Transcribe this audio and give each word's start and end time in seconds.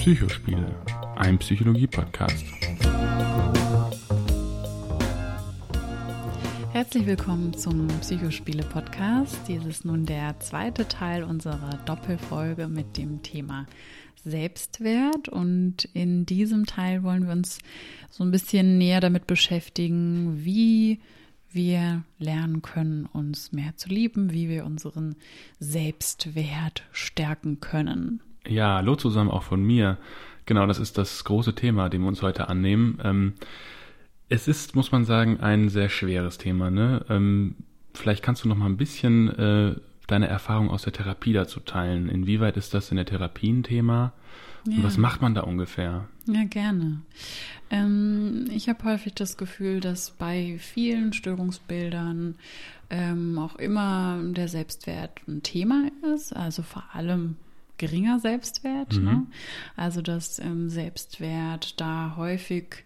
Psychospiele, 0.00 0.74
ein 1.16 1.38
Psychologie-Podcast. 1.38 2.42
Herzlich 6.72 7.04
willkommen 7.04 7.52
zum 7.52 7.86
Psychospiele-Podcast. 7.86 9.36
Dies 9.46 9.62
ist 9.66 9.84
nun 9.84 10.06
der 10.06 10.40
zweite 10.40 10.88
Teil 10.88 11.22
unserer 11.22 11.78
Doppelfolge 11.84 12.66
mit 12.66 12.96
dem 12.96 13.20
Thema 13.22 13.66
Selbstwert. 14.24 15.28
Und 15.28 15.84
in 15.92 16.24
diesem 16.24 16.64
Teil 16.64 17.02
wollen 17.02 17.26
wir 17.26 17.32
uns 17.32 17.58
so 18.08 18.24
ein 18.24 18.30
bisschen 18.30 18.78
näher 18.78 19.00
damit 19.00 19.26
beschäftigen, 19.26 20.46
wie 20.46 21.02
wir 21.52 22.04
lernen 22.18 22.62
können, 22.62 23.04
uns 23.04 23.52
mehr 23.52 23.76
zu 23.76 23.90
lieben, 23.90 24.32
wie 24.32 24.48
wir 24.48 24.64
unseren 24.64 25.16
Selbstwert 25.58 26.84
stärken 26.90 27.60
können. 27.60 28.22
Ja, 28.46 28.76
hallo 28.76 28.96
zusammen 28.96 29.30
auch 29.30 29.42
von 29.42 29.62
mir. 29.62 29.98
Genau, 30.46 30.66
das 30.66 30.78
ist 30.78 30.98
das 30.98 31.24
große 31.24 31.54
Thema, 31.54 31.88
dem 31.88 32.02
wir 32.02 32.08
uns 32.08 32.22
heute 32.22 32.48
annehmen. 32.48 32.98
Ähm, 33.04 33.34
es 34.28 34.48
ist, 34.48 34.74
muss 34.74 34.92
man 34.92 35.04
sagen, 35.04 35.40
ein 35.40 35.68
sehr 35.68 35.88
schweres 35.88 36.38
Thema. 36.38 36.70
Ne? 36.70 37.04
Ähm, 37.08 37.56
vielleicht 37.94 38.22
kannst 38.22 38.44
du 38.44 38.48
noch 38.48 38.56
mal 38.56 38.66
ein 38.66 38.76
bisschen 38.76 39.28
äh, 39.28 39.76
deine 40.06 40.28
Erfahrung 40.28 40.70
aus 40.70 40.82
der 40.82 40.92
Therapie 40.92 41.32
dazu 41.32 41.60
teilen. 41.60 42.08
Inwieweit 42.08 42.56
ist 42.56 42.74
das 42.74 42.90
in 42.90 42.96
der 42.96 43.06
Therapie 43.06 43.52
ein 43.52 43.62
Thema? 43.62 44.12
Ja. 44.66 44.76
Und 44.76 44.84
was 44.84 44.98
macht 44.98 45.22
man 45.22 45.34
da 45.34 45.42
ungefähr? 45.42 46.08
Ja, 46.26 46.44
gerne. 46.44 47.02
Ähm, 47.70 48.46
ich 48.50 48.68
habe 48.68 48.84
häufig 48.84 49.14
das 49.14 49.36
Gefühl, 49.36 49.80
dass 49.80 50.10
bei 50.10 50.56
vielen 50.58 51.12
Störungsbildern 51.12 52.36
ähm, 52.90 53.38
auch 53.38 53.56
immer 53.56 54.20
der 54.22 54.48
Selbstwert 54.48 55.20
ein 55.28 55.42
Thema 55.42 55.90
ist, 56.14 56.34
also 56.34 56.62
vor 56.62 56.84
allem 56.92 57.36
geringer 57.80 58.20
Selbstwert. 58.20 58.96
Mhm. 58.96 59.04
Ne? 59.04 59.26
Also 59.74 60.02
dass 60.02 60.38
ähm, 60.38 60.68
Selbstwert 60.68 61.80
da 61.80 62.14
häufig 62.16 62.84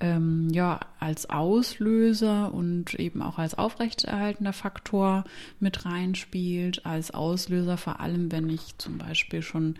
ähm, 0.00 0.48
ja 0.50 0.80
als 0.98 1.28
Auslöser 1.28 2.52
und 2.52 2.94
eben 2.94 3.20
auch 3.20 3.38
als 3.38 3.54
aufrechterhaltender 3.54 4.54
Faktor 4.54 5.24
mit 5.60 5.84
reinspielt, 5.84 6.86
als 6.86 7.12
Auslöser 7.12 7.76
vor 7.76 8.00
allem, 8.00 8.32
wenn 8.32 8.48
ich 8.48 8.78
zum 8.78 8.96
Beispiel 8.96 9.42
schon 9.42 9.74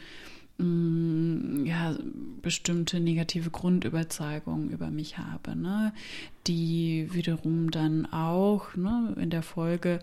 mm, 0.58 1.64
ja, 1.64 1.97
bestimmte 2.42 3.00
negative 3.00 3.48
Grundüberzeugungen 3.48 4.69
über 4.69 4.91
mich 4.91 5.17
habe, 5.17 5.56
ne, 5.56 5.95
die 6.47 7.08
wiederum 7.12 7.70
dann 7.70 8.05
auch 8.12 8.77
ne, 8.77 9.17
in 9.19 9.30
der 9.30 9.42
Folge 9.42 10.00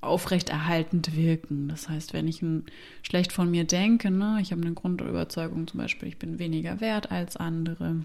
aufrechterhaltend 0.00 1.16
wirken. 1.16 1.68
Das 1.68 1.88
heißt, 1.88 2.12
wenn 2.12 2.28
ich 2.28 2.42
ein, 2.42 2.66
schlecht 3.02 3.32
von 3.32 3.50
mir 3.50 3.64
denke, 3.64 4.10
ne, 4.10 4.38
ich 4.40 4.52
habe 4.52 4.62
eine 4.62 4.74
Grundüberzeugung 4.74 5.66
zum 5.66 5.78
Beispiel, 5.78 6.08
ich 6.08 6.18
bin 6.18 6.38
weniger 6.38 6.80
wert 6.80 7.10
als 7.10 7.36
andere, 7.36 8.04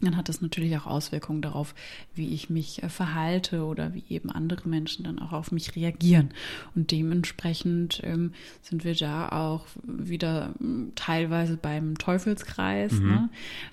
dann 0.00 0.16
hat 0.16 0.28
das 0.28 0.42
natürlich 0.42 0.76
auch 0.76 0.86
Auswirkungen 0.86 1.40
darauf, 1.40 1.74
wie 2.14 2.34
ich 2.34 2.50
mich 2.50 2.82
äh, 2.82 2.88
verhalte 2.88 3.64
oder 3.64 3.94
wie 3.94 4.04
eben 4.08 4.30
andere 4.30 4.68
Menschen 4.68 5.04
dann 5.04 5.18
auch 5.18 5.32
auf 5.32 5.52
mich 5.52 5.74
reagieren. 5.74 6.30
Und 6.74 6.90
dementsprechend 6.90 8.00
ähm, 8.04 8.32
sind 8.60 8.84
wir 8.84 8.94
da 8.94 9.30
auch 9.30 9.66
wieder 9.82 10.54
hm, 10.58 10.92
teilweise 10.96 11.56
beim 11.56 11.96
Teufelskreis, 11.96 12.92
mhm. 12.92 13.06
ne, 13.06 13.28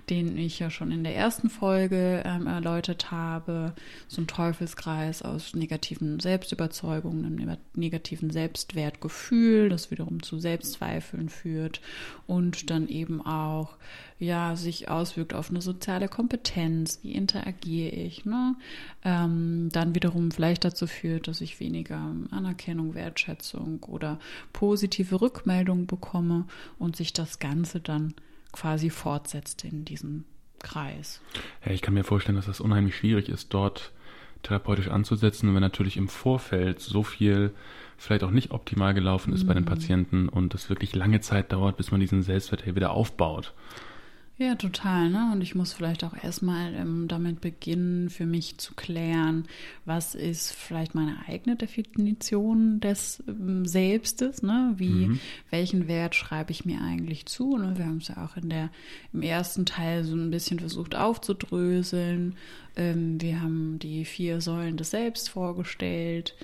den 0.10 0.38
ich 0.38 0.60
ja 0.60 0.70
schon 0.70 0.92
in 0.92 1.04
der 1.04 1.16
ersten 1.16 1.50
Folge 1.50 2.24
ähm, 2.26 2.48
erläutert 2.48 3.12
habe. 3.12 3.74
So 4.08 4.22
ein 4.22 4.28
Teufelskreis 4.28 5.24
aus 5.24 5.54
negativen 5.56 6.22
Selbstüberzeugungen, 6.22 7.26
einem 7.26 7.58
negativen 7.76 8.30
Selbstwertgefühl, 8.30 9.68
das 9.68 9.92
wiederum 9.92 10.24
zu 10.24 10.40
Selbstzweifeln 10.40 11.28
führt 11.28 11.82
und 12.28 12.70
dann 12.70 12.88
eben 12.88 13.26
auch 13.26 13.76
ja 14.23 14.56
sich 14.56 14.89
auswirkt 14.89 15.34
auf 15.34 15.50
eine 15.50 15.61
soziale 15.61 16.07
Kompetenz, 16.07 17.00
wie 17.03 17.13
interagiere 17.13 17.91
ich, 17.91 18.25
ne? 18.25 18.56
Ähm, 19.03 19.69
dann 19.72 19.95
wiederum 19.95 20.31
vielleicht 20.31 20.66
dazu 20.66 20.88
führt, 20.88 21.28
dass 21.28 21.41
ich 21.41 21.59
weniger 21.59 22.16
Anerkennung, 22.31 22.95
Wertschätzung 22.95 23.84
oder 23.84 24.19
positive 24.51 25.22
Rückmeldung 25.22 25.88
bekomme 25.88 26.45
und 26.79 26.95
sich 26.95 27.13
das 27.13 27.39
Ganze 27.39 27.79
dann 27.79 28.13
quasi 28.51 28.89
fortsetzt 28.89 29.63
in 29.63 29.85
diesem 29.85 30.25
Kreis. 30.59 31.22
Ja, 31.66 31.72
ich 31.72 31.81
kann 31.81 31.94
mir 31.94 32.03
vorstellen, 32.03 32.35
dass 32.35 32.45
das 32.45 32.61
unheimlich 32.61 32.95
schwierig 32.95 33.29
ist, 33.29 33.53
dort 33.53 33.91
therapeutisch 34.44 34.90
anzusetzen, 34.90 35.53
wenn 35.53 35.61
natürlich 35.61 35.97
im 35.97 36.07
Vorfeld 36.07 36.79
so 36.79 37.03
viel 37.03 37.53
vielleicht 37.97 38.23
auch 38.23 38.31
nicht 38.31 38.51
optimal 38.51 38.94
gelaufen 38.94 39.34
ist 39.34 39.44
mhm. 39.44 39.47
bei 39.47 39.53
den 39.53 39.63
mhm. 39.63 39.67
Patienten 39.69 40.29
und 40.29 40.53
es 40.53 40.69
wirklich 40.69 40.94
lange 40.95 41.22
Zeit 41.22 41.51
dauert, 41.53 41.78
bis 41.78 41.91
man 41.91 42.00
diesen 42.00 42.22
Selbstwert 42.22 42.66
wieder 42.75 42.91
aufbaut. 42.91 43.53
Ja, 44.38 44.56
total. 44.56 45.12
Ne? 45.12 45.30
Und 45.32 45.42
ich 45.42 45.54
muss 45.54 45.74
vielleicht 45.74 46.04
auch 46.04 46.16
erstmal 46.22 46.74
ähm, 46.74 47.08
damit 47.08 47.40
beginnen, 47.40 48.10
für 48.10 48.26
mich 48.26 48.58
zu 48.58 48.74
klären, 48.74 49.46
was 49.86 50.16
ist 50.16 50.54
vielleicht 50.54 50.96
meine 50.96 51.18
eigene 51.28 51.56
Definition 51.56 52.80
des 52.80 53.22
ähm, 53.28 53.68
Selbstes, 53.68 54.42
ne? 54.42 54.74
Wie, 54.78 55.08
mhm. 55.08 55.20
welchen 55.52 55.88
Wert 55.88 56.16
schreibe 56.16 56.52
ich 56.52 56.66
mir 56.66 56.82
eigentlich 56.82 57.28
zu? 57.28 57.58
Ne? 57.58 57.78
Wir 57.78 57.86
haben 57.86 57.98
es 57.98 58.08
ja 58.08 58.26
auch 58.26 58.36
in 58.36 58.50
der, 58.50 58.72
im 59.14 59.22
ersten 59.22 59.68
Teil 59.68 60.04
so 60.04 60.16
ein 60.16 60.32
bisschen 60.32 60.60
versucht 60.60 60.96
aufzudröseln. 60.96 62.36
Ähm, 62.76 63.22
wir 63.22 63.40
haben 63.40 63.78
die 63.78 64.04
vier 64.04 64.42
Säulen 64.42 64.78
des 64.78 64.90
Selbst 64.90 65.30
vorgestellt. 65.30 66.36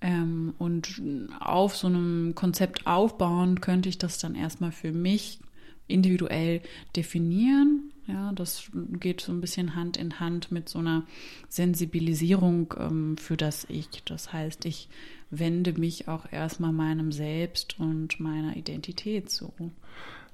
Ähm, 0.00 0.54
und 0.58 1.02
auf 1.40 1.76
so 1.76 1.88
einem 1.88 2.34
Konzept 2.34 2.86
aufbauen 2.86 3.60
könnte 3.60 3.90
ich 3.90 3.98
das 3.98 4.16
dann 4.16 4.34
erstmal 4.34 4.72
für 4.72 4.92
mich 4.92 5.40
individuell 5.86 6.60
definieren. 6.96 7.92
Ja, 8.06 8.32
das 8.32 8.70
geht 9.00 9.22
so 9.22 9.32
ein 9.32 9.40
bisschen 9.40 9.74
Hand 9.74 9.96
in 9.96 10.20
Hand 10.20 10.52
mit 10.52 10.68
so 10.68 10.78
einer 10.78 11.04
Sensibilisierung 11.48 12.74
ähm, 12.78 13.16
für 13.16 13.36
das 13.36 13.66
Ich. 13.70 14.02
Das 14.04 14.32
heißt, 14.32 14.66
ich 14.66 14.88
wende 15.30 15.72
mich 15.72 16.06
auch 16.08 16.30
erstmal 16.30 16.72
meinem 16.72 17.12
Selbst 17.12 17.80
und 17.80 18.20
meiner 18.20 18.56
Identität 18.56 19.30
zu. 19.30 19.52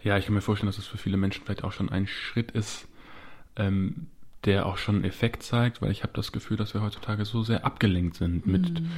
Ja, 0.03 0.19
ich 0.19 0.25
kann 0.25 0.35
mir 0.35 0.41
vorstellen, 0.41 0.69
dass 0.69 0.79
es 0.79 0.87
für 0.87 0.99
viele 0.99 1.17
Menschen 1.17 1.45
vielleicht 1.45 1.63
auch 1.63 1.73
schon 1.73 1.91
ein 1.91 2.07
Schritt 2.07 2.51
ist, 2.51 2.89
ähm, 3.57 4.07
der 4.45 4.67
auch 4.67 4.79
schon 4.79 4.97
einen 4.97 5.05
Effekt 5.05 5.43
zeigt, 5.43 5.83
weil 5.83 5.91
ich 5.91 6.03
habe 6.03 6.13
das 6.15 6.33
Gefühl, 6.33 6.57
dass 6.57 6.75
wir 6.75 6.83
heutzutage 6.83 7.25
so 7.25 7.43
sehr 7.43 7.65
abgelenkt 7.65 8.17
sind 8.17 8.47
mit 8.47 8.81
mhm. 8.81 8.89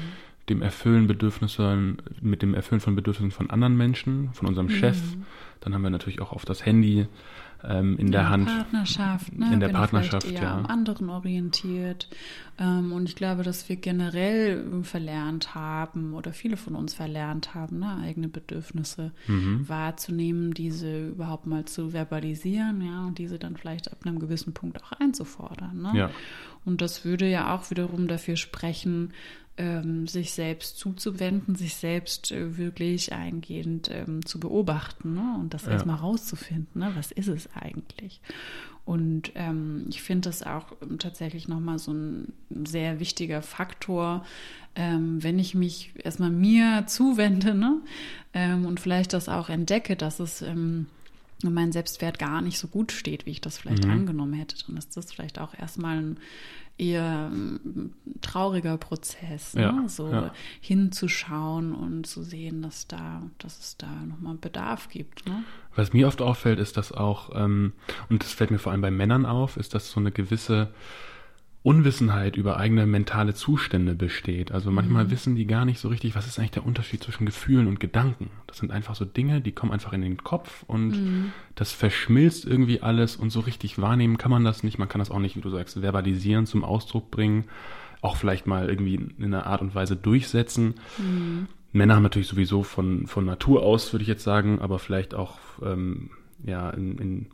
Dem 0.52 0.62
Erfüllen 0.62 1.06
Bedürfnissen, 1.06 1.98
mit 2.20 2.42
dem 2.42 2.54
Erfüllen 2.54 2.80
von 2.80 2.94
Bedürfnissen 2.94 3.32
von 3.32 3.50
anderen 3.50 3.76
Menschen, 3.76 4.32
von 4.32 4.48
unserem 4.48 4.66
mhm. 4.66 4.70
Chef, 4.70 4.98
dann 5.60 5.74
haben 5.74 5.82
wir 5.82 5.90
natürlich 5.90 6.20
auch 6.20 6.32
auf 6.32 6.44
das 6.44 6.64
Handy 6.64 7.06
ähm, 7.64 7.92
in, 7.94 8.06
in 8.06 8.12
der 8.12 8.28
Hand. 8.28 8.46
Partnerschaft, 8.46 9.38
ne? 9.38 9.52
In 9.52 9.60
der 9.60 9.68
Bin 9.68 9.76
Partnerschaft, 9.76 10.30
eher 10.30 10.42
ja. 10.42 10.54
am 10.54 10.66
anderen 10.66 11.08
orientiert. 11.08 12.08
Ähm, 12.58 12.92
und 12.92 13.08
ich 13.08 13.16
glaube, 13.16 13.42
dass 13.42 13.68
wir 13.68 13.76
generell 13.76 14.82
verlernt 14.82 15.54
haben 15.54 16.14
oder 16.14 16.32
viele 16.32 16.56
von 16.56 16.74
uns 16.74 16.94
verlernt 16.94 17.54
haben, 17.54 17.78
ne? 17.78 17.98
eigene 18.02 18.28
Bedürfnisse 18.28 19.12
mhm. 19.28 19.68
wahrzunehmen, 19.68 20.52
diese 20.54 21.08
überhaupt 21.08 21.46
mal 21.46 21.64
zu 21.64 21.90
verbalisieren, 21.90 22.82
ja, 22.82 23.06
und 23.06 23.18
diese 23.18 23.38
dann 23.38 23.56
vielleicht 23.56 23.92
ab 23.92 23.98
einem 24.04 24.18
gewissen 24.18 24.52
Punkt 24.52 24.82
auch 24.82 24.92
einzufordern. 24.92 25.82
Ne? 25.82 25.92
Ja. 25.94 26.10
Und 26.64 26.80
das 26.80 27.04
würde 27.04 27.28
ja 27.28 27.54
auch 27.54 27.70
wiederum 27.70 28.06
dafür 28.06 28.36
sprechen, 28.36 29.12
ähm, 29.58 30.06
sich 30.06 30.32
selbst 30.32 30.78
zuzuwenden, 30.78 31.54
sich 31.54 31.74
selbst 31.74 32.32
äh, 32.32 32.56
wirklich 32.56 33.12
eingehend 33.12 33.90
ähm, 33.92 34.24
zu 34.24 34.40
beobachten 34.40 35.14
ne? 35.14 35.36
und 35.38 35.52
das 35.52 35.66
ja. 35.66 35.72
erstmal 35.72 35.96
rauszufinden, 35.96 36.80
ne? 36.80 36.92
was 36.94 37.12
ist 37.12 37.28
es 37.28 37.48
eigentlich. 37.54 38.20
Und 38.84 39.32
ähm, 39.36 39.86
ich 39.90 40.02
finde 40.02 40.28
das 40.28 40.42
auch 40.42 40.72
tatsächlich 40.98 41.46
nochmal 41.46 41.78
so 41.78 41.92
ein 41.92 42.32
sehr 42.64 42.98
wichtiger 42.98 43.40
Faktor, 43.40 44.24
ähm, 44.74 45.22
wenn 45.22 45.38
ich 45.38 45.54
mich 45.54 45.92
erstmal 46.02 46.30
mir 46.30 46.84
zuwende 46.86 47.54
ne? 47.54 47.80
Ähm, 48.34 48.66
und 48.66 48.80
vielleicht 48.80 49.12
das 49.12 49.28
auch 49.28 49.50
entdecke, 49.50 49.94
dass 49.94 50.18
es 50.18 50.42
ähm, 50.42 50.86
mein 51.42 51.72
Selbstwert 51.72 52.18
gar 52.18 52.40
nicht 52.40 52.58
so 52.58 52.68
gut 52.68 52.90
steht, 52.92 53.26
wie 53.26 53.30
ich 53.30 53.40
das 53.40 53.58
vielleicht 53.58 53.84
mhm. 53.84 53.90
angenommen 53.90 54.32
hätte, 54.34 54.56
dann 54.66 54.76
ist 54.76 54.96
das 54.96 55.12
vielleicht 55.12 55.38
auch 55.38 55.54
erstmal 55.58 55.98
ein 55.98 56.16
eher 56.78 57.30
ähm, 57.32 57.92
trauriger 58.20 58.76
Prozess, 58.78 59.54
ne? 59.54 59.62
ja, 59.62 59.84
so 59.88 60.10
ja. 60.10 60.32
hinzuschauen 60.60 61.74
und 61.74 62.06
zu 62.06 62.22
sehen, 62.22 62.62
dass 62.62 62.86
da, 62.86 63.22
dass 63.38 63.58
es 63.58 63.76
da 63.76 63.88
nochmal 64.06 64.34
Bedarf 64.34 64.88
gibt. 64.88 65.26
Ne? 65.26 65.44
Was 65.74 65.92
mir 65.92 66.08
oft 66.08 66.20
auffällt, 66.20 66.58
ist, 66.58 66.76
dass 66.76 66.92
auch, 66.92 67.30
ähm, 67.34 67.72
und 68.08 68.22
das 68.22 68.32
fällt 68.32 68.50
mir 68.50 68.58
vor 68.58 68.72
allem 68.72 68.82
bei 68.82 68.90
Männern 68.90 69.26
auf, 69.26 69.56
ist, 69.56 69.74
dass 69.74 69.90
so 69.90 70.00
eine 70.00 70.12
gewisse 70.12 70.72
Unwissenheit 71.64 72.36
über 72.36 72.56
eigene 72.56 72.86
mentale 72.86 73.34
Zustände 73.34 73.94
besteht. 73.94 74.50
Also 74.50 74.72
manchmal 74.72 75.04
mhm. 75.04 75.10
wissen 75.10 75.36
die 75.36 75.46
gar 75.46 75.64
nicht 75.64 75.78
so 75.78 75.88
richtig, 75.88 76.16
was 76.16 76.26
ist 76.26 76.38
eigentlich 76.38 76.50
der 76.50 76.66
Unterschied 76.66 77.04
zwischen 77.04 77.24
Gefühlen 77.24 77.68
und 77.68 77.78
Gedanken. 77.78 78.30
Das 78.48 78.58
sind 78.58 78.72
einfach 78.72 78.96
so 78.96 79.04
Dinge, 79.04 79.40
die 79.40 79.52
kommen 79.52 79.70
einfach 79.70 79.92
in 79.92 80.02
den 80.02 80.16
Kopf 80.16 80.64
und 80.66 80.88
mhm. 80.88 81.32
das 81.54 81.70
verschmilzt 81.70 82.44
irgendwie 82.44 82.80
alles 82.80 83.14
und 83.14 83.30
so 83.30 83.40
richtig 83.40 83.80
wahrnehmen 83.80 84.18
kann 84.18 84.32
man 84.32 84.44
das 84.44 84.64
nicht. 84.64 84.78
Man 84.78 84.88
kann 84.88 84.98
das 84.98 85.12
auch 85.12 85.20
nicht, 85.20 85.36
wie 85.36 85.40
du 85.40 85.50
sagst, 85.50 85.80
verbalisieren, 85.80 86.46
zum 86.46 86.64
Ausdruck 86.64 87.12
bringen, 87.12 87.44
auch 88.00 88.16
vielleicht 88.16 88.48
mal 88.48 88.68
irgendwie 88.68 88.94
in 88.96 89.24
einer 89.24 89.46
Art 89.46 89.60
und 89.60 89.74
Weise 89.76 89.94
durchsetzen. 89.94 90.74
Mhm. 90.98 91.46
Männer 91.70 91.94
haben 91.94 92.02
natürlich 92.02 92.28
sowieso 92.28 92.64
von, 92.64 93.06
von 93.06 93.24
Natur 93.24 93.62
aus, 93.62 93.92
würde 93.92 94.02
ich 94.02 94.08
jetzt 94.08 94.24
sagen, 94.24 94.58
aber 94.60 94.80
vielleicht 94.80 95.14
auch 95.14 95.38
ähm, 95.64 96.10
ja, 96.44 96.70
in, 96.70 96.98
in, 96.98 97.26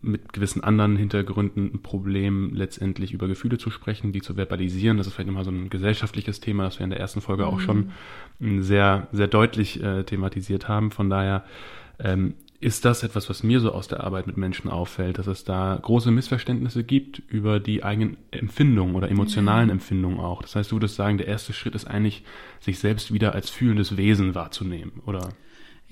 mit 0.00 0.32
gewissen 0.32 0.62
anderen 0.62 0.96
Hintergründen 0.96 1.72
ein 1.74 1.82
Problem, 1.82 2.54
letztendlich 2.54 3.12
über 3.12 3.28
Gefühle 3.28 3.58
zu 3.58 3.70
sprechen, 3.70 4.12
die 4.12 4.20
zu 4.20 4.34
verbalisieren. 4.34 4.98
Das 4.98 5.06
ist 5.06 5.14
vielleicht 5.14 5.28
nochmal 5.28 5.44
so 5.44 5.50
ein 5.50 5.70
gesellschaftliches 5.70 6.40
Thema, 6.40 6.64
das 6.64 6.78
wir 6.78 6.84
in 6.84 6.90
der 6.90 7.00
ersten 7.00 7.20
Folge 7.20 7.44
mhm. 7.44 7.48
auch 7.48 7.60
schon 7.60 7.90
sehr, 8.40 9.08
sehr 9.12 9.28
deutlich 9.28 9.82
äh, 9.82 10.04
thematisiert 10.04 10.68
haben. 10.68 10.90
Von 10.90 11.10
daher 11.10 11.44
ähm, 11.98 12.34
ist 12.62 12.84
das 12.84 13.02
etwas, 13.02 13.28
was 13.28 13.42
mir 13.42 13.58
so 13.58 13.72
aus 13.72 13.88
der 13.88 14.04
Arbeit 14.04 14.28
mit 14.28 14.36
Menschen 14.36 14.70
auffällt, 14.70 15.18
dass 15.18 15.26
es 15.26 15.42
da 15.42 15.76
große 15.82 16.12
Missverständnisse 16.12 16.84
gibt 16.84 17.20
über 17.28 17.58
die 17.58 17.82
eigenen 17.82 18.16
Empfindungen 18.30 18.94
oder 18.94 19.10
emotionalen 19.10 19.66
mhm. 19.66 19.72
Empfindungen 19.72 20.20
auch. 20.20 20.42
Das 20.42 20.54
heißt, 20.54 20.70
du 20.70 20.76
würdest 20.76 20.94
sagen, 20.94 21.18
der 21.18 21.26
erste 21.26 21.52
Schritt 21.52 21.74
ist 21.74 21.86
eigentlich, 21.86 22.22
sich 22.60 22.78
selbst 22.78 23.12
wieder 23.12 23.34
als 23.34 23.50
fühlendes 23.50 23.96
Wesen 23.96 24.36
wahrzunehmen, 24.36 25.02
oder? 25.06 25.30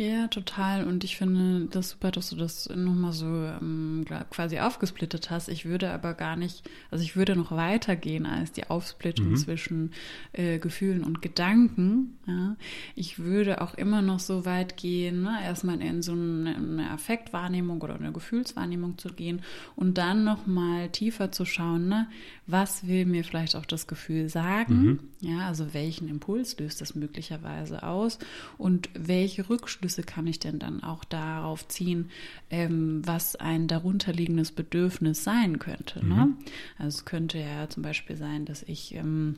Ja, 0.00 0.28
total. 0.28 0.86
Und 0.86 1.04
ich 1.04 1.18
finde 1.18 1.66
das 1.66 1.90
super, 1.90 2.10
dass 2.10 2.30
du 2.30 2.36
das 2.36 2.70
nochmal 2.74 3.12
so 3.12 3.26
ähm, 3.26 4.06
quasi 4.30 4.58
aufgesplittet 4.58 5.28
hast. 5.28 5.50
Ich 5.50 5.66
würde 5.66 5.90
aber 5.90 6.14
gar 6.14 6.36
nicht, 6.36 6.66
also 6.90 7.04
ich 7.04 7.16
würde 7.16 7.36
noch 7.36 7.52
weitergehen 7.52 8.24
als 8.24 8.50
die 8.50 8.70
Aufsplittung 8.70 9.32
mhm. 9.32 9.36
zwischen 9.36 9.92
äh, 10.32 10.58
Gefühlen 10.58 11.04
und 11.04 11.20
Gedanken. 11.20 12.16
Ja. 12.26 12.56
Ich 12.94 13.18
würde 13.18 13.60
auch 13.60 13.74
immer 13.74 14.00
noch 14.00 14.20
so 14.20 14.46
weit 14.46 14.78
gehen, 14.78 15.20
ne? 15.20 15.36
erstmal 15.44 15.82
in 15.82 16.00
so 16.00 16.12
eine, 16.12 16.56
eine 16.56 16.90
Affektwahrnehmung 16.92 17.82
oder 17.82 17.96
eine 17.96 18.10
Gefühlswahrnehmung 18.10 18.96
zu 18.96 19.10
gehen 19.10 19.42
und 19.76 19.98
dann 19.98 20.24
nochmal 20.24 20.88
tiefer 20.88 21.30
zu 21.30 21.44
schauen, 21.44 21.88
ne? 21.88 22.06
was 22.46 22.86
will 22.86 23.04
mir 23.04 23.22
vielleicht 23.22 23.54
auch 23.54 23.66
das 23.66 23.86
Gefühl 23.86 24.30
sagen? 24.30 24.82
Mhm. 24.82 24.98
Ja, 25.20 25.46
also 25.46 25.74
welchen 25.74 26.08
Impuls 26.08 26.58
löst 26.58 26.80
das 26.80 26.94
möglicherweise 26.94 27.82
aus 27.82 28.18
und 28.56 28.88
welche 28.94 29.50
Rückschlüsse 29.50 29.89
Schlüsse 29.90 30.02
kann 30.04 30.26
ich 30.28 30.38
denn 30.38 30.60
dann 30.60 30.82
auch 30.84 31.02
darauf 31.04 31.66
ziehen, 31.66 32.10
ähm, 32.48 33.02
was 33.04 33.34
ein 33.34 33.66
darunterliegendes 33.66 34.52
Bedürfnis 34.52 35.24
sein 35.24 35.58
könnte? 35.58 36.04
Ne? 36.06 36.26
Mhm. 36.26 36.36
Also 36.78 36.98
es 36.98 37.04
könnte 37.04 37.38
ja 37.38 37.68
zum 37.68 37.82
Beispiel 37.82 38.16
sein, 38.16 38.44
dass 38.44 38.62
ich 38.62 38.94
ähm, 38.94 39.36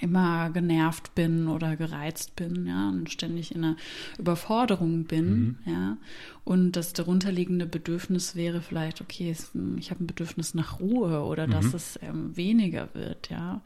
immer 0.00 0.50
genervt 0.50 1.14
bin 1.14 1.48
oder 1.48 1.76
gereizt 1.76 2.36
bin, 2.36 2.66
ja, 2.66 2.88
und 2.88 3.10
ständig 3.10 3.54
in 3.54 3.64
einer 3.64 3.76
Überforderung 4.18 5.04
bin, 5.04 5.40
mhm. 5.40 5.56
ja. 5.64 5.96
Und 6.44 6.72
das 6.72 6.94
darunterliegende 6.94 7.66
Bedürfnis 7.66 8.34
wäre 8.34 8.62
vielleicht, 8.62 9.00
okay, 9.00 9.34
ich 9.76 9.90
habe 9.90 10.04
ein 10.04 10.06
Bedürfnis 10.06 10.54
nach 10.54 10.80
Ruhe 10.80 11.22
oder 11.22 11.46
mhm. 11.46 11.50
dass 11.50 11.74
es 11.74 11.98
ähm, 12.02 12.36
weniger 12.36 12.88
wird, 12.94 13.30
ja. 13.30 13.60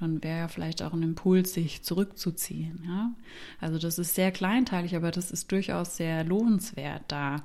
dann 0.00 0.22
wäre 0.22 0.38
ja 0.38 0.48
vielleicht 0.48 0.82
auch 0.82 0.92
ein 0.92 1.02
Impuls, 1.02 1.54
sich 1.54 1.82
zurückzuziehen, 1.82 2.80
ja. 2.86 3.12
Also 3.60 3.78
das 3.78 3.98
ist 3.98 4.14
sehr 4.14 4.32
kleinteilig, 4.32 4.96
aber 4.96 5.10
das 5.10 5.30
ist 5.30 5.50
durchaus 5.52 5.96
sehr 5.96 6.24
lohnenswert, 6.24 7.02
da 7.08 7.42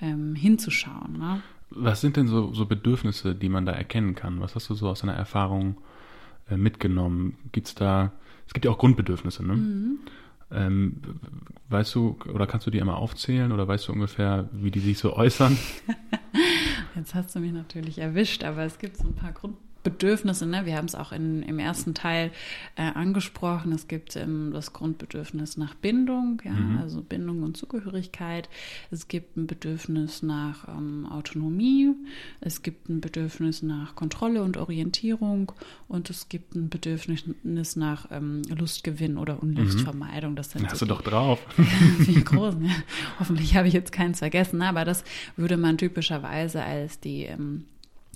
ähm, 0.00 0.34
hinzuschauen. 0.34 1.18
Ne? 1.18 1.42
Was 1.70 2.00
sind 2.00 2.16
denn 2.16 2.28
so, 2.28 2.52
so 2.52 2.66
Bedürfnisse, 2.66 3.34
die 3.34 3.48
man 3.48 3.64
da 3.64 3.72
erkennen 3.72 4.14
kann? 4.14 4.40
Was 4.40 4.54
hast 4.54 4.68
du 4.68 4.74
so 4.74 4.88
aus 4.88 5.00
deiner 5.00 5.14
Erfahrung 5.14 5.76
äh, 6.50 6.56
mitgenommen? 6.56 7.36
Gibt's 7.52 7.74
da, 7.74 8.12
es 8.46 8.52
gibt 8.52 8.64
ja 8.64 8.70
auch 8.70 8.78
Grundbedürfnisse, 8.78 9.44
ne? 9.44 9.54
Mhm. 9.54 9.98
Ähm, 10.50 10.96
weißt 11.70 11.94
du, 11.94 12.18
oder 12.32 12.46
kannst 12.46 12.66
du 12.66 12.70
die 12.70 12.80
einmal 12.80 12.96
aufzählen 12.96 13.52
oder 13.52 13.66
weißt 13.66 13.88
du 13.88 13.92
ungefähr, 13.92 14.50
wie 14.52 14.70
die 14.70 14.80
sich 14.80 14.98
so 14.98 15.14
äußern? 15.14 15.56
Jetzt 16.94 17.14
hast 17.14 17.34
du 17.34 17.40
mich 17.40 17.52
natürlich 17.52 17.98
erwischt, 17.98 18.44
aber 18.44 18.64
es 18.64 18.78
gibt 18.78 18.98
so 18.98 19.04
ein 19.04 19.14
paar 19.14 19.32
Grundbedürfnisse. 19.32 19.71
Bedürfnisse, 19.82 20.46
ne? 20.46 20.64
wir 20.64 20.76
haben 20.76 20.86
es 20.86 20.94
auch 20.94 21.12
in, 21.12 21.42
im 21.42 21.58
ersten 21.58 21.94
Teil 21.94 22.30
äh, 22.76 22.82
angesprochen, 22.82 23.72
es 23.72 23.88
gibt 23.88 24.14
ähm, 24.16 24.50
das 24.52 24.72
Grundbedürfnis 24.72 25.56
nach 25.56 25.74
Bindung, 25.74 26.40
ja? 26.44 26.52
Mhm. 26.52 26.78
also 26.78 27.02
Bindung 27.02 27.42
und 27.42 27.56
Zugehörigkeit, 27.56 28.48
es 28.90 29.08
gibt 29.08 29.36
ein 29.36 29.46
Bedürfnis 29.46 30.22
nach 30.22 30.68
ähm, 30.68 31.06
Autonomie, 31.10 31.90
es 32.40 32.62
gibt 32.62 32.88
ein 32.88 33.00
Bedürfnis 33.00 33.62
nach 33.62 33.96
Kontrolle 33.96 34.42
und 34.42 34.56
Orientierung 34.56 35.52
und 35.88 36.10
es 36.10 36.28
gibt 36.28 36.54
ein 36.54 36.68
Bedürfnis 36.68 37.76
nach 37.76 38.06
ähm, 38.10 38.42
Lustgewinn 38.48 39.18
oder 39.18 39.42
Unlustvermeidung. 39.42 40.36
Das 40.36 40.52
sind 40.52 40.64
Hast 40.70 40.78
so 40.78 40.86
du 40.86 40.94
doch 40.94 41.02
drauf. 41.02 41.44
Wie 41.98 42.22
groß, 42.22 42.56
ne? 42.56 42.70
Hoffentlich 43.18 43.56
habe 43.56 43.68
ich 43.68 43.74
jetzt 43.74 43.92
keins 43.92 44.20
vergessen, 44.20 44.58
ne? 44.58 44.68
aber 44.68 44.84
das 44.84 45.04
würde 45.36 45.56
man 45.56 45.78
typischerweise 45.78 46.62
als 46.62 47.00
die 47.00 47.24
ähm, 47.24 47.64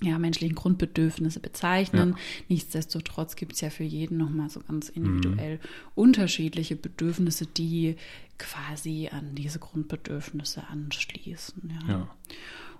ja, 0.01 0.19
menschlichen 0.19 0.55
Grundbedürfnisse 0.55 1.39
bezeichnen. 1.39 2.11
Ja. 2.11 2.15
Nichtsdestotrotz 2.49 3.35
gibt 3.35 3.53
es 3.53 3.61
ja 3.61 3.69
für 3.69 3.83
jeden 3.83 4.17
nochmal 4.17 4.49
so 4.49 4.59
ganz 4.59 4.89
individuell 4.89 5.55
mhm. 5.55 5.61
unterschiedliche 5.95 6.75
Bedürfnisse, 6.75 7.47
die 7.47 7.95
quasi 8.37 9.09
an 9.11 9.33
diese 9.33 9.59
Grundbedürfnisse 9.59 10.67
anschließen. 10.67 11.73
Ja. 11.87 11.89
ja. 11.89 12.15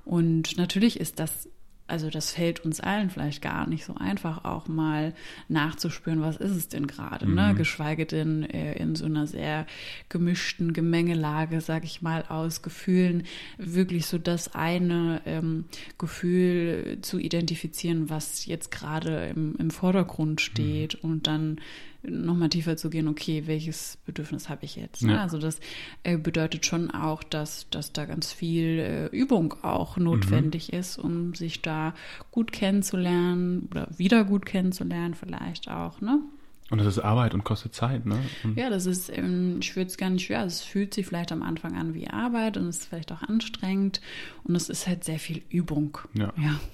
Und 0.05 0.57
natürlich 0.57 0.99
ist 0.99 1.19
das 1.19 1.49
also 1.87 2.09
das 2.09 2.31
fällt 2.31 2.59
uns 2.61 2.79
allen 2.79 3.09
vielleicht 3.09 3.41
gar 3.41 3.67
nicht 3.67 3.85
so 3.85 3.95
einfach, 3.95 4.43
auch 4.43 4.67
mal 4.67 5.13
nachzuspüren, 5.47 6.21
was 6.21 6.37
ist 6.37 6.51
es 6.51 6.67
denn 6.67 6.87
gerade, 6.87 7.25
ne? 7.25 7.31
mhm. 7.31 7.47
ne? 7.47 7.55
Geschweige 7.55 8.05
denn 8.05 8.43
äh, 8.43 8.73
in 8.73 8.95
so 8.95 9.05
einer 9.05 9.25
sehr 9.27 9.65
gemischten 10.09 10.73
Gemengelage, 10.73 11.61
sag 11.61 11.83
ich 11.85 12.01
mal, 12.01 12.25
aus 12.27 12.61
Gefühlen, 12.61 13.23
wirklich 13.57 14.05
so 14.05 14.17
das 14.17 14.53
eine 14.53 15.21
ähm, 15.25 15.65
Gefühl 15.97 16.99
zu 17.01 17.19
identifizieren, 17.19 18.09
was 18.09 18.45
jetzt 18.45 18.71
gerade 18.71 19.27
im, 19.27 19.55
im 19.57 19.71
Vordergrund 19.71 20.41
steht 20.41 21.01
mhm. 21.01 21.09
und 21.09 21.27
dann 21.27 21.61
nochmal 22.09 22.49
tiefer 22.49 22.77
zu 22.77 22.89
gehen, 22.89 23.07
okay, 23.07 23.43
welches 23.45 23.97
Bedürfnis 24.05 24.49
habe 24.49 24.65
ich 24.65 24.75
jetzt? 24.75 25.03
Ne? 25.03 25.13
Ja. 25.13 25.21
Also 25.21 25.37
das 25.37 25.59
äh, 26.03 26.17
bedeutet 26.17 26.65
schon 26.65 26.91
auch, 26.91 27.23
dass, 27.23 27.69
dass 27.69 27.93
da 27.93 28.05
ganz 28.05 28.31
viel 28.31 28.79
äh, 28.79 29.05
Übung 29.07 29.55
auch 29.63 29.97
notwendig 29.97 30.71
mhm. 30.71 30.79
ist, 30.79 30.97
um 30.97 31.33
sich 31.33 31.61
da 31.61 31.93
gut 32.31 32.51
kennenzulernen 32.51 33.67
oder 33.71 33.87
wieder 33.97 34.23
gut 34.23 34.45
kennenzulernen 34.45 35.13
vielleicht 35.13 35.69
auch, 35.69 36.01
ne? 36.01 36.21
Und 36.69 36.79
das 36.79 36.87
ist 36.87 36.99
Arbeit 36.99 37.33
und 37.33 37.45
kostet 37.45 37.73
Zeit, 37.73 38.05
ne? 38.05 38.19
Und 38.43 38.57
ja, 38.57 38.69
das 38.69 38.85
ist, 38.85 39.09
ähm, 39.15 39.59
ich 39.61 39.75
würde 39.77 39.87
es 39.87 39.95
gar 39.95 40.09
nicht 40.09 40.25
schwer. 40.25 40.43
Es 40.43 40.61
fühlt 40.61 40.93
sich 40.93 41.05
vielleicht 41.05 41.31
am 41.31 41.41
Anfang 41.41 41.77
an 41.77 41.93
wie 41.93 42.09
Arbeit 42.09 42.57
und 42.57 42.67
es 42.67 42.79
ist 42.79 42.87
vielleicht 42.87 43.13
auch 43.13 43.21
anstrengend 43.21 44.01
und 44.43 44.53
es 44.55 44.67
ist 44.67 44.85
halt 44.85 45.05
sehr 45.05 45.19
viel 45.19 45.41
Übung. 45.49 45.97
Ja. 46.13 46.33
ja. 46.37 46.59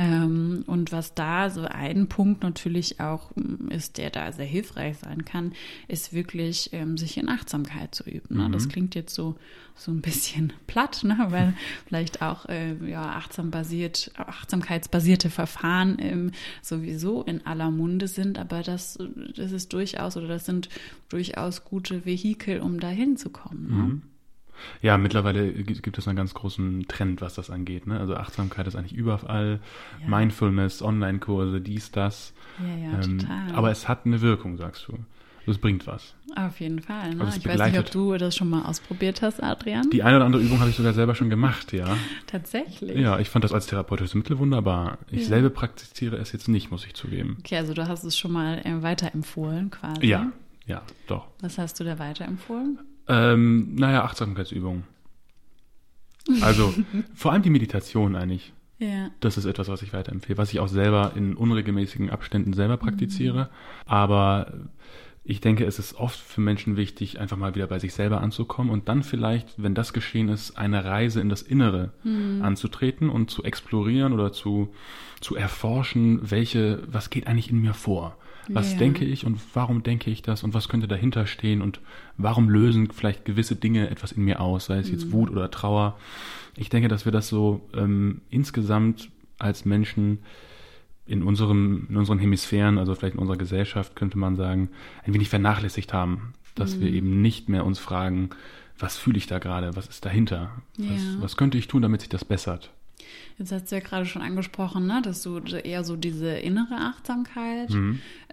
Ähm, 0.00 0.62
und 0.68 0.92
was 0.92 1.14
da 1.14 1.50
so 1.50 1.62
ein 1.62 2.08
Punkt 2.08 2.44
natürlich 2.44 3.00
auch 3.00 3.34
mm, 3.34 3.68
ist, 3.70 3.98
der 3.98 4.10
da 4.10 4.30
sehr 4.30 4.46
hilfreich 4.46 4.98
sein 4.98 5.24
kann, 5.24 5.54
ist 5.88 6.12
wirklich 6.12 6.72
ähm, 6.72 6.96
sich 6.96 7.16
in 7.18 7.28
Achtsamkeit 7.28 7.96
zu 7.96 8.04
üben. 8.04 8.36
Ne? 8.36 8.46
Mhm. 8.48 8.52
Das 8.52 8.68
klingt 8.68 8.94
jetzt 8.94 9.12
so 9.12 9.34
so 9.78 9.92
ein 9.92 10.00
bisschen 10.00 10.52
platt, 10.66 11.04
ne? 11.04 11.16
weil 11.30 11.54
vielleicht 11.86 12.20
auch 12.22 12.46
äh, 12.46 12.74
ja, 12.88 13.02
achtsam 13.02 13.50
basiert, 13.50 14.10
achtsamkeitsbasierte 14.16 15.30
Verfahren 15.30 15.96
ähm, 16.00 16.32
sowieso 16.62 17.22
in 17.22 17.46
aller 17.46 17.70
Munde 17.70 18.08
sind, 18.08 18.38
aber 18.38 18.62
das, 18.62 18.98
das 19.36 19.52
ist 19.52 19.72
durchaus 19.72 20.16
oder 20.16 20.28
das 20.28 20.44
sind 20.44 20.68
durchaus 21.08 21.64
gute 21.64 22.04
Vehikel, 22.04 22.60
um 22.60 22.80
dahin 22.80 23.16
zu 23.16 23.30
kommen. 23.30 23.68
Ne? 23.68 23.76
Mhm. 23.76 24.02
Ja, 24.82 24.98
mittlerweile 24.98 25.52
gibt 25.52 25.98
es 25.98 26.08
einen 26.08 26.16
ganz 26.16 26.34
großen 26.34 26.86
Trend, 26.88 27.20
was 27.20 27.34
das 27.34 27.48
angeht. 27.48 27.86
Ne? 27.86 28.00
Also 28.00 28.16
Achtsamkeit 28.16 28.66
ist 28.66 28.74
eigentlich 28.74 28.94
überall, 28.94 29.60
ja. 30.00 30.08
Mindfulness, 30.08 30.82
Online-Kurse, 30.82 31.60
dies, 31.60 31.92
das. 31.92 32.32
Ja, 32.58 32.90
ja, 32.90 33.00
ähm, 33.00 33.18
total. 33.20 33.52
Aber 33.54 33.70
es 33.70 33.86
hat 33.86 34.04
eine 34.04 34.20
Wirkung, 34.20 34.56
sagst 34.56 34.88
du. 34.88 34.98
Das 35.48 35.56
bringt 35.56 35.86
was. 35.86 36.14
Auf 36.36 36.60
jeden 36.60 36.82
Fall. 36.82 37.14
Ne? 37.14 37.32
Ich 37.34 37.48
weiß 37.48 37.70
nicht, 37.70 37.78
ob 37.78 37.90
du 37.90 38.18
das 38.18 38.36
schon 38.36 38.50
mal 38.50 38.66
ausprobiert 38.66 39.22
hast, 39.22 39.42
Adrian. 39.42 39.88
Die 39.88 40.02
eine 40.02 40.16
oder 40.16 40.26
andere 40.26 40.42
Übung 40.42 40.60
habe 40.60 40.68
ich 40.68 40.76
sogar 40.76 40.92
selber 40.92 41.14
schon 41.14 41.30
gemacht, 41.30 41.72
ja. 41.72 41.96
Tatsächlich. 42.26 42.98
Ja, 42.98 43.18
ich 43.18 43.30
fand 43.30 43.46
das 43.46 43.54
als 43.54 43.66
therapeutisches 43.66 44.14
Mittel 44.14 44.38
wunderbar. 44.38 44.98
Ich 45.10 45.22
ja. 45.22 45.28
selber 45.28 45.48
praktiziere 45.48 46.16
es 46.16 46.32
jetzt 46.32 46.48
nicht, 46.48 46.70
muss 46.70 46.84
ich 46.84 46.92
zugeben. 46.92 47.38
Okay, 47.38 47.56
also 47.56 47.72
du 47.72 47.88
hast 47.88 48.04
es 48.04 48.18
schon 48.18 48.32
mal 48.32 48.58
äh, 48.58 48.82
weiterempfohlen 48.82 49.70
quasi. 49.70 50.06
Ja, 50.06 50.32
ja, 50.66 50.82
doch. 51.06 51.28
Was 51.40 51.56
hast 51.56 51.80
du 51.80 51.84
da 51.84 51.98
weiterempfohlen? 51.98 52.78
Ähm, 53.08 53.74
naja, 53.74 54.04
Achtsamkeitsübungen. 54.04 54.84
Also 56.42 56.74
vor 57.14 57.32
allem 57.32 57.42
die 57.42 57.48
Meditation 57.48 58.16
eigentlich. 58.16 58.52
Ja. 58.78 59.10
Das 59.20 59.38
ist 59.38 59.46
etwas, 59.46 59.68
was 59.68 59.80
ich 59.80 59.94
weiterempfehle, 59.94 60.36
was 60.36 60.52
ich 60.52 60.60
auch 60.60 60.68
selber 60.68 61.12
in 61.16 61.34
unregelmäßigen 61.34 62.10
Abständen 62.10 62.52
selber 62.52 62.76
praktiziere. 62.76 63.44
Mhm. 63.44 63.90
Aber 63.90 64.52
ich 65.30 65.42
denke, 65.42 65.66
es 65.66 65.78
ist 65.78 65.96
oft 65.96 66.18
für 66.18 66.40
Menschen 66.40 66.78
wichtig, 66.78 67.20
einfach 67.20 67.36
mal 67.36 67.54
wieder 67.54 67.66
bei 67.66 67.78
sich 67.78 67.92
selber 67.92 68.22
anzukommen 68.22 68.72
und 68.72 68.88
dann 68.88 69.02
vielleicht, 69.02 69.62
wenn 69.62 69.74
das 69.74 69.92
geschehen 69.92 70.30
ist, 70.30 70.56
eine 70.56 70.86
Reise 70.86 71.20
in 71.20 71.28
das 71.28 71.42
Innere 71.42 71.92
mhm. 72.02 72.40
anzutreten 72.42 73.10
und 73.10 73.30
zu 73.30 73.44
explorieren 73.44 74.14
oder 74.14 74.32
zu, 74.32 74.72
zu 75.20 75.36
erforschen, 75.36 76.30
welche, 76.30 76.82
was 76.90 77.10
geht 77.10 77.26
eigentlich 77.26 77.50
in 77.50 77.60
mir 77.60 77.74
vor? 77.74 78.16
Was 78.48 78.72
ja. 78.72 78.78
denke 78.78 79.04
ich 79.04 79.26
und 79.26 79.38
warum 79.52 79.82
denke 79.82 80.10
ich 80.10 80.22
das 80.22 80.44
und 80.44 80.54
was 80.54 80.70
könnte 80.70 80.88
dahinter 80.88 81.26
stehen 81.26 81.60
und 81.60 81.80
warum 82.16 82.48
lösen 82.48 82.90
vielleicht 82.90 83.26
gewisse 83.26 83.54
Dinge 83.54 83.90
etwas 83.90 84.12
in 84.12 84.24
mir 84.24 84.40
aus, 84.40 84.64
sei 84.64 84.78
es 84.78 84.90
jetzt 84.90 85.08
mhm. 85.08 85.12
Wut 85.12 85.30
oder 85.30 85.50
Trauer. 85.50 85.98
Ich 86.56 86.70
denke, 86.70 86.88
dass 86.88 87.04
wir 87.04 87.12
das 87.12 87.28
so 87.28 87.68
ähm, 87.74 88.22
insgesamt 88.30 89.10
als 89.36 89.66
Menschen 89.66 90.20
in 91.08 91.22
unserem, 91.22 91.86
in 91.88 91.96
unseren 91.96 92.18
Hemisphären, 92.18 92.78
also 92.78 92.94
vielleicht 92.94 93.14
in 93.14 93.20
unserer 93.20 93.38
Gesellschaft, 93.38 93.96
könnte 93.96 94.18
man 94.18 94.36
sagen, 94.36 94.68
ein 95.04 95.14
wenig 95.14 95.28
vernachlässigt 95.28 95.92
haben, 95.92 96.34
dass 96.54 96.76
mhm. 96.76 96.80
wir 96.82 96.92
eben 96.92 97.22
nicht 97.22 97.48
mehr 97.48 97.64
uns 97.64 97.78
fragen, 97.78 98.30
was 98.78 98.96
fühle 98.96 99.18
ich 99.18 99.26
da 99.26 99.38
gerade, 99.38 99.74
was 99.74 99.88
ist 99.88 100.04
dahinter, 100.04 100.50
Ja. 100.76 100.90
was, 100.92 101.22
was 101.22 101.36
könnte 101.36 101.58
ich 101.58 101.66
tun, 101.66 101.82
damit 101.82 102.02
sich 102.02 102.10
das 102.10 102.24
bessert. 102.24 102.70
Jetzt 103.38 103.52
hast 103.52 103.70
du 103.70 103.76
ja 103.76 103.80
gerade 103.80 104.06
schon 104.06 104.22
angesprochen, 104.22 104.86
ne, 104.86 105.00
dass 105.02 105.22
du 105.22 105.38
eher 105.38 105.84
so 105.84 105.96
diese 105.96 106.30
innere 106.30 106.76
Achtsamkeit, 106.76 107.70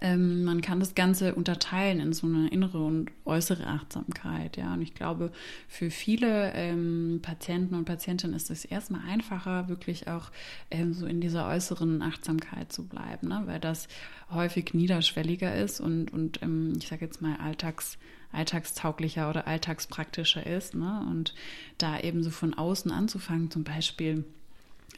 ähm, 0.02 0.44
man 0.44 0.62
kann 0.62 0.80
das 0.80 0.96
Ganze 0.96 1.36
unterteilen 1.36 2.00
in 2.00 2.14
so 2.14 2.28
eine 2.28 2.50
innere 2.50 2.84
und 2.84 3.12
äußere 3.26 3.68
Achtsamkeit, 3.68 4.58
ja. 4.58 4.74
Und 4.74 4.82
ich 4.82 4.94
glaube, 4.94 5.32
für 5.68 5.90
viele 5.90 6.54
ähm, 6.54 7.20
Patienten 7.22 7.76
und 7.76 7.86
Patientinnen 7.86 8.36
ist 8.36 8.50
es 8.50 8.66
erstmal 8.66 9.02
einfacher, 9.08 9.70
wirklich 9.70 10.08
auch 10.08 10.32
ähm, 10.72 10.94
so 10.94 11.06
in 11.06 11.22
dieser 11.22 11.48
äußeren 11.48 12.02
Achtsamkeit 12.02 12.72
zu 12.72 12.88
bleiben, 12.88 13.28
ne, 13.30 13.44
weil 13.46 13.60
das 13.60 13.88
häufig 14.32 14.74
niederschwelliger 14.74 15.56
ist 15.56 15.80
und, 15.80 16.12
und 16.12 16.42
ähm, 16.42 16.74
ich 16.78 16.88
sage 16.88 17.06
jetzt 17.06 17.22
mal 17.22 17.36
alltags 17.38 17.98
alltagstauglicher 18.36 19.30
oder 19.30 19.48
alltagspraktischer 19.48 20.46
ist, 20.46 20.76
ne? 20.76 21.06
Und 21.10 21.34
da 21.78 22.00
eben 22.00 22.22
so 22.22 22.30
von 22.30 22.54
außen 22.54 22.92
anzufangen, 22.92 23.50
zum 23.50 23.64
Beispiel 23.64 24.26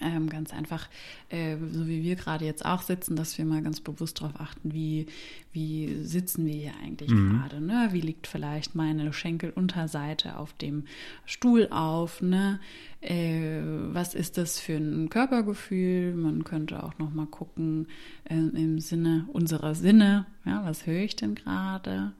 ähm, 0.01 0.29
ganz 0.29 0.53
einfach, 0.53 0.87
äh, 1.29 1.57
so 1.71 1.87
wie 1.87 2.03
wir 2.03 2.15
gerade 2.15 2.45
jetzt 2.45 2.65
auch 2.65 2.81
sitzen, 2.81 3.15
dass 3.15 3.37
wir 3.37 3.45
mal 3.45 3.61
ganz 3.61 3.79
bewusst 3.79 4.21
darauf 4.21 4.39
achten, 4.39 4.73
wie, 4.73 5.07
wie 5.53 6.03
sitzen 6.03 6.45
wir 6.45 6.53
hier 6.53 6.73
eigentlich 6.83 7.09
gerade, 7.09 7.61
ne? 7.61 7.89
Wie 7.91 8.01
liegt 8.01 8.27
vielleicht 8.27 8.75
meine 8.75 9.11
Schenkelunterseite 9.11 10.37
auf 10.37 10.53
dem 10.53 10.83
Stuhl 11.25 11.67
auf, 11.71 12.21
ne? 12.21 12.59
Äh, 13.01 13.61
was 13.63 14.13
ist 14.13 14.37
das 14.37 14.59
für 14.59 14.75
ein 14.75 15.09
Körpergefühl? 15.09 16.13
Man 16.13 16.43
könnte 16.43 16.83
auch 16.83 16.97
noch 16.99 17.13
mal 17.13 17.27
gucken 17.27 17.87
äh, 18.25 18.35
im 18.35 18.79
Sinne 18.79 19.27
unserer 19.33 19.75
Sinne, 19.75 20.25
ja, 20.45 20.63
was 20.63 20.85
höre 20.85 21.01
ich 21.01 21.15
denn 21.15 21.35
gerade? 21.35 22.13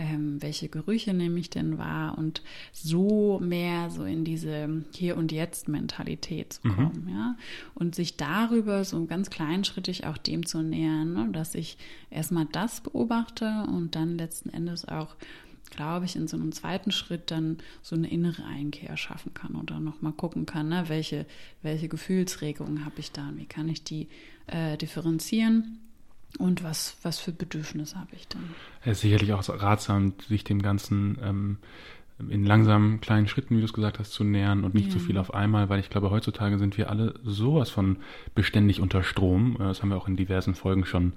Ähm, 0.00 0.40
welche 0.40 0.70
Gerüche 0.70 1.12
nehme 1.12 1.38
ich 1.38 1.50
denn 1.50 1.76
wahr 1.76 2.16
und 2.16 2.42
so 2.72 3.38
mehr 3.38 3.90
so 3.90 4.04
in 4.04 4.24
diese 4.24 4.82
Hier- 4.94 5.18
und 5.18 5.30
Jetzt-Mentalität 5.30 6.54
zu 6.54 6.62
kommen, 6.62 7.06
ja. 7.10 7.36
Und 7.74 7.94
sich 7.94 8.16
darüber 8.16 8.84
so 8.84 9.04
ganz 9.04 9.28
kleinschrittig 9.28 10.06
auch 10.06 10.16
dem 10.16 10.46
zu 10.46 10.62
nähern, 10.62 11.12
ne? 11.12 11.28
dass 11.32 11.54
ich 11.54 11.76
erstmal 12.08 12.46
das 12.46 12.80
beobachte 12.80 13.66
und 13.68 13.94
dann 13.94 14.16
letzten 14.16 14.48
Endes 14.48 14.88
auch 14.88 15.16
glaube 15.68 16.04
ich, 16.04 16.16
in 16.16 16.26
so 16.26 16.36
einem 16.36 16.50
zweiten 16.50 16.90
Schritt 16.90 17.30
dann 17.30 17.58
so 17.80 17.94
eine 17.94 18.10
innere 18.10 18.44
Einkehr 18.44 18.96
schaffen 18.96 19.34
kann 19.34 19.54
dann 19.70 19.84
nochmal 19.84 20.12
gucken 20.12 20.44
kann, 20.44 20.68
ne, 20.68 20.88
welche, 20.88 21.26
welche 21.62 21.88
Gefühlsregungen 21.88 22.84
habe 22.84 22.98
ich 22.98 23.12
da 23.12 23.28
und 23.28 23.38
wie 23.38 23.46
kann 23.46 23.68
ich 23.68 23.84
die 23.84 24.08
äh, 24.48 24.76
differenzieren 24.76 25.78
und 26.38 26.62
was, 26.64 26.96
was 27.02 27.18
für 27.18 27.32
Bedürfnisse 27.32 27.96
habe 27.98 28.10
ich 28.14 28.28
dann. 28.28 28.42
Es 28.82 28.92
ist 28.98 29.00
sicherlich 29.02 29.32
auch 29.32 29.46
ratsam, 29.48 30.14
sich 30.28 30.44
dem 30.44 30.62
Ganzen 30.62 31.18
ähm, 31.22 31.56
in 32.28 32.44
langsamen 32.44 33.00
kleinen 33.00 33.28
Schritten, 33.28 33.56
wie 33.56 33.60
du 33.60 33.64
es 33.64 33.72
gesagt 33.72 33.98
hast, 33.98 34.12
zu 34.12 34.24
nähern 34.24 34.64
und 34.64 34.74
nicht 34.74 34.88
Ja. 34.88 34.92
zu 34.92 34.98
viel 34.98 35.16
auf 35.18 35.32
einmal, 35.34 35.68
weil 35.70 35.80
ich 35.80 35.88
glaube, 35.90 36.10
heutzutage 36.10 36.58
sind 36.58 36.76
wir 36.76 36.90
alle 36.90 37.14
sowas 37.24 37.70
von 37.70 37.96
beständig 38.34 38.80
unter 38.80 39.02
Strom. 39.02 39.56
Äh, 39.56 39.64
Das 39.64 39.82
haben 39.82 39.88
wir 39.88 39.96
auch 39.96 40.08
in 40.08 40.16
diversen 40.16 40.54
Folgen 40.54 40.84
schon 40.84 41.14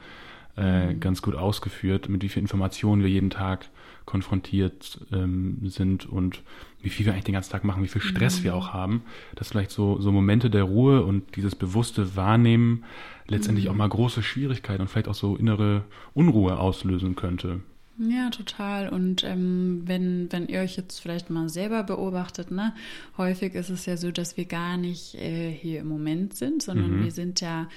äh, 0.55 0.93
ganz 0.93 1.21
gut 1.21 1.35
ausgeführt, 1.35 2.09
mit 2.09 2.21
wie 2.21 2.29
viel 2.29 2.41
Informationen 2.41 3.01
wir 3.01 3.09
jeden 3.09 3.31
Tag 3.31 3.69
konfrontiert 4.05 4.99
ähm, 5.11 5.57
sind 5.63 6.05
und 6.05 6.41
wie 6.81 6.89
viel 6.89 7.05
wir 7.05 7.13
eigentlich 7.13 7.23
den 7.25 7.33
ganzen 7.33 7.51
Tag 7.51 7.63
machen, 7.63 7.83
wie 7.83 7.87
viel 7.87 8.01
Stress 8.01 8.43
wir 8.43 8.53
auch 8.55 8.71
haben, 8.73 9.01
dass 9.35 9.49
vielleicht 9.49 9.71
so, 9.71 9.99
so 9.99 10.11
Momente 10.11 10.49
der 10.49 10.63
Ruhe 10.63 11.03
und 11.03 11.35
dieses 11.37 11.55
bewusste 11.55 12.15
Wahrnehmen 12.15 12.83
letztendlich 13.27 13.69
auch 13.69 13.75
mal 13.75 13.89
große 13.89 14.23
Schwierigkeiten 14.23 14.81
und 14.81 14.87
vielleicht 14.87 15.07
auch 15.07 15.15
so 15.15 15.35
innere 15.35 15.83
Unruhe 16.13 16.57
auslösen 16.59 17.15
könnte. 17.15 17.61
Ja, 17.99 18.31
total. 18.31 18.89
Und 18.89 19.23
ähm, 19.23 19.83
wenn, 19.85 20.31
wenn 20.31 20.47
ihr 20.47 20.61
euch 20.61 20.75
jetzt 20.77 20.99
vielleicht 20.99 21.29
mal 21.29 21.47
selber 21.47 21.83
beobachtet, 21.83 22.49
ne, 22.49 22.73
häufig 23.17 23.53
ist 23.53 23.69
es 23.69 23.85
ja 23.85 23.97
so, 23.97 24.11
dass 24.11 24.35
wir 24.35 24.45
gar 24.45 24.77
nicht 24.77 25.13
äh, 25.15 25.51
hier 25.51 25.81
im 25.81 25.89
Moment 25.89 26.35
sind, 26.35 26.63
sondern 26.63 27.03
wir 27.03 27.11
sind 27.11 27.39
ja, 27.39 27.69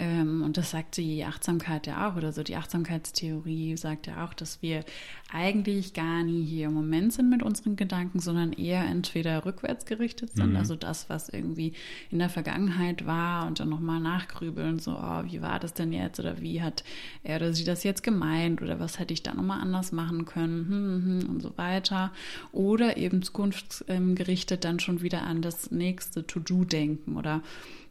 und 0.00 0.56
das 0.56 0.70
sagt 0.72 0.96
die 0.96 1.24
Achtsamkeit 1.24 1.86
ja 1.86 2.08
auch, 2.08 2.16
oder 2.16 2.32
so 2.32 2.42
die 2.42 2.56
Achtsamkeitstheorie 2.56 3.76
sagt 3.76 4.06
ja 4.06 4.24
auch, 4.24 4.34
dass 4.34 4.62
wir 4.62 4.84
eigentlich 5.32 5.92
gar 5.94 6.24
nie 6.24 6.44
hier 6.44 6.66
im 6.66 6.74
Moment 6.74 7.12
sind 7.12 7.30
mit 7.30 7.42
unseren 7.42 7.76
Gedanken, 7.76 8.18
sondern 8.18 8.52
eher 8.52 8.84
entweder 8.84 9.44
rückwärts 9.44 9.84
gerichtet 9.84 10.32
sind, 10.34 10.56
also 10.56 10.76
das, 10.76 11.08
was 11.08 11.28
irgendwie 11.28 11.74
in 12.10 12.18
der 12.18 12.30
Vergangenheit 12.30 13.06
war 13.06 13.46
und 13.46 13.60
dann 13.60 13.68
nochmal 13.68 14.00
nachgrübeln, 14.00 14.78
so, 14.78 14.92
oh, 14.92 15.24
wie 15.24 15.40
war 15.42 15.60
das 15.60 15.74
denn 15.74 15.92
jetzt 15.92 16.18
oder 16.18 16.40
wie 16.40 16.62
hat 16.62 16.84
er 17.22 17.36
oder 17.36 17.52
sie 17.52 17.64
das 17.64 17.84
jetzt 17.84 18.02
gemeint 18.02 18.62
oder 18.62 18.78
was 18.78 18.98
hätte 18.98 19.12
ich 19.12 19.22
da 19.22 19.34
nochmal 19.34 19.60
anders 19.60 19.92
machen 19.92 20.24
können 20.24 20.68
hm, 20.68 21.22
hm, 21.22 21.30
und 21.30 21.42
so 21.42 21.56
weiter. 21.56 22.12
Oder 22.52 22.96
eben 22.96 23.22
zukunftsgerichtet 23.22 24.64
dann 24.64 24.80
schon 24.80 25.02
wieder 25.02 25.22
an 25.22 25.42
das 25.42 25.70
nächste 25.70 26.26
To-Do 26.26 26.64
denken 26.64 27.16
oder 27.16 27.42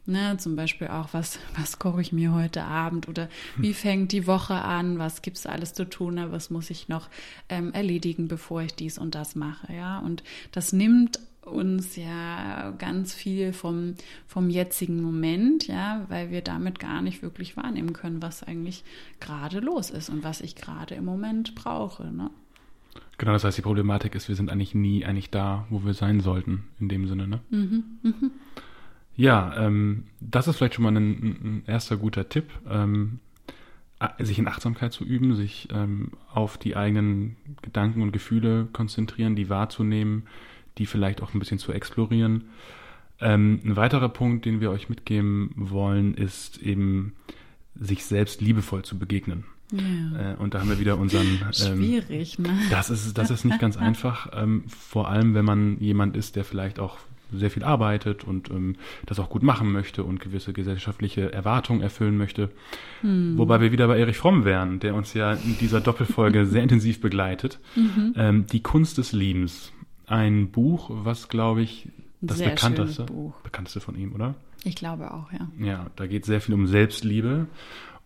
Ne, 0.04 0.36
zum 0.36 0.56
Beispiel 0.56 0.88
auch, 0.88 1.10
was, 1.12 1.38
was 1.56 1.78
koche 1.78 2.00
ich 2.00 2.12
mir 2.12 2.32
heute 2.32 2.64
Abend 2.64 3.08
oder 3.08 3.28
wie 3.56 3.72
fängt 3.72 4.10
die 4.10 4.26
Woche 4.26 4.54
an, 4.54 4.98
was 4.98 5.22
gibt's 5.22 5.46
alles 5.46 5.74
zu 5.74 5.88
tun, 5.88 6.14
ne, 6.14 6.32
was 6.32 6.50
muss 6.50 6.70
ich 6.70 6.88
noch 6.88 7.08
ähm, 7.48 7.72
erledigen, 7.72 8.26
bevor 8.26 8.62
ich 8.62 8.74
dies 8.74 8.98
und 8.98 9.14
das 9.14 9.36
mache, 9.36 9.72
ja. 9.72 10.00
Und 10.00 10.24
das 10.50 10.72
nimmt 10.72 11.20
uns 11.44 11.94
ja 11.94 12.72
ganz 12.78 13.14
viel 13.14 13.52
vom, 13.52 13.94
vom 14.26 14.50
jetzigen 14.50 15.00
Moment, 15.02 15.68
ja, 15.68 16.04
weil 16.08 16.30
wir 16.30 16.40
damit 16.40 16.80
gar 16.80 17.00
nicht 17.00 17.22
wirklich 17.22 17.56
wahrnehmen 17.56 17.92
können, 17.92 18.22
was 18.22 18.42
eigentlich 18.42 18.82
gerade 19.20 19.60
los 19.60 19.90
ist 19.90 20.08
und 20.08 20.24
was 20.24 20.40
ich 20.40 20.56
gerade 20.56 20.96
im 20.96 21.04
Moment 21.04 21.54
brauche, 21.54 22.12
ne? 22.12 22.30
Genau, 23.18 23.32
das 23.32 23.44
heißt, 23.44 23.56
die 23.56 23.62
Problematik 23.62 24.16
ist, 24.16 24.28
wir 24.28 24.34
sind 24.34 24.50
eigentlich 24.50 24.74
nie 24.74 25.04
eigentlich 25.04 25.30
da, 25.30 25.66
wo 25.70 25.84
wir 25.84 25.94
sein 25.94 26.20
sollten, 26.20 26.64
in 26.80 26.88
dem 26.88 27.06
Sinne, 27.06 27.28
ne? 27.28 27.40
Ja, 29.16 29.54
ähm, 29.56 30.04
das 30.20 30.48
ist 30.48 30.56
vielleicht 30.56 30.74
schon 30.74 30.84
mal 30.84 30.96
ein, 30.96 31.00
ein 31.00 31.62
erster 31.66 31.96
guter 31.96 32.28
Tipp, 32.28 32.50
ähm, 32.68 33.20
sich 34.18 34.38
in 34.38 34.48
Achtsamkeit 34.48 34.92
zu 34.92 35.04
üben, 35.04 35.36
sich 35.36 35.68
ähm, 35.72 36.12
auf 36.32 36.58
die 36.58 36.76
eigenen 36.76 37.36
Gedanken 37.62 38.02
und 38.02 38.12
Gefühle 38.12 38.68
konzentrieren, 38.72 39.36
die 39.36 39.48
wahrzunehmen, 39.48 40.24
die 40.78 40.86
vielleicht 40.86 41.22
auch 41.22 41.34
ein 41.34 41.38
bisschen 41.38 41.58
zu 41.58 41.72
explorieren. 41.72 42.44
Ähm, 43.20 43.60
ein 43.64 43.76
weiterer 43.76 44.08
Punkt, 44.08 44.44
den 44.44 44.60
wir 44.60 44.70
euch 44.70 44.88
mitgeben 44.88 45.52
wollen, 45.54 46.14
ist 46.14 46.60
eben, 46.62 47.14
sich 47.74 48.04
selbst 48.04 48.40
liebevoll 48.40 48.82
zu 48.82 48.98
begegnen. 48.98 49.44
Ja. 49.72 50.32
Äh, 50.32 50.36
und 50.36 50.54
da 50.54 50.60
haben 50.60 50.68
wir 50.68 50.78
wieder 50.78 50.98
unseren 50.98 51.26
ähm, 51.26 51.52
Schwierig, 51.52 52.38
ne? 52.38 52.50
das 52.70 52.90
ist, 52.90 53.16
das 53.16 53.30
ist 53.30 53.44
nicht 53.44 53.58
ganz 53.58 53.76
einfach, 53.78 54.28
ähm, 54.34 54.64
vor 54.66 55.08
allem 55.08 55.34
wenn 55.34 55.44
man 55.44 55.78
jemand 55.80 56.16
ist, 56.16 56.36
der 56.36 56.44
vielleicht 56.44 56.78
auch 56.78 56.98
sehr 57.32 57.50
viel 57.50 57.64
arbeitet 57.64 58.24
und 58.24 58.50
ähm, 58.50 58.76
das 59.06 59.18
auch 59.18 59.28
gut 59.28 59.42
machen 59.42 59.72
möchte 59.72 60.04
und 60.04 60.20
gewisse 60.20 60.52
gesellschaftliche 60.52 61.32
Erwartungen 61.32 61.80
erfüllen 61.80 62.16
möchte. 62.16 62.50
Wobei 63.02 63.60
wir 63.60 63.72
wieder 63.72 63.88
bei 63.88 63.98
Erich 63.98 64.16
Fromm 64.16 64.44
wären, 64.44 64.78
der 64.78 64.94
uns 64.94 65.12
ja 65.14 65.32
in 65.32 65.58
dieser 65.58 65.80
Doppelfolge 65.80 66.46
sehr 66.52 66.62
intensiv 66.62 67.00
begleitet. 67.00 67.58
Ähm, 68.16 68.46
Die 68.52 68.60
Kunst 68.60 68.98
des 68.98 69.12
Liebens. 69.12 69.72
Ein 70.06 70.50
Buch, 70.50 70.90
was, 70.92 71.28
glaube 71.28 71.62
ich, 71.62 71.88
das 72.20 72.38
Sehr 72.38 72.50
bekannteste, 72.50 73.06
bekannteste 73.42 73.80
von 73.80 73.96
ihm, 73.96 74.12
oder? 74.12 74.34
Ich 74.64 74.76
glaube 74.76 75.12
auch, 75.12 75.32
ja. 75.32 75.48
Ja, 75.58 75.86
da 75.96 76.06
geht 76.06 76.24
sehr 76.24 76.40
viel 76.40 76.54
um 76.54 76.68
Selbstliebe 76.68 77.48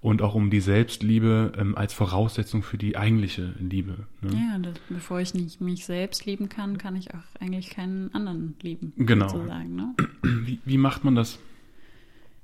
und 0.07 0.23
auch 0.23 0.37
um 0.37 0.51
die 0.51 0.61
Selbstliebe 0.61 1.51
ähm, 1.59 1.77
als 1.77 1.93
Voraussetzung 1.93 2.63
für 2.63 2.79
die 2.79 2.97
eigentliche 2.97 3.55
Liebe. 3.59 4.07
Ne? 4.23 4.31
Ja, 4.35 4.59
das, 4.61 4.75
bevor 4.89 5.19
ich 5.19 5.35
nicht 5.35 5.61
mich 5.61 5.85
selbst 5.85 6.25
lieben 6.27 6.49
kann, 6.49 6.79
kann 6.79 6.95
ich 6.95 7.13
auch 7.13 7.41
eigentlich 7.41 7.71
keinen 7.71 8.15
anderen 8.15 8.55
lieben. 8.63 8.93
Genau. 8.97 9.29
Sozusagen, 9.29 9.75
ne? 9.75 9.95
Wie, 10.23 10.61
wie 10.65 10.79
macht 10.79 11.03
man 11.03 11.17
das? 11.17 11.41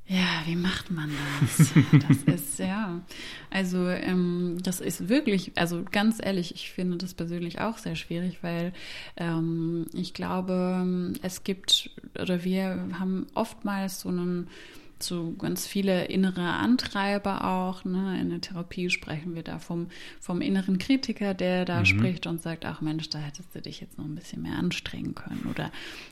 Ja, 0.09 0.43
wie 0.47 0.57
macht 0.57 0.91
man 0.91 1.09
das? 1.41 1.73
Das 2.09 2.23
ist, 2.35 2.59
ja, 2.59 3.01
also 3.51 3.87
ähm, 3.87 4.57
das 4.65 4.81
ist 4.81 5.09
wirklich, 5.09 5.53
also 5.55 5.85
ganz 5.89 6.19
ehrlich, 6.21 6.57
ich 6.57 6.73
finde 6.73 6.97
das 6.97 7.15
persönlich 7.15 7.61
auch 7.61 7.79
sehr 7.79 7.95
schwierig, 7.95 8.43
weil 8.43 8.73
ähm, 9.17 9.87
ich 9.93 10.15
glaube, 10.15 11.15
es 11.23 11.45
gibt, 11.45 11.91
oder 12.21 12.43
wir 12.43 12.89
haben 12.99 13.29
oftmals 13.35 14.01
so 14.01 14.09
einen, 14.09 14.49
so 15.03 15.33
ganz 15.33 15.67
viele 15.67 16.07
innere 16.07 16.43
Antreiber 16.43 17.45
auch. 17.45 17.85
Ne? 17.85 18.21
In 18.21 18.31
der 18.31 18.41
Therapie 18.41 18.91
sprechen 18.91 19.35
wir 19.35 19.43
da 19.43 19.59
vom, 19.59 19.89
vom 20.21 20.41
inneren 20.41 20.79
Kritiker, 20.79 21.35
der 21.35 21.65
da 21.65 21.85
spricht 21.85 22.27
und 22.27 22.43
sagt, 22.43 22.65
ach 22.65 22.81
Mensch, 22.81 23.09
da 23.11 23.19
hättest 23.19 23.55
du 23.55 23.61
dich 23.61 23.81
jetzt 23.81 23.99
noch 23.99 24.05
ein 24.05 24.15
bisschen 24.15 24.43
mehr 24.43 24.59
anstrengen 24.59 25.15
können. 25.15 25.47
Oder 25.51 25.71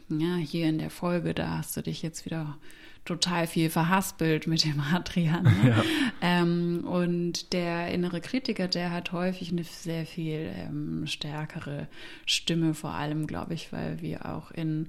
ja, 0.09 0.37
hier 0.37 0.69
in 0.69 0.79
der 0.79 0.91
Folge, 0.91 1.35
da 1.35 1.59
hast 1.59 1.77
du 1.77 1.83
dich 1.83 2.03
jetzt 2.03 2.25
wieder 2.25 2.57
total 3.05 3.47
viel 3.47 3.71
verhaspelt 3.71 4.47
mit 4.47 4.65
dem 4.65 4.81
Adrian. 4.81 5.45
Ne? 5.45 5.51
Ja. 5.71 5.83
Ähm, 6.23 6.85
und 6.85 7.53
der 7.53 7.93
innere 7.93 8.21
Kritiker, 8.21 8.69
der 8.69 8.91
hat 8.91 9.13
häufig 9.13 9.53
eine 9.53 9.65
sehr 9.65 10.05
viel 10.07 10.53
ähm, 10.55 11.07
stärkere 11.07 11.89
Stimme, 12.27 12.75
vor 12.75 12.91
allem, 12.91 13.27
glaube 13.27 13.55
ich, 13.55 13.73
weil 13.73 14.01
wir 14.01 14.27
auch 14.27 14.51
in 14.51 14.89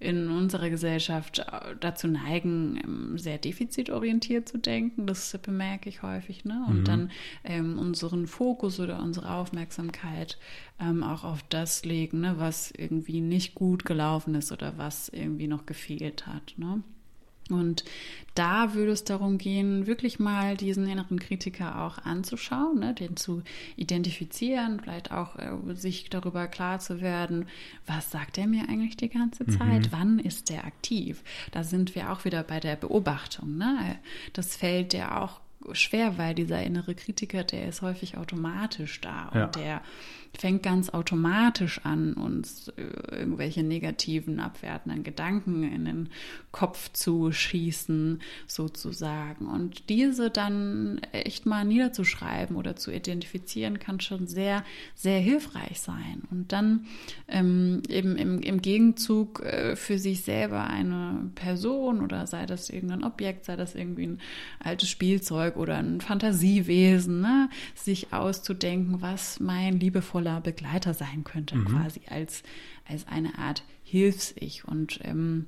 in 0.00 0.30
unserer 0.30 0.70
Gesellschaft 0.70 1.44
dazu 1.78 2.08
neigen, 2.08 2.80
ähm, 2.82 3.18
sehr 3.18 3.38
defizitorientiert 3.38 4.48
zu 4.48 4.58
denken. 4.58 5.06
Das 5.06 5.38
bemerke 5.42 5.88
ich 5.90 6.02
häufig. 6.02 6.44
Ne? 6.44 6.64
Und 6.66 6.80
mhm. 6.80 6.84
dann 6.84 7.10
ähm, 7.44 7.78
unseren 7.78 8.26
Fokus 8.26 8.80
oder 8.80 9.00
unsere 9.00 9.34
Aufmerksamkeit 9.34 10.38
ähm, 10.80 11.02
auch 11.02 11.24
auf 11.24 11.42
das 11.50 11.84
legen, 11.84 12.20
ne? 12.20 12.34
was 12.38 12.70
irgendwie 12.70 13.20
nicht 13.20 13.54
gut 13.54 13.84
gelaufen 13.84 14.34
ist 14.34 14.50
oder 14.52 14.78
was 14.78 15.10
irgendwie 15.10 15.46
noch 15.46 15.66
gefehlt 15.66 16.26
hat. 16.26 16.54
Ne? 16.56 16.82
Und 17.54 17.84
da 18.34 18.74
würde 18.74 18.92
es 18.92 19.04
darum 19.04 19.38
gehen, 19.38 19.86
wirklich 19.86 20.18
mal 20.18 20.56
diesen 20.56 20.88
inneren 20.88 21.18
Kritiker 21.18 21.82
auch 21.82 21.98
anzuschauen, 21.98 22.78
ne, 22.78 22.94
den 22.94 23.16
zu 23.16 23.42
identifizieren, 23.76 24.80
vielleicht 24.80 25.10
auch 25.10 25.36
äh, 25.36 25.74
sich 25.74 26.10
darüber 26.10 26.46
klar 26.46 26.78
zu 26.78 27.00
werden, 27.00 27.46
was 27.86 28.10
sagt 28.10 28.38
er 28.38 28.46
mir 28.46 28.68
eigentlich 28.68 28.96
die 28.96 29.08
ganze 29.08 29.44
mhm. 29.44 29.58
Zeit, 29.58 29.86
mhm. 29.86 29.92
wann 29.92 30.18
ist 30.18 30.50
der 30.50 30.64
aktiv. 30.64 31.22
Da 31.50 31.64
sind 31.64 31.94
wir 31.94 32.12
auch 32.12 32.24
wieder 32.24 32.42
bei 32.42 32.60
der 32.60 32.76
Beobachtung. 32.76 33.58
Ne? 33.58 33.98
Das 34.32 34.56
fällt 34.56 34.92
der 34.92 35.20
auch 35.20 35.40
schwer, 35.72 36.18
weil 36.18 36.34
dieser 36.34 36.62
innere 36.62 36.94
Kritiker, 36.94 37.44
der 37.44 37.68
ist 37.68 37.82
häufig 37.82 38.16
automatisch 38.16 39.00
da 39.00 39.28
und 39.28 39.38
ja. 39.38 39.46
der 39.48 39.82
fängt 40.38 40.62
ganz 40.62 40.90
automatisch 40.90 41.80
an, 41.84 42.14
uns 42.14 42.68
äh, 42.68 43.16
irgendwelche 43.18 43.62
negativen, 43.62 44.40
abwertenden 44.40 45.02
Gedanken 45.02 45.64
in 45.64 45.84
den 45.84 46.08
Kopf 46.52 46.90
zu 46.92 47.32
schießen, 47.32 48.20
sozusagen. 48.46 49.46
Und 49.46 49.88
diese 49.88 50.30
dann 50.30 51.00
echt 51.12 51.46
mal 51.46 51.64
niederzuschreiben 51.64 52.56
oder 52.56 52.76
zu 52.76 52.90
identifizieren, 52.90 53.78
kann 53.78 54.00
schon 54.00 54.26
sehr, 54.26 54.64
sehr 54.94 55.18
hilfreich 55.18 55.80
sein. 55.80 56.22
Und 56.30 56.52
dann 56.52 56.86
ähm, 57.28 57.82
eben 57.88 58.16
im, 58.16 58.40
im 58.40 58.62
Gegenzug 58.62 59.40
äh, 59.40 59.76
für 59.76 59.98
sich 59.98 60.22
selber 60.22 60.64
eine 60.64 61.30
Person 61.34 62.00
oder 62.00 62.26
sei 62.26 62.46
das 62.46 62.70
irgendein 62.70 63.04
Objekt, 63.04 63.44
sei 63.44 63.56
das 63.56 63.74
irgendwie 63.74 64.06
ein 64.06 64.20
altes 64.58 64.88
Spielzeug 64.88 65.56
oder 65.56 65.76
ein 65.76 66.00
Fantasiewesen, 66.00 67.20
ne, 67.20 67.50
sich 67.74 68.12
auszudenken, 68.12 69.02
was 69.02 69.38
mein 69.40 69.78
liebevoller 69.78 70.19
liebevoller 70.20 70.40
Begleiter 70.40 70.94
sein 70.94 71.24
könnte, 71.24 71.56
mhm. 71.56 71.64
quasi 71.66 72.02
als, 72.08 72.42
als 72.88 73.06
eine 73.06 73.38
Art 73.38 73.64
Hilfs-Ich. 73.82 74.64
Und 74.66 75.00
ähm, 75.02 75.46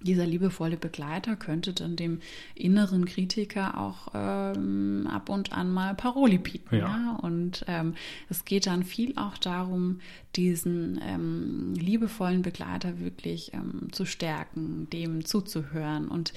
dieser 0.00 0.26
liebevolle 0.26 0.76
Begleiter 0.76 1.36
könnte 1.36 1.72
dann 1.72 1.94
dem 1.94 2.20
inneren 2.56 3.04
Kritiker 3.04 3.78
auch 3.78 4.08
ähm, 4.14 5.06
ab 5.08 5.28
und 5.28 5.52
an 5.52 5.72
mal 5.72 5.94
Paroli 5.94 6.38
bieten. 6.38 6.74
Ja. 6.74 6.88
ja? 6.88 7.18
Und 7.22 7.64
ähm, 7.68 7.94
es 8.28 8.44
geht 8.44 8.66
dann 8.66 8.82
viel 8.82 9.16
auch 9.16 9.38
darum, 9.38 10.00
diesen 10.34 11.00
ähm, 11.06 11.74
liebevollen 11.74 12.42
Begleiter 12.42 12.98
wirklich 12.98 13.52
ähm, 13.54 13.92
zu 13.92 14.04
stärken, 14.04 14.88
dem 14.90 15.24
zuzuhören 15.24 16.08
und 16.08 16.32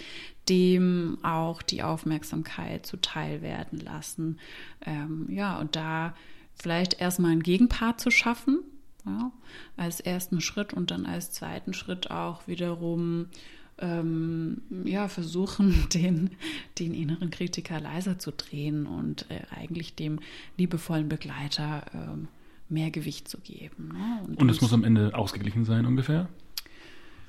dem 0.48 1.18
auch 1.24 1.64
die 1.64 1.82
Aufmerksamkeit 1.82 2.86
zuteil 2.86 3.42
werden 3.42 3.80
lassen. 3.80 4.38
Ähm, 4.86 5.28
ja, 5.32 5.58
und 5.58 5.76
da 5.76 6.14
vielleicht 6.56 7.00
erstmal 7.00 7.32
einen 7.32 7.44
Gegenpart 7.44 8.00
zu 8.00 8.12
schaffen, 8.12 8.60
ja, 9.06 9.32
als 9.78 10.00
ersten 10.00 10.42
Schritt 10.42 10.74
und 10.74 10.92
dann 10.92 11.06
als 11.06 11.32
zweiten 11.32 11.74
Schritt 11.74 12.10
auch 12.12 12.48
wiederum 12.48 13.28
ähm, 13.78 14.62
ja, 14.86 15.08
versuchen, 15.08 15.88
den, 15.94 16.32
den 16.80 16.94
inneren 16.94 17.30
Kritiker 17.30 17.80
leiser 17.80 18.20
zu 18.20 18.32
drehen 18.32 18.86
und 18.86 19.30
äh, 19.30 19.42
eigentlich 19.56 19.96
dem 19.96 20.20
liebevollen 20.58 21.10
Begleiter 21.10 21.84
äh, 21.94 22.74
mehr 22.74 22.90
Gewicht 22.90 23.28
zu 23.28 23.38
geben. 23.40 23.90
Ne? 23.94 24.36
Und 24.38 24.50
es 24.50 24.62
muss 24.62 24.74
am 24.74 24.84
Ende 24.84 25.14
ausgeglichen 25.14 25.66
sein 25.66 25.86
ungefähr? 25.86 26.30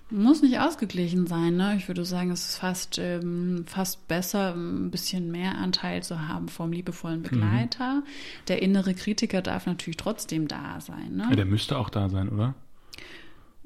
Muss 0.08 0.40
nicht 0.40 0.60
ausgeglichen 0.60 1.26
sein, 1.26 1.56
ne? 1.56 1.74
Ich 1.76 1.88
würde 1.88 2.04
sagen, 2.04 2.30
es 2.30 2.50
ist 2.50 2.58
fast, 2.58 2.98
ähm, 2.98 3.64
fast 3.66 4.06
besser, 4.06 4.54
ein 4.54 4.92
bisschen 4.92 5.32
mehr 5.32 5.58
Anteil 5.58 6.04
zu 6.04 6.28
haben 6.28 6.48
vom 6.48 6.70
liebevollen 6.70 7.22
Begleiter. 7.22 7.96
Mhm. 7.96 8.02
Der 8.46 8.62
innere 8.62 8.94
Kritiker 8.94 9.42
darf 9.42 9.66
natürlich 9.66 9.96
trotzdem 9.96 10.46
da 10.46 10.80
sein, 10.80 11.16
ne? 11.16 11.26
Ja, 11.30 11.36
der 11.36 11.44
müsste 11.44 11.76
auch 11.76 11.90
da 11.90 12.08
sein, 12.08 12.28
oder? 12.28 12.54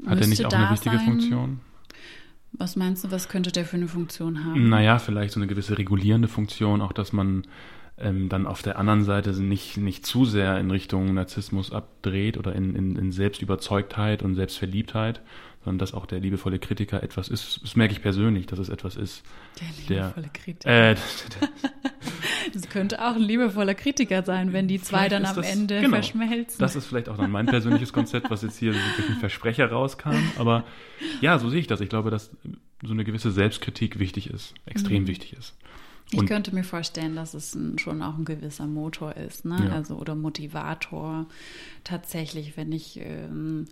Hat 0.06 0.18
er 0.18 0.26
nicht 0.26 0.46
auch 0.46 0.52
eine 0.52 0.70
wichtige 0.70 0.96
sein? 0.96 1.04
Funktion? 1.04 1.60
Was 2.52 2.74
meinst 2.74 3.04
du, 3.04 3.10
was 3.10 3.28
könnte 3.28 3.52
der 3.52 3.66
für 3.66 3.76
eine 3.76 3.88
Funktion 3.88 4.44
haben? 4.44 4.68
Naja, 4.70 4.98
vielleicht 4.98 5.34
so 5.34 5.40
eine 5.40 5.46
gewisse 5.46 5.76
regulierende 5.76 6.26
Funktion, 6.26 6.80
auch 6.80 6.92
dass 6.92 7.12
man 7.12 7.46
ähm, 7.98 8.28
dann 8.28 8.46
auf 8.46 8.62
der 8.62 8.78
anderen 8.78 9.04
Seite 9.04 9.32
nicht, 9.40 9.76
nicht 9.76 10.06
zu 10.06 10.24
sehr 10.24 10.58
in 10.58 10.70
Richtung 10.70 11.14
Narzissmus 11.14 11.70
abdreht 11.70 12.38
oder 12.38 12.54
in, 12.54 12.74
in, 12.74 12.96
in 12.96 13.12
Selbstüberzeugtheit 13.12 14.22
und 14.22 14.34
Selbstverliebtheit, 14.34 15.20
sondern 15.64 15.78
dass 15.78 15.92
auch 15.92 16.06
der 16.06 16.20
liebevolle 16.20 16.58
Kritiker 16.58 17.02
etwas 17.02 17.28
ist. 17.28 17.62
Das 17.62 17.76
merke 17.76 17.92
ich 17.92 18.00
persönlich, 18.00 18.46
dass 18.46 18.58
es 18.58 18.70
etwas 18.70 18.96
ist. 18.96 19.22
Der 19.60 19.68
liebevolle 19.96 20.22
der, 20.22 20.32
Kritiker. 20.32 20.90
Äh, 20.90 20.96
das 22.54 22.68
könnte 22.70 23.04
auch 23.04 23.14
ein 23.14 23.22
liebevoller 23.22 23.74
Kritiker 23.74 24.22
sein, 24.22 24.54
wenn 24.54 24.68
die 24.68 24.80
zwei 24.80 25.08
dann 25.08 25.26
am 25.26 25.36
das, 25.36 25.46
Ende 25.46 25.80
genau, 25.80 25.96
verschmelzen. 25.96 26.58
Das 26.58 26.76
ist 26.76 26.86
vielleicht 26.86 27.10
auch 27.10 27.18
dann 27.18 27.30
mein 27.30 27.46
persönliches 27.46 27.92
Konzept, 27.92 28.30
was 28.30 28.42
jetzt 28.42 28.58
hier 28.58 28.72
durch 28.72 29.08
einen 29.08 29.20
Versprecher 29.20 29.70
rauskam. 29.70 30.16
Aber 30.38 30.64
ja, 31.20 31.38
so 31.38 31.50
sehe 31.50 31.60
ich 31.60 31.66
das. 31.66 31.82
Ich 31.82 31.90
glaube, 31.90 32.10
dass 32.10 32.30
so 32.82 32.92
eine 32.92 33.04
gewisse 33.04 33.30
Selbstkritik 33.30 33.98
wichtig 33.98 34.30
ist, 34.30 34.54
extrem 34.64 35.02
mhm. 35.02 35.08
wichtig 35.08 35.34
ist. 35.34 35.54
Und 36.12 36.24
ich 36.24 36.28
könnte 36.28 36.54
mir 36.54 36.64
vorstellen, 36.64 37.14
dass 37.14 37.34
es 37.34 37.54
ein, 37.54 37.78
schon 37.78 38.02
auch 38.02 38.16
ein 38.16 38.24
gewisser 38.24 38.66
Motor 38.66 39.16
ist, 39.16 39.44
ne? 39.44 39.66
Ja. 39.68 39.72
Also 39.74 39.96
oder 39.96 40.14
Motivator. 40.14 41.26
Tatsächlich, 41.84 42.56
wenn 42.56 42.72
ich 42.72 42.98
ähm, 43.00 43.66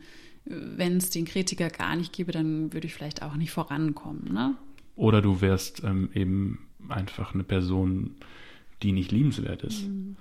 wenn 0.44 0.96
es 0.96 1.10
den 1.10 1.24
Kritiker 1.24 1.68
gar 1.68 1.96
nicht 1.96 2.12
gäbe, 2.12 2.32
dann 2.32 2.72
würde 2.72 2.86
ich 2.86 2.94
vielleicht 2.94 3.22
auch 3.22 3.36
nicht 3.36 3.50
vorankommen. 3.50 4.32
Ne? 4.32 4.54
Oder 4.96 5.22
du 5.22 5.40
wärst 5.40 5.82
ähm, 5.84 6.10
eben 6.14 6.68
einfach 6.88 7.34
eine 7.34 7.44
Person, 7.44 8.16
die 8.82 8.92
nicht 8.92 9.12
liebenswert 9.12 9.62
ist. 9.62 9.86
Mhm. 9.86 10.16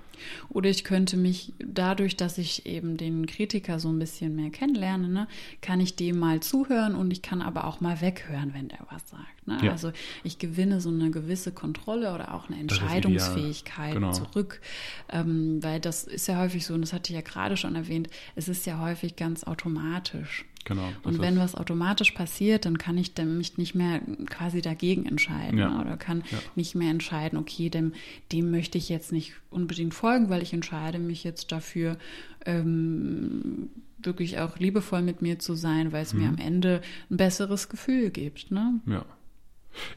Oder 0.49 0.69
ich 0.69 0.83
könnte 0.83 1.17
mich 1.17 1.53
dadurch, 1.59 2.15
dass 2.15 2.37
ich 2.37 2.65
eben 2.65 2.97
den 2.97 3.25
Kritiker 3.27 3.79
so 3.79 3.89
ein 3.89 3.99
bisschen 3.99 4.35
mehr 4.35 4.49
kennenlerne, 4.49 5.07
ne, 5.07 5.27
kann 5.61 5.79
ich 5.79 5.95
dem 5.95 6.17
mal 6.17 6.39
zuhören 6.39 6.95
und 6.95 7.11
ich 7.11 7.21
kann 7.21 7.41
aber 7.41 7.65
auch 7.65 7.81
mal 7.81 8.01
weghören, 8.01 8.53
wenn 8.53 8.67
der 8.67 8.79
was 8.89 9.07
sagt. 9.09 9.47
Ne? 9.47 9.59
Ja. 9.63 9.71
Also 9.71 9.91
ich 10.23 10.39
gewinne 10.39 10.81
so 10.81 10.89
eine 10.89 11.11
gewisse 11.11 11.51
Kontrolle 11.51 12.13
oder 12.13 12.33
auch 12.33 12.49
eine 12.49 12.59
Entscheidungsfähigkeit 12.59 13.93
genau. 13.93 14.11
zurück, 14.11 14.61
ähm, 15.09 15.59
weil 15.61 15.79
das 15.79 16.03
ist 16.03 16.27
ja 16.27 16.39
häufig 16.39 16.65
so, 16.65 16.73
und 16.73 16.81
das 16.81 16.93
hatte 16.93 17.11
ich 17.11 17.15
ja 17.15 17.21
gerade 17.21 17.57
schon 17.57 17.75
erwähnt, 17.75 18.09
es 18.35 18.47
ist 18.47 18.65
ja 18.65 18.79
häufig 18.79 19.15
ganz 19.15 19.43
automatisch. 19.43 20.45
Genau. 20.67 20.89
Und 21.03 21.19
wenn 21.19 21.37
was 21.37 21.55
automatisch 21.55 22.11
passiert, 22.11 22.65
dann 22.65 22.77
kann 22.77 22.97
ich 22.97 23.13
mich 23.17 23.57
nicht 23.57 23.73
mehr 23.73 24.01
quasi 24.29 24.61
dagegen 24.61 25.05
entscheiden 25.05 25.59
ja. 25.59 25.79
oder 25.79 25.95
kann 25.95 26.23
ja. 26.29 26.37
nicht 26.55 26.75
mehr 26.75 26.91
entscheiden, 26.91 27.39
okay, 27.39 27.69
dem, 27.69 27.93
dem 28.33 28.51
möchte 28.51 28.77
ich 28.77 28.89
jetzt 28.89 29.13
nicht 29.13 29.33
unbedingt 29.49 29.93
folgen, 29.93 30.29
weil 30.29 30.41
ich 30.41 30.51
entscheide 30.51 30.99
mich 30.99 31.23
jetzt 31.23 31.53
dafür, 31.53 31.97
ähm, 32.45 33.69
wirklich 33.99 34.39
auch 34.39 34.59
liebevoll 34.59 35.01
mit 35.01 35.21
mir 35.21 35.39
zu 35.39 35.53
sein, 35.55 35.93
weil 35.93 36.03
es 36.03 36.13
mhm. 36.13 36.21
mir 36.21 36.27
am 36.27 36.37
Ende 36.37 36.81
ein 37.09 37.15
besseres 37.15 37.69
Gefühl 37.69 38.09
gibt. 38.09 38.51
Ne? 38.51 38.81
Ja. 38.87 39.05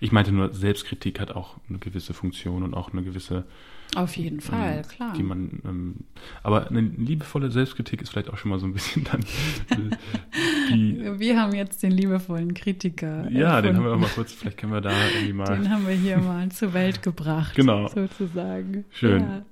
Ich 0.00 0.12
meinte 0.12 0.32
nur, 0.32 0.52
Selbstkritik 0.52 1.20
hat 1.20 1.30
auch 1.30 1.56
eine 1.68 1.78
gewisse 1.78 2.14
Funktion 2.14 2.62
und 2.62 2.74
auch 2.74 2.92
eine 2.92 3.02
gewisse 3.02 3.44
auf 3.96 4.16
jeden 4.16 4.36
ähm, 4.36 4.40
Fall, 4.40 4.76
ähm, 4.76 4.88
klar. 4.88 5.12
Die 5.16 5.22
man, 5.22 5.60
ähm, 5.64 5.94
aber 6.42 6.68
eine 6.68 6.80
liebevolle 6.80 7.50
Selbstkritik 7.50 8.00
ist 8.02 8.10
vielleicht 8.10 8.30
auch 8.30 8.38
schon 8.38 8.50
mal 8.50 8.60
so 8.60 8.66
ein 8.66 8.72
bisschen 8.72 9.04
dann. 9.04 9.20
Äh, 9.70 9.96
die, 10.72 11.00
wir 11.18 11.40
haben 11.40 11.54
jetzt 11.54 11.82
den 11.82 11.90
liebevollen 11.90 12.54
Kritiker. 12.54 13.28
Ja, 13.30 13.56
erfunden. 13.56 13.66
den 13.66 13.76
haben 13.76 13.84
wir 13.84 13.92
auch 13.94 13.98
mal 13.98 14.10
kurz, 14.14 14.32
vielleicht 14.32 14.58
können 14.58 14.72
wir 14.72 14.80
da 14.80 14.92
irgendwie 15.14 15.32
mal. 15.32 15.56
Den 15.56 15.70
haben 15.70 15.86
wir 15.86 15.94
hier 15.94 16.18
mal 16.18 16.48
zur 16.50 16.72
Welt 16.72 17.02
gebracht. 17.02 17.54
Genau. 17.56 17.88
Sozusagen. 17.88 18.84
Schön. 18.90 19.22
Ja. 19.22 19.42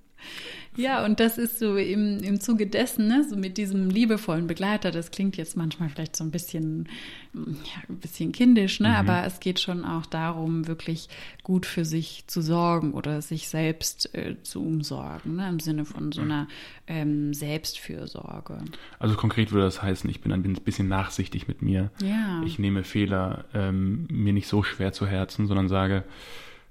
Ja, 0.78 1.04
und 1.04 1.18
das 1.18 1.38
ist 1.38 1.58
so 1.58 1.76
im, 1.76 2.18
im 2.20 2.40
Zuge 2.40 2.68
dessen, 2.68 3.08
ne, 3.08 3.26
so 3.28 3.36
mit 3.36 3.58
diesem 3.58 3.90
liebevollen 3.90 4.46
Begleiter, 4.46 4.92
das 4.92 5.10
klingt 5.10 5.36
jetzt 5.36 5.56
manchmal 5.56 5.88
vielleicht 5.88 6.14
so 6.14 6.22
ein 6.22 6.30
bisschen, 6.30 6.88
ja, 7.34 7.82
ein 7.88 7.96
bisschen 7.96 8.30
kindisch, 8.30 8.78
ne, 8.78 8.90
mhm. 8.90 8.94
aber 8.94 9.24
es 9.24 9.40
geht 9.40 9.58
schon 9.58 9.84
auch 9.84 10.06
darum, 10.06 10.68
wirklich 10.68 11.08
gut 11.42 11.66
für 11.66 11.84
sich 11.84 12.28
zu 12.28 12.40
sorgen 12.40 12.92
oder 12.92 13.22
sich 13.22 13.48
selbst 13.48 14.14
äh, 14.14 14.36
zu 14.44 14.64
umsorgen, 14.64 15.34
ne, 15.34 15.48
im 15.48 15.58
Sinne 15.58 15.84
von 15.84 16.12
so 16.12 16.20
einer 16.20 16.46
ähm, 16.86 17.34
Selbstfürsorge. 17.34 18.58
Also 19.00 19.16
konkret 19.16 19.50
würde 19.50 19.64
das 19.64 19.82
heißen, 19.82 20.08
ich 20.08 20.20
bin 20.20 20.32
ein 20.32 20.42
bisschen 20.42 20.86
nachsichtig 20.86 21.48
mit 21.48 21.60
mir. 21.60 21.90
Ja. 22.04 22.40
Ich 22.46 22.60
nehme 22.60 22.84
Fehler 22.84 23.46
ähm, 23.52 24.06
mir 24.12 24.32
nicht 24.32 24.46
so 24.46 24.62
schwer 24.62 24.92
zu 24.92 25.08
Herzen, 25.08 25.48
sondern 25.48 25.66
sage, 25.66 26.04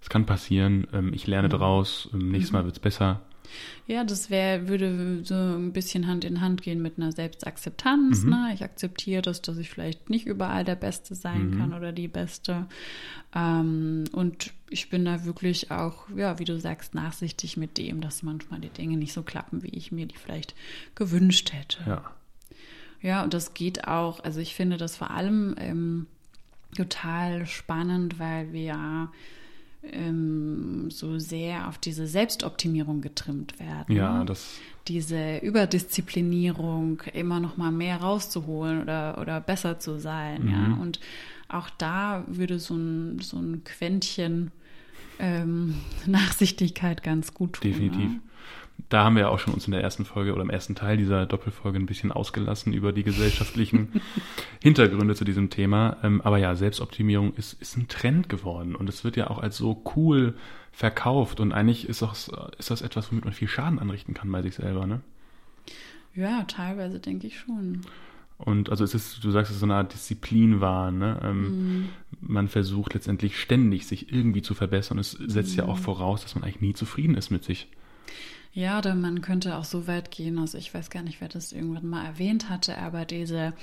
es 0.01 0.07
kann 0.07 0.25
passieren, 0.25 0.87
ähm, 0.93 1.11
ich 1.13 1.27
lerne 1.27 1.49
mhm. 1.49 1.53
draus, 1.53 2.09
ähm, 2.13 2.31
nächstes 2.31 2.53
mhm. 2.53 2.59
Mal 2.59 2.63
wird's 2.63 2.79
besser 2.79 3.19
ja, 3.87 4.03
das 4.03 4.29
wäre, 4.29 4.67
würde 4.67 5.21
so 5.23 5.35
ein 5.35 5.73
bisschen 5.73 6.07
Hand 6.07 6.25
in 6.25 6.41
Hand 6.41 6.61
gehen 6.61 6.81
mit 6.81 6.97
einer 6.97 7.11
Selbstakzeptanz. 7.11 8.23
Mhm. 8.23 8.29
Ne? 8.29 8.51
Ich 8.53 8.63
akzeptiere 8.63 9.21
das, 9.21 9.41
dass 9.41 9.57
ich 9.57 9.69
vielleicht 9.69 10.09
nicht 10.09 10.25
überall 10.25 10.63
der 10.63 10.75
Beste 10.75 11.15
sein 11.15 11.51
mhm. 11.51 11.57
kann 11.57 11.73
oder 11.73 11.91
die 11.91 12.07
Beste. 12.07 12.67
Ähm, 13.33 14.05
und 14.11 14.53
ich 14.69 14.89
bin 14.89 15.05
da 15.05 15.25
wirklich 15.25 15.71
auch, 15.71 16.09
ja, 16.15 16.39
wie 16.39 16.45
du 16.45 16.59
sagst, 16.59 16.95
nachsichtig 16.95 17.57
mit 17.57 17.77
dem, 17.77 18.01
dass 18.01 18.23
manchmal 18.23 18.59
die 18.59 18.69
Dinge 18.69 18.97
nicht 18.97 19.13
so 19.13 19.23
klappen, 19.23 19.63
wie 19.63 19.69
ich 19.69 19.91
mir 19.91 20.05
die 20.05 20.17
vielleicht 20.17 20.55
gewünscht 20.95 21.53
hätte. 21.53 21.79
Ja. 21.85 22.11
Ja, 23.01 23.23
und 23.23 23.33
das 23.33 23.53
geht 23.53 23.87
auch, 23.87 24.23
also 24.23 24.39
ich 24.39 24.55
finde 24.55 24.77
das 24.77 24.97
vor 24.97 25.11
allem 25.11 25.55
ähm, 25.59 26.07
total 26.75 27.45
spannend, 27.45 28.19
weil 28.19 28.51
wir 28.53 29.11
ähm, 29.91 30.89
so 30.89 31.19
sehr 31.19 31.67
auf 31.67 31.77
diese 31.77 32.07
Selbstoptimierung 32.07 33.01
getrimmt 33.01 33.59
werden. 33.59 33.95
Ja, 33.95 34.23
das. 34.23 34.57
Diese 34.87 35.37
Überdisziplinierung, 35.39 37.01
immer 37.13 37.39
noch 37.39 37.57
mal 37.57 37.71
mehr 37.71 37.97
rauszuholen 37.97 38.81
oder, 38.81 39.17
oder 39.19 39.41
besser 39.41 39.79
zu 39.79 39.99
sein. 39.99 40.43
Mhm. 40.43 40.51
Ja, 40.51 40.77
und 40.81 40.99
auch 41.49 41.69
da 41.77 42.23
würde 42.27 42.59
so 42.59 42.75
ein, 42.75 43.19
so 43.19 43.37
ein 43.37 43.63
Quäntchen 43.63 44.51
ähm, 45.19 45.75
Nachsichtigkeit 46.05 47.03
ganz 47.03 47.33
gut 47.33 47.53
tun. 47.53 47.71
Definitiv. 47.71 48.11
Ne? 48.11 48.21
Da 48.89 49.03
haben 49.03 49.15
wir 49.15 49.23
ja 49.23 49.29
auch 49.29 49.39
schon 49.39 49.53
uns 49.53 49.65
in 49.65 49.71
der 49.71 49.81
ersten 49.81 50.05
Folge 50.05 50.33
oder 50.33 50.41
im 50.43 50.49
ersten 50.49 50.73
Teil 50.73 50.95
dieser 50.95 51.25
Doppelfolge 51.25 51.77
ein 51.77 51.85
bisschen 51.87 52.11
ausgelassen 52.13 52.71
über 52.71 52.93
die 52.93 53.03
gesellschaftlichen 53.03 54.01
Hintergründe 54.63 55.13
zu 55.13 55.25
diesem 55.25 55.49
Thema. 55.49 55.97
Ähm, 56.03 56.21
aber 56.21 56.37
ja, 56.37 56.55
Selbstoptimierung 56.55 57.33
ist, 57.33 57.61
ist 57.61 57.75
ein 57.77 57.89
Trend 57.89 58.29
geworden 58.29 58.75
und 58.75 58.87
es 58.87 59.03
wird 59.03 59.17
ja 59.17 59.29
auch 59.29 59.39
als 59.39 59.57
so 59.57 59.83
cool 59.97 60.35
verkauft 60.71 61.39
und 61.41 61.51
eigentlich 61.51 61.89
ist, 61.89 62.01
auch, 62.01 62.13
ist 62.57 62.69
das 62.69 62.81
etwas, 62.81 63.11
womit 63.11 63.25
man 63.25 63.33
viel 63.33 63.47
Schaden 63.49 63.79
anrichten 63.79 64.13
kann 64.13 64.31
bei 64.31 64.41
sich 64.41 64.55
selber, 64.55 64.85
ne? 64.87 65.01
Ja, 66.15 66.43
teilweise 66.43 66.99
denke 66.99 67.27
ich 67.27 67.37
schon. 67.39 67.81
Und 68.37 68.69
also 68.69 68.83
es 68.83 68.93
ist, 68.93 69.23
du 69.23 69.31
sagst, 69.31 69.49
es 69.49 69.55
ist 69.57 69.61
so 69.61 69.65
eine 69.65 69.75
Art 69.75 69.93
Disziplinwahn. 69.93 70.97
Ne? 70.97 71.19
Ähm, 71.23 71.41
Mhm. 71.41 71.89
Man 72.21 72.47
versucht 72.47 72.93
letztendlich 72.93 73.39
ständig, 73.39 73.85
sich 73.87 74.11
irgendwie 74.13 74.41
zu 74.43 74.53
verbessern. 74.53 74.97
Es 74.99 75.11
setzt 75.11 75.55
ja 75.55 75.63
Mhm. 75.65 75.69
auch 75.71 75.77
voraus, 75.79 76.21
dass 76.21 76.35
man 76.35 76.43
eigentlich 76.43 76.61
nie 76.61 76.73
zufrieden 76.73 77.15
ist 77.15 77.31
mit 77.31 77.43
sich. 77.43 77.67
Ja, 78.53 78.79
oder 78.79 78.95
man 78.95 79.21
könnte 79.21 79.55
auch 79.57 79.65
so 79.65 79.85
weit 79.87 80.09
gehen, 80.09 80.39
also 80.39 80.57
ich 80.57 80.73
weiß 80.73 80.89
gar 80.89 81.03
nicht, 81.03 81.21
wer 81.21 81.27
das 81.29 81.51
irgendwann 81.51 81.87
mal 81.87 82.05
erwähnt 82.05 82.49
hatte, 82.49 82.77
aber 82.79 83.05
diese 83.05 83.53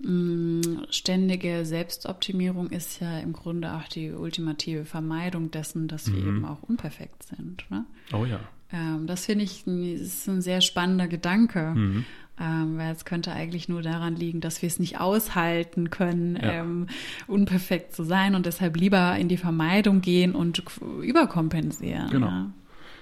mh, 0.00 0.86
ständige 0.90 1.64
Selbstoptimierung 1.66 2.70
ist 2.70 3.00
ja 3.00 3.18
im 3.18 3.32
Grunde 3.32 3.74
auch 3.74 3.88
die 3.88 4.10
ultimative 4.12 4.84
Vermeidung 4.84 5.50
dessen, 5.50 5.88
dass 5.88 6.10
wir 6.12 6.20
Mhm. 6.20 6.28
eben 6.28 6.44
auch 6.44 6.62
unperfekt 6.62 7.24
sind. 7.24 7.64
Ne? 7.70 7.84
Oh 8.12 8.24
ja. 8.24 8.40
Ähm, 8.72 9.06
das 9.06 9.26
finde 9.26 9.44
ich 9.44 9.66
ein- 9.66 9.82
ist 9.96 10.28
ein 10.28 10.40
sehr 10.40 10.60
spannender 10.60 11.08
Gedanke, 11.08 11.72
Mhm. 11.74 12.04
ähm, 12.40 12.78
weil 12.78 12.92
es 12.94 13.04
könnte 13.04 13.32
eigentlich 13.32 13.68
nur 13.68 13.82
daran 13.82 14.14
liegen, 14.14 14.40
dass 14.40 14.62
wir 14.62 14.68
es 14.68 14.78
nicht 14.78 15.00
aushalten 15.00 15.90
können, 15.90 16.36
Ja. 16.36 16.52
ähm, 16.60 16.86
unperfekt 17.26 17.94
zu 17.94 18.04
sein 18.04 18.34
und 18.34 18.46
deshalb 18.46 18.76
lieber 18.76 19.16
in 19.16 19.28
die 19.28 19.36
Vermeidung 19.36 20.00
gehen 20.00 20.34
und 20.34 20.62
überkompensieren. 21.02 22.10
Genau. 22.10 22.26
Ja. 22.28 22.50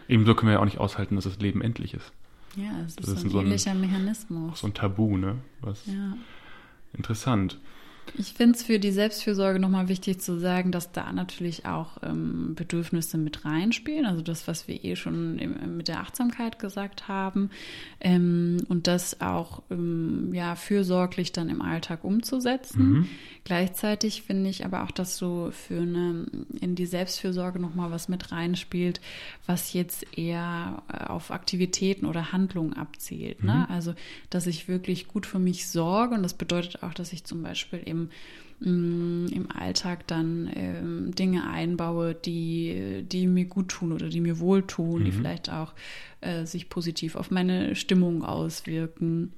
Ebenso 0.09 0.35
können 0.35 0.49
wir 0.51 0.55
ja 0.55 0.61
auch 0.61 0.65
nicht 0.67 0.79
aushalten, 0.79 1.17
dass 1.17 1.25
das 1.25 1.39
Leben 1.39 1.61
endlich 1.63 1.95
ist. 1.95 2.13
Ja, 2.57 2.71
es 2.81 2.89
ist, 2.91 3.01
Das 3.01 3.09
ist 3.09 3.21
so 3.21 3.27
ein 3.27 3.31
so 3.31 3.41
ähnlicher 3.41 3.75
Mechanismus. 3.75 4.61
So 4.61 4.67
ein 4.67 4.75
Tabu, 4.75 5.17
ne? 5.17 5.37
Was 5.61 5.85
Ja. 5.87 6.15
interessant. 6.95 7.59
Ich 8.15 8.33
finde 8.33 8.57
es 8.57 8.63
für 8.63 8.79
die 8.79 8.93
Selbstfürsorge 8.93 9.59
nochmal 9.59 9.89
wichtig 9.89 10.21
zu 10.21 10.39
sagen, 10.39 10.73
dass 10.73 10.93
da 10.93 11.13
natürlich 11.13 11.67
auch 11.67 11.99
ähm, 12.03 12.55
Bedürfnisse 12.55 13.19
mit 13.19 13.45
reinspielen. 13.45 14.07
Also 14.07 14.23
das, 14.23 14.49
was 14.49 14.69
wir 14.69 14.83
eh 14.85 14.97
schon 14.97 15.39
im, 15.39 15.77
mit 15.77 15.89
der 15.89 16.01
Achtsamkeit 16.01 16.59
gesagt 16.59 17.09
haben. 17.09 17.51
Ähm, 18.01 18.65
und 18.69 18.87
das 18.87 19.21
auch 19.21 19.63
ähm, 19.71 20.31
ja, 20.33 20.57
fürsorglich 20.57 21.33
dann 21.33 21.49
im 21.49 21.63
Alltag 21.63 22.05
umzusetzen. 22.05 22.91
Mhm. 22.91 23.09
Gleichzeitig 23.45 24.23
finde 24.23 24.51
ich 24.51 24.65
aber 24.65 24.83
auch, 24.83 24.91
dass 24.91 25.17
so 25.17 25.51
für 25.53 25.81
eine 25.81 26.27
in 26.61 26.75
die 26.75 26.87
Selbstfürsorge 26.87 27.61
nochmal 27.61 27.91
was 27.91 28.09
mit 28.09 28.33
reinspielt, 28.33 29.01
was 29.47 29.73
jetzt 29.73 30.19
eher 30.19 30.83
äh, 30.93 31.05
auf 31.05 31.31
Aktivitäten 31.31 32.07
oder 32.07 32.33
Handlungen 32.33 32.73
abzielt. 32.73 33.45
Ne? 33.45 33.69
Also, 33.69 33.95
dass 34.31 34.47
ich 34.47 34.69
wirklich 34.69 35.07
gut 35.07 35.27
für 35.27 35.39
mich 35.39 35.69
sorge 35.69 36.15
und 36.15 36.23
das 36.23 36.35
bedeutet 36.35 36.83
auch, 36.83 36.95
dass 36.95 37.13
ich 37.13 37.25
zum 37.25 37.43
Beispiel 37.43 37.81
im, 38.61 39.25
mm, 39.25 39.29
im 39.33 39.51
Alltag 39.51 40.07
dann 40.07 40.51
ähm, 40.55 41.15
Dinge 41.15 41.49
einbaue, 41.49 42.15
die, 42.15 43.05
die 43.11 43.27
mir 43.27 43.47
gut 43.47 43.69
tun 43.69 43.93
oder 43.93 44.09
die 44.09 44.21
mir 44.21 44.39
wohltun, 44.39 45.05
die 45.05 45.13
vielleicht 45.13 45.51
auch 45.51 45.75
äh, 46.21 46.45
sich 46.45 46.69
positiv 46.69 47.17
auf 47.17 47.31
meine 47.31 47.75
Stimmung 47.75 48.25
auswirken. 48.25 49.33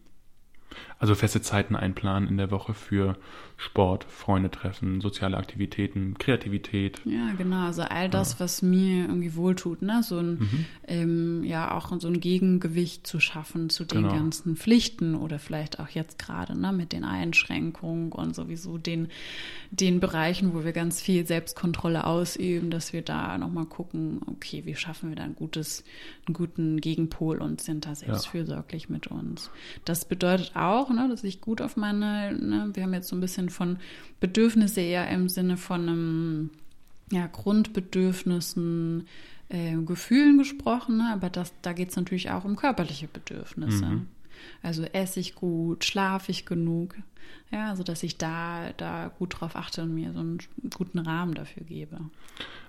Also 0.99 1.15
feste 1.15 1.41
Zeiten 1.41 1.77
einplanen 1.77 2.29
in 2.29 2.37
der 2.37 2.51
Woche 2.51 2.75
für 2.75 3.17
Sport, 3.61 4.05
Freunde 4.05 4.53
treffen, 4.53 5.01
soziale 5.01 5.37
Aktivitäten, 5.37 6.15
Kreativität. 6.17 7.01
Ja, 7.05 7.33
genau. 7.37 7.67
Also 7.67 7.83
all 7.83 8.09
das, 8.09 8.39
was 8.39 8.63
mir 8.63 9.07
irgendwie 9.07 9.35
wohltut, 9.35 9.83
ne? 9.83 10.01
So 10.05 10.19
ein, 10.19 10.31
Mhm. 10.39 10.65
ähm, 10.87 11.43
ja, 11.45 11.75
auch 11.77 11.93
so 11.99 12.07
ein 12.07 12.21
Gegengewicht 12.21 13.05
zu 13.05 13.19
schaffen 13.19 13.69
zu 13.69 13.85
den 13.85 14.03
Genau. 14.05 14.15
ganzen 14.15 14.55
Pflichten 14.57 15.17
oder 15.17 15.41
vielleicht 15.41 15.81
auch 15.81 15.89
jetzt 15.89 16.21
gerade, 16.21 16.57
ne, 16.57 16.73
mit 16.73 16.93
den 16.93 17.03
Einschränkungen 17.03 18.13
und 18.13 18.37
sowieso 18.37 18.79
den, 18.79 19.09
den 19.73 19.99
Bereichen, 19.99 20.55
wo 20.55 20.65
wir 20.65 20.73
ganz 20.73 21.01
viel 21.01 21.27
Selbstkontrolle 21.27 22.07
ausüben, 22.07 22.71
dass 22.71 22.93
wir 22.93 23.03
da 23.03 23.37
nochmal 23.39 23.67
gucken, 23.67 24.21
okay, 24.27 24.63
wie 24.67 24.77
schaffen 24.77 25.09
wir 25.09 25.17
da 25.17 25.25
ein 25.25 25.35
gutes, 25.35 25.83
einen 26.27 26.35
guten 26.35 26.81
Gegenpol 26.81 27.39
und 27.43 27.61
sind 27.61 27.87
da 27.87 27.95
selbstfürsorglich 27.97 28.89
mit 28.89 29.09
uns. 29.09 29.51
Das 29.85 30.05
bedeutet 30.05 30.53
auch, 30.55 30.91
ne, 30.91 31.09
dass 31.11 31.25
ich 31.25 31.41
gut 31.41 31.61
auf 31.61 31.77
meine, 31.77 32.33
ne, 32.39 32.71
wir 32.75 32.85
haben 32.85 32.95
jetzt 32.95 33.09
so 33.09 33.17
ein 33.17 33.21
bisschen 33.21 33.48
von 33.51 33.79
Bedürfnisse 34.21 34.81
eher 34.81 35.09
im 35.11 35.29
Sinne 35.29 35.57
von 35.57 35.89
einem 35.89 36.51
ja, 37.11 37.27
Grundbedürfnissen, 37.27 39.07
äh, 39.49 39.77
Gefühlen 39.77 40.39
gesprochen, 40.39 40.99
ne? 40.99 41.11
aber 41.13 41.31
das, 41.31 41.53
da 41.63 41.73
geht 41.73 41.91
es 41.91 41.97
natürlich 41.97 42.31
auch 42.31 42.45
um 42.45 42.57
körperliche 42.57 43.09
Bedürfnisse. 43.09 43.87
Mhm. 43.87 44.07
Also 44.63 44.85
esse 44.85 45.21
ich 45.21 45.35
gut, 45.35 45.85
schlafe 45.85 46.31
ich 46.31 46.47
genug, 46.47 46.95
ja, 47.51 47.71
also 47.71 47.83
dass 47.83 48.03
ich 48.03 48.19
da, 48.19 48.73
da 48.77 49.11
gut 49.19 49.41
drauf 49.41 49.57
achte 49.57 49.83
und 49.83 49.95
mir 49.95 50.13
so 50.13 50.21
einen 50.21 50.39
guten 50.77 50.99
Rahmen 50.99 51.35
dafür 51.35 51.65
gebe. 51.65 51.99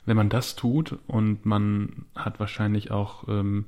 Wenn 0.05 0.17
man 0.17 0.29
das 0.29 0.55
tut 0.55 0.97
und 1.07 1.45
man 1.45 2.05
hat 2.15 2.39
wahrscheinlich 2.39 2.89
auch 2.91 3.27
ähm, 3.27 3.65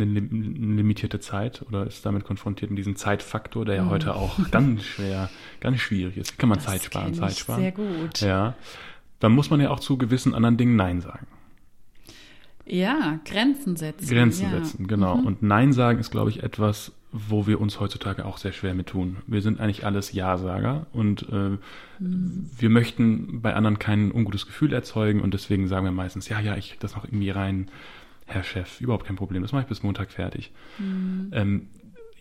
eine, 0.00 0.10
lim- 0.20 0.54
eine 0.56 0.74
limitierte 0.76 1.20
Zeit 1.20 1.62
oder 1.68 1.86
ist 1.86 2.04
damit 2.06 2.24
konfrontiert 2.24 2.70
mit 2.70 2.78
diesem 2.78 2.96
Zeitfaktor, 2.96 3.64
der 3.64 3.74
ja 3.76 3.86
heute 3.86 4.14
auch 4.14 4.38
ganz 4.50 4.84
schwer, 4.84 5.28
ganz 5.60 5.78
schwierig 5.80 6.16
ist. 6.16 6.32
Wie 6.32 6.36
kann 6.36 6.48
man 6.48 6.58
Das 6.58 6.66
Zeit 6.66 6.82
sparen, 6.84 7.14
Zeit 7.14 7.36
sparen? 7.36 7.60
Sehr 7.60 7.72
gut. 7.72 8.20
Ja. 8.20 8.54
Dann 9.20 9.32
muss 9.32 9.50
man 9.50 9.60
ja 9.60 9.70
auch 9.70 9.80
zu 9.80 9.98
gewissen 9.98 10.34
anderen 10.34 10.56
Dingen 10.56 10.76
Nein 10.76 11.00
sagen. 11.00 11.26
Ja, 12.66 13.18
Grenzen 13.24 13.76
setzen. 13.76 14.08
Grenzen 14.08 14.50
ja. 14.50 14.50
setzen, 14.62 14.86
genau. 14.86 15.16
Mhm. 15.16 15.26
Und 15.26 15.42
Nein 15.42 15.72
sagen 15.72 15.98
ist, 16.00 16.10
glaube 16.10 16.28
ich, 16.30 16.42
etwas, 16.42 16.92
wo 17.12 17.46
wir 17.46 17.60
uns 17.62 17.80
heutzutage 17.80 18.26
auch 18.26 18.36
sehr 18.36 18.52
schwer 18.52 18.74
mit 18.74 18.88
tun. 18.88 19.16
Wir 19.26 19.40
sind 19.40 19.58
eigentlich 19.58 19.86
alles 19.86 20.12
Ja-Sager 20.12 20.86
und 20.92 21.26
äh, 21.32 21.56
Mhm. 22.00 22.48
wir 22.56 22.70
möchten 22.70 23.40
bei 23.42 23.54
anderen 23.54 23.80
kein 23.80 24.12
ungutes 24.12 24.46
Gefühl 24.46 24.72
erzeugen 24.72 25.20
und 25.20 25.34
deswegen 25.34 25.66
sagen 25.66 25.84
wir 25.84 25.90
meistens, 25.90 26.28
ja, 26.28 26.38
ja, 26.38 26.56
ich 26.56 26.70
krieg 26.70 26.78
das 26.80 26.94
noch 26.94 27.02
irgendwie 27.04 27.30
rein, 27.30 27.68
Herr 28.28 28.44
Chef, 28.44 28.80
überhaupt 28.80 29.06
kein 29.06 29.16
Problem, 29.16 29.42
das 29.42 29.52
mache 29.52 29.62
ich 29.62 29.68
bis 29.68 29.82
Montag 29.82 30.10
fertig. 30.10 30.52
Mhm. 30.78 31.30
Ähm, 31.32 31.68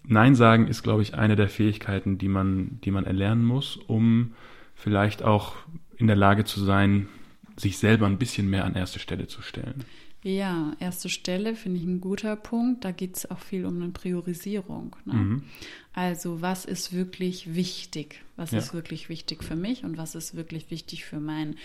Nein 0.10 0.36
sagen 0.36 0.67
ist, 0.67 0.84
glaube 0.84 1.02
ich, 1.02 1.15
eine 1.15 1.36
der 1.36 1.50
Fähigkeiten, 1.50 2.17
die 2.17 2.30
man, 2.30 2.80
die 2.84 2.91
man 2.91 3.04
erlernen 3.04 3.43
muss, 3.43 3.76
um 3.76 4.34
vielleicht 4.74 5.22
auch 5.22 5.56
in 5.98 6.08
der 6.08 6.15
Lage 6.15 6.46
zu 6.46 6.63
sein, 6.63 7.10
sich 7.58 7.78
selber 7.78 8.06
ein 8.06 8.17
bisschen 8.17 8.50
mehr 8.50 8.63
an 8.63 8.76
erste 8.76 9.00
Stelle 9.00 9.28
zu 9.28 9.41
stellen. 9.41 9.84
Ja, 10.24 10.74
erste 10.80 11.10
Stelle 11.10 11.56
finde 11.56 11.80
ich 11.80 11.86
ein 11.86 12.02
guter 12.02 12.36
Punkt. 12.36 12.86
Da 12.86 12.91
geht 12.91 13.17
es 13.17 13.30
auch 13.30 13.39
viel 13.39 13.65
um 13.65 13.82
eine 13.82 13.91
Priorisierung. 13.91 14.96
Ne? 15.06 15.13
Mhm. 15.13 15.43
Also 15.98 16.44
was 16.44 16.64
ist 16.64 16.94
wirklich 16.94 17.56
wichtig? 17.56 18.22
Was 18.36 18.52
Ja. 18.52 18.60
ist 18.60 18.72
wirklich 18.72 19.10
wichtig 19.10 19.44
für 19.44 19.56
mich 19.56 19.84
und 19.84 19.98
was 19.98 20.14
ist 20.14 20.36
wirklich 20.36 20.70
wichtig 20.70 21.06
für 21.06 21.20
mein 21.20 21.56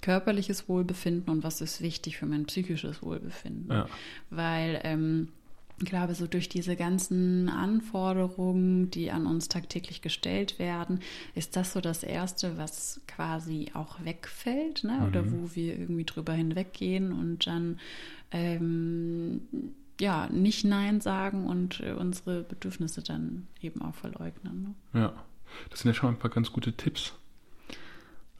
körperliches 0.00 0.66
Wohlbefinden 0.66 1.28
und 1.30 1.44
was 1.44 1.60
ist 1.60 1.82
wichtig 1.82 2.16
für 2.16 2.24
mein 2.24 2.46
psychisches 2.46 3.02
Wohlbefinden? 3.02 3.70
Ja. 3.70 3.86
Weil 4.30 4.80
ähm, 4.84 5.28
ich 5.78 5.84
glaube, 5.84 6.14
so 6.14 6.26
durch 6.26 6.48
diese 6.48 6.74
ganzen 6.74 7.50
Anforderungen, 7.50 8.90
die 8.90 9.10
an 9.10 9.26
uns 9.26 9.48
tagtäglich 9.48 10.00
gestellt 10.00 10.58
werden, 10.58 11.00
ist 11.34 11.56
das 11.56 11.74
so 11.74 11.82
das 11.82 12.02
Erste, 12.02 12.56
was 12.56 12.98
quasi 13.06 13.72
auch 13.74 14.02
wegfällt, 14.02 14.84
ne? 14.84 15.04
oder 15.06 15.22
Mhm. 15.22 15.32
wo 15.32 15.54
wir 15.54 15.78
irgendwie 15.78 16.04
drüber 16.04 16.32
hinweggehen 16.32 17.12
und 17.12 17.46
dann 17.46 17.78
ähm, 18.30 19.42
ja 20.02 20.28
nicht 20.30 20.64
Nein 20.64 21.00
sagen 21.00 21.46
und 21.46 21.80
äh, 21.80 21.92
unsere 21.92 22.42
Bedürfnisse 22.42 23.02
dann 23.02 23.46
eben 23.60 23.80
auch 23.82 23.94
verleugnen. 23.94 24.74
Ne? 24.92 25.00
Ja, 25.00 25.12
das 25.70 25.80
sind 25.80 25.90
ja 25.90 25.94
schon 25.94 26.10
ein 26.10 26.18
paar 26.18 26.30
ganz 26.30 26.52
gute 26.52 26.72
Tipps. 26.72 27.14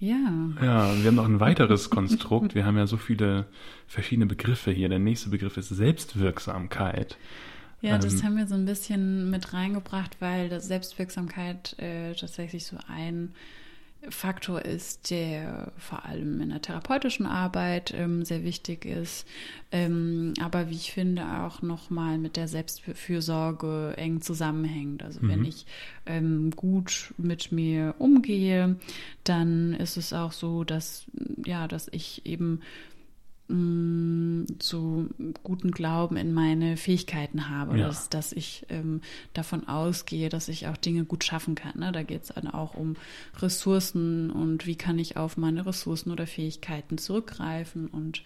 Ja. 0.00 0.16
Ja, 0.60 0.92
wir 0.96 1.06
haben 1.06 1.14
noch 1.14 1.28
ein 1.28 1.38
weiteres 1.38 1.88
Konstrukt. 1.88 2.56
Wir 2.56 2.66
haben 2.66 2.76
ja 2.76 2.88
so 2.88 2.96
viele 2.96 3.46
verschiedene 3.86 4.26
Begriffe 4.26 4.72
hier. 4.72 4.88
Der 4.88 4.98
nächste 4.98 5.30
Begriff 5.30 5.56
ist 5.56 5.68
Selbstwirksamkeit. 5.68 7.16
Ja, 7.82 7.98
das 7.98 8.14
Ähm, 8.14 8.22
haben 8.24 8.36
wir 8.36 8.48
so 8.48 8.56
ein 8.56 8.64
bisschen 8.64 9.30
mit 9.30 9.52
reingebracht, 9.52 10.16
weil 10.20 10.48
das 10.48 10.66
Selbstwirksamkeit 10.66 11.78
äh, 11.78 12.14
tatsächlich 12.14 12.66
so 12.66 12.76
ein 12.88 13.32
Faktor 14.08 14.62
ist, 14.62 15.10
der 15.10 15.72
vor 15.78 16.04
allem 16.04 16.40
in 16.40 16.50
der 16.50 16.60
therapeutischen 16.60 17.24
Arbeit 17.24 17.94
ähm, 17.96 18.24
sehr 18.24 18.42
wichtig 18.42 18.84
ist, 18.84 19.26
ähm, 19.70 20.34
aber 20.40 20.70
wie 20.70 20.74
ich 20.74 20.92
finde 20.92 21.24
auch 21.42 21.62
nochmal 21.62 22.18
mit 22.18 22.36
der 22.36 22.48
Selbstfürsorge 22.48 23.94
eng 23.96 24.20
zusammenhängt. 24.20 25.02
Also 25.02 25.20
mhm. 25.22 25.28
wenn 25.28 25.44
ich 25.44 25.66
ähm, 26.06 26.50
gut 26.50 27.14
mit 27.16 27.52
mir 27.52 27.94
umgehe, 27.98 28.76
dann 29.24 29.74
ist 29.74 29.96
es 29.96 30.12
auch 30.12 30.32
so, 30.32 30.64
dass 30.64 31.04
ja, 31.44 31.68
dass 31.68 31.88
ich 31.92 32.26
eben 32.26 32.60
so 33.48 35.06
guten 35.42 35.72
Glauben 35.72 36.16
in 36.16 36.32
meine 36.32 36.76
Fähigkeiten 36.76 37.50
habe, 37.50 37.78
ja. 37.78 37.86
dass, 37.86 38.08
dass 38.08 38.32
ich 38.32 38.64
ähm, 38.70 39.02
davon 39.34 39.68
ausgehe, 39.68 40.30
dass 40.30 40.48
ich 40.48 40.68
auch 40.68 40.76
Dinge 40.76 41.04
gut 41.04 41.24
schaffen 41.24 41.54
kann. 41.54 41.78
Ne? 41.78 41.92
Da 41.92 42.02
geht 42.02 42.22
es 42.22 42.28
dann 42.28 42.48
auch 42.48 42.74
um 42.74 42.96
Ressourcen 43.40 44.30
und 44.30 44.66
wie 44.66 44.76
kann 44.76 44.98
ich 44.98 45.16
auf 45.16 45.36
meine 45.36 45.66
Ressourcen 45.66 46.10
oder 46.10 46.26
Fähigkeiten 46.26 46.96
zurückgreifen 46.96 47.88
und 47.88 48.22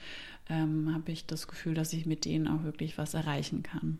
ähm, 0.48 0.92
habe 0.94 1.10
ich 1.10 1.26
das 1.26 1.48
Gefühl, 1.48 1.74
dass 1.74 1.92
ich 1.92 2.06
mit 2.06 2.24
denen 2.24 2.46
auch 2.46 2.62
wirklich 2.62 2.96
was 2.96 3.14
erreichen 3.14 3.62
kann. 3.64 3.98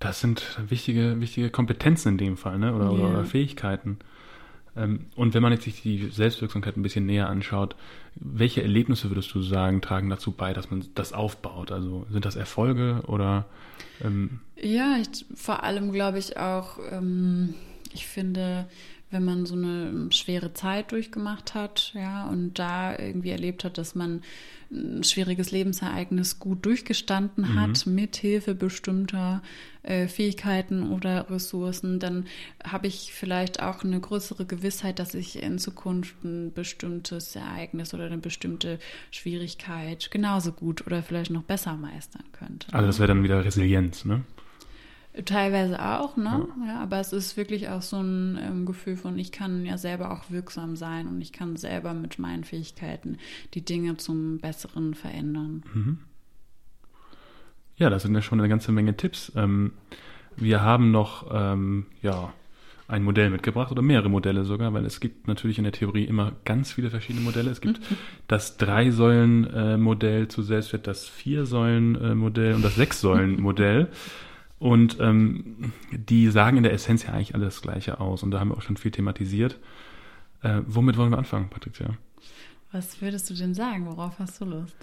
Das 0.00 0.20
sind 0.20 0.60
wichtige, 0.68 1.18
wichtige 1.20 1.48
Kompetenzen 1.50 2.10
in 2.10 2.18
dem 2.18 2.36
Fall, 2.36 2.58
ne? 2.58 2.74
oder, 2.74 2.92
yeah. 2.92 3.08
oder 3.08 3.24
Fähigkeiten. 3.24 3.98
Ähm, 4.76 5.06
und 5.14 5.34
wenn 5.34 5.42
man 5.42 5.52
jetzt 5.52 5.64
sich 5.64 5.82
die 5.82 6.08
Selbstwirksamkeit 6.10 6.76
ein 6.76 6.82
bisschen 6.82 7.06
näher 7.06 7.28
anschaut, 7.28 7.76
welche 8.14 8.62
Erlebnisse 8.62 9.10
würdest 9.10 9.34
du 9.34 9.42
sagen, 9.42 9.80
tragen 9.80 10.08
dazu 10.10 10.32
bei, 10.32 10.52
dass 10.52 10.70
man 10.70 10.84
das 10.94 11.12
aufbaut? 11.12 11.72
Also 11.72 12.06
sind 12.10 12.24
das 12.24 12.36
Erfolge 12.36 13.02
oder? 13.06 13.46
Ähm 14.02 14.40
ja, 14.56 14.96
ich, 15.00 15.24
vor 15.34 15.62
allem 15.62 15.92
glaube 15.92 16.18
ich 16.18 16.36
auch, 16.36 16.78
ähm, 16.90 17.54
ich 17.92 18.06
finde, 18.06 18.66
wenn 19.10 19.24
man 19.24 19.46
so 19.46 19.54
eine 19.54 20.10
schwere 20.10 20.52
Zeit 20.52 20.92
durchgemacht 20.92 21.54
hat, 21.54 21.92
ja, 21.94 22.26
und 22.26 22.54
da 22.58 22.98
irgendwie 22.98 23.30
erlebt 23.30 23.64
hat, 23.64 23.78
dass 23.78 23.94
man 23.94 24.22
ein 24.70 25.04
schwieriges 25.04 25.52
Lebensereignis 25.52 26.40
gut 26.40 26.66
durchgestanden 26.66 27.44
mhm. 27.44 27.60
hat, 27.60 27.86
mit 27.86 28.16
Hilfe 28.16 28.56
bestimmter 28.56 29.42
äh, 29.84 30.08
Fähigkeiten 30.08 30.90
oder 30.90 31.30
Ressourcen, 31.30 32.00
dann 32.00 32.26
habe 32.64 32.88
ich 32.88 33.12
vielleicht 33.12 33.62
auch 33.62 33.84
eine 33.84 34.00
größere 34.00 34.44
Gewissheit, 34.44 34.98
dass 34.98 35.14
ich 35.14 35.40
in 35.40 35.58
Zukunft 35.58 36.24
ein 36.24 36.52
bestimmtes 36.52 37.36
Ereignis 37.36 37.94
oder 37.94 38.06
eine 38.06 38.18
bestimmte 38.18 38.80
Schwierigkeit 39.12 40.10
genauso 40.10 40.50
gut 40.50 40.84
oder 40.84 41.04
vielleicht 41.04 41.30
noch 41.30 41.44
besser 41.44 41.76
meistern 41.76 42.24
könnte. 42.32 42.66
Also 42.72 42.86
das 42.88 42.98
wäre 42.98 43.08
dann 43.08 43.22
wieder 43.22 43.44
Resilienz, 43.44 44.04
ne? 44.04 44.24
Teilweise 45.24 45.82
auch, 45.82 46.16
ne? 46.16 46.46
Ja. 46.60 46.66
ja. 46.66 46.80
aber 46.80 47.00
es 47.00 47.12
ist 47.12 47.36
wirklich 47.36 47.68
auch 47.68 47.82
so 47.82 48.00
ein 48.00 48.38
ähm, 48.40 48.66
Gefühl 48.66 48.96
von, 48.96 49.18
ich 49.18 49.32
kann 49.32 49.64
ja 49.64 49.78
selber 49.78 50.12
auch 50.12 50.30
wirksam 50.30 50.76
sein 50.76 51.06
und 51.06 51.20
ich 51.20 51.32
kann 51.32 51.56
selber 51.56 51.94
mit 51.94 52.18
meinen 52.18 52.44
Fähigkeiten 52.44 53.16
die 53.54 53.64
Dinge 53.64 53.96
zum 53.96 54.38
Besseren 54.38 54.94
verändern. 54.94 55.64
Mhm. 55.72 55.98
Ja, 57.76 57.90
das 57.90 58.02
sind 58.02 58.14
ja 58.14 58.22
schon 58.22 58.40
eine 58.40 58.48
ganze 58.48 58.72
Menge 58.72 58.96
Tipps. 58.96 59.32
Ähm, 59.36 59.72
wir 60.36 60.62
haben 60.62 60.90
noch, 60.90 61.28
ähm, 61.32 61.86
ja, 62.02 62.32
ein 62.88 63.02
Modell 63.02 63.30
mitgebracht 63.30 63.72
oder 63.72 63.82
mehrere 63.82 64.08
Modelle 64.08 64.44
sogar, 64.44 64.72
weil 64.72 64.84
es 64.84 65.00
gibt 65.00 65.26
natürlich 65.26 65.58
in 65.58 65.64
der 65.64 65.72
Theorie 65.72 66.04
immer 66.04 66.32
ganz 66.44 66.72
viele 66.72 66.90
verschiedene 66.90 67.24
Modelle. 67.24 67.50
Es 67.50 67.60
gibt 67.60 67.80
mhm. 67.80 67.96
das 68.28 68.56
Drei-Säulen-Modell 68.58 70.28
zu 70.28 70.42
Selbstwert, 70.42 70.86
das 70.86 71.08
Vier-Säulen-Modell 71.08 72.54
und 72.54 72.64
das 72.64 72.76
Sechs-Säulen-Modell. 72.76 73.88
Und 74.58 74.98
ähm, 75.00 75.72
die 75.92 76.28
sagen 76.30 76.56
in 76.56 76.62
der 76.62 76.72
Essenz 76.72 77.04
ja 77.04 77.12
eigentlich 77.12 77.34
alles 77.34 77.56
das 77.56 77.62
Gleiche 77.62 78.00
aus. 78.00 78.22
Und 78.22 78.30
da 78.30 78.40
haben 78.40 78.48
wir 78.48 78.56
auch 78.56 78.62
schon 78.62 78.76
viel 78.76 78.90
thematisiert. 78.90 79.58
Äh, 80.42 80.62
womit 80.66 80.96
wollen 80.96 81.10
wir 81.10 81.18
anfangen, 81.18 81.50
Patricia? 81.50 81.96
Was 82.72 83.00
würdest 83.00 83.28
du 83.30 83.34
denn 83.34 83.54
sagen? 83.54 83.86
Worauf 83.86 84.18
hast 84.18 84.40
du 84.40 84.46
Lust? 84.46 84.76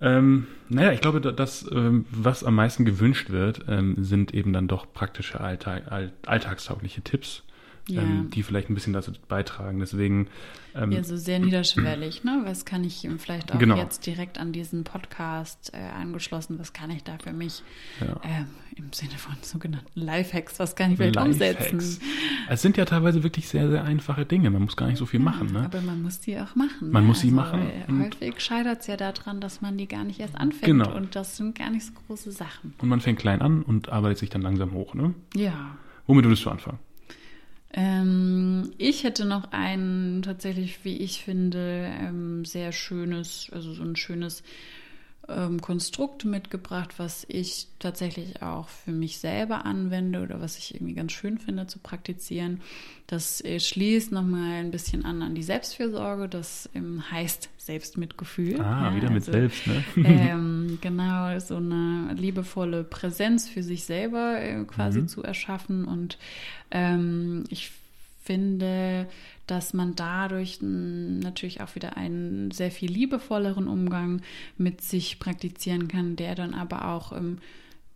Ähm, 0.00 0.46
naja, 0.68 0.92
ich 0.92 1.00
glaube, 1.00 1.20
das, 1.20 1.66
ähm, 1.72 2.04
was 2.10 2.44
am 2.44 2.54
meisten 2.54 2.84
gewünscht 2.84 3.30
wird, 3.30 3.64
ähm, 3.68 3.96
sind 3.98 4.34
eben 4.34 4.52
dann 4.52 4.68
doch 4.68 4.92
praktische 4.92 5.40
Alltag, 5.40 5.90
alltagstaugliche 6.26 7.00
Tipps 7.00 7.44
ja. 7.88 8.02
ähm, 8.02 8.30
die 8.30 8.42
vielleicht 8.42 8.70
ein 8.70 8.74
bisschen 8.74 8.92
dazu 8.92 9.12
beitragen. 9.28 9.78
Deswegen. 9.78 10.28
Ähm, 10.74 10.92
ja, 10.92 11.02
so 11.02 11.16
sehr 11.16 11.38
niederschwellig, 11.38 12.24
ne? 12.24 12.42
Was 12.44 12.64
kann 12.64 12.84
ich 12.84 13.08
vielleicht 13.18 13.52
auch 13.52 13.58
genau. 13.58 13.76
jetzt 13.76 14.04
direkt 14.04 14.38
an 14.38 14.52
diesen 14.52 14.84
Podcast 14.84 15.72
äh, 15.72 15.78
angeschlossen, 15.78 16.58
was 16.58 16.72
kann 16.72 16.90
ich 16.90 17.02
da 17.02 17.16
für 17.18 17.32
mich 17.32 17.62
ja. 18.00 18.20
ähm, 18.24 18.46
im 18.76 18.92
Sinne 18.92 19.16
von 19.16 19.34
sogenannten 19.40 19.98
Lifehacks, 19.98 20.58
was 20.58 20.76
kann 20.76 20.90
ich 20.90 20.98
vielleicht 20.98 21.14
Lifehacks. 21.14 21.72
umsetzen? 21.72 22.00
Es 22.48 22.60
sind 22.60 22.76
ja 22.76 22.84
teilweise 22.84 23.22
wirklich 23.22 23.48
sehr, 23.48 23.70
sehr 23.70 23.84
einfache 23.84 24.26
Dinge. 24.26 24.50
Man 24.50 24.62
muss 24.62 24.76
gar 24.76 24.86
nicht 24.88 24.98
so 24.98 25.06
viel 25.06 25.20
ja, 25.20 25.24
machen, 25.24 25.50
ne? 25.52 25.64
Aber 25.64 25.80
man 25.80 26.02
muss 26.02 26.20
die 26.20 26.38
auch 26.38 26.54
machen. 26.54 26.90
Man 26.90 27.04
ne? 27.04 27.08
muss 27.08 27.20
sie 27.20 27.28
also, 27.28 27.36
machen. 27.36 28.02
Häufig 28.02 28.40
scheitert 28.40 28.80
es 28.80 28.86
ja 28.86 28.98
daran, 28.98 29.40
dass 29.40 29.62
man 29.62 29.78
die 29.78 29.88
gar 29.88 30.04
nicht 30.04 30.20
erst 30.20 30.36
anfängt. 30.36 30.66
Genau. 30.66 30.94
Und 30.94 31.16
das 31.16 31.38
sind 31.38 31.56
gar 31.56 31.70
nicht 31.70 31.86
so 31.86 31.92
große 32.06 32.32
Sachen. 32.32 32.74
Und 32.78 32.88
man 32.88 33.00
fängt 33.00 33.18
klein 33.18 33.40
an 33.40 33.62
und 33.62 33.88
arbeitet 33.88 34.18
sich 34.18 34.28
dann 34.28 34.42
langsam 34.42 34.72
hoch, 34.72 34.94
ne? 34.94 35.14
Ja. 35.34 35.76
Womit 36.06 36.26
würdest 36.26 36.44
du 36.44 36.50
anfangen? 36.50 36.78
Ähm, 37.76 38.72
ich 38.78 39.04
hätte 39.04 39.26
noch 39.26 39.52
ein 39.52 40.22
tatsächlich, 40.24 40.84
wie 40.84 40.96
ich 40.96 41.22
finde, 41.22 41.90
ähm, 42.00 42.44
sehr 42.46 42.72
schönes, 42.72 43.48
also 43.52 43.74
so 43.74 43.82
ein 43.82 43.96
schönes 43.96 44.42
ähm, 45.28 45.60
Konstrukt 45.60 46.24
mitgebracht, 46.24 46.94
was 46.98 47.24
ich 47.28 47.68
tatsächlich 47.78 48.42
auch 48.42 48.68
für 48.68 48.92
mich 48.92 49.18
selber 49.18 49.64
anwende 49.64 50.22
oder 50.22 50.40
was 50.40 50.58
ich 50.58 50.74
irgendwie 50.74 50.94
ganz 50.94 51.12
schön 51.12 51.38
finde 51.38 51.66
zu 51.66 51.78
praktizieren. 51.78 52.60
Das 53.06 53.44
äh, 53.44 53.60
schließt 53.60 54.12
nochmal 54.12 54.60
ein 54.60 54.70
bisschen 54.70 55.04
an 55.04 55.22
an 55.22 55.34
die 55.34 55.42
Selbstfürsorge. 55.42 56.28
Das 56.28 56.68
ähm, 56.74 57.02
heißt 57.10 57.50
Selbstmitgefühl. 57.58 58.60
Ah, 58.60 58.90
ja, 58.90 58.96
wieder 58.96 59.10
mit 59.10 59.26
also, 59.26 59.32
selbst, 59.32 59.66
ne? 59.66 59.84
ähm, 59.96 60.78
genau, 60.80 61.38
so 61.40 61.56
eine 61.56 62.14
liebevolle 62.14 62.84
Präsenz 62.84 63.48
für 63.48 63.62
sich 63.62 63.84
selber 63.84 64.40
äh, 64.40 64.64
quasi 64.64 65.02
mhm. 65.02 65.08
zu 65.08 65.22
erschaffen. 65.22 65.84
Und 65.84 66.18
ähm, 66.70 67.44
ich 67.48 67.72
finde, 68.26 69.08
dass 69.46 69.72
man 69.72 69.94
dadurch 69.94 70.58
natürlich 70.60 71.60
auch 71.60 71.74
wieder 71.74 71.96
einen 71.96 72.50
sehr 72.50 72.70
viel 72.70 72.90
liebevolleren 72.90 73.68
Umgang 73.68 74.20
mit 74.58 74.82
sich 74.82 75.18
praktizieren 75.18 75.88
kann, 75.88 76.16
der 76.16 76.34
dann 76.34 76.52
aber 76.52 76.88
auch 76.88 77.12
ähm, 77.12 77.38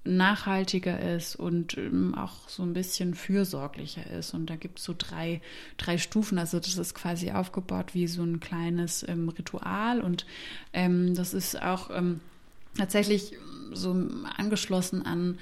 nachhaltiger 0.05 1.14
ist 1.14 1.37
und 1.37 1.77
ähm, 1.77 2.14
auch 2.14 2.49
so 2.49 2.62
ein 2.62 2.73
bisschen 2.73 3.14
fürsorglicher 3.14 4.09
ist. 4.11 4.33
Und 4.33 4.49
da 4.49 4.57
gibt 4.57 4.79
es 4.79 4.85
so 4.85 4.95
drei, 4.97 5.43
drei 5.77 5.99
Stufen. 5.99 6.38
Also 6.38 6.59
das 6.59 6.79
ist 6.79 6.95
quasi 6.95 7.33
aufgebaut 7.33 7.95
wie 7.95 8.07
so 8.07 8.23
ein 8.23 8.40
kleines 8.40 9.07
ähm, 9.07 9.29
Ritual 9.29 10.01
und 10.01 10.25
ähm, 10.73 11.14
das 11.14 11.35
ist 11.35 11.61
auch 11.61 11.90
ähm, 11.93 12.21
tatsächlich 12.77 13.35
so 13.73 13.95
angeschlossen 14.37 15.05
an 15.05 15.38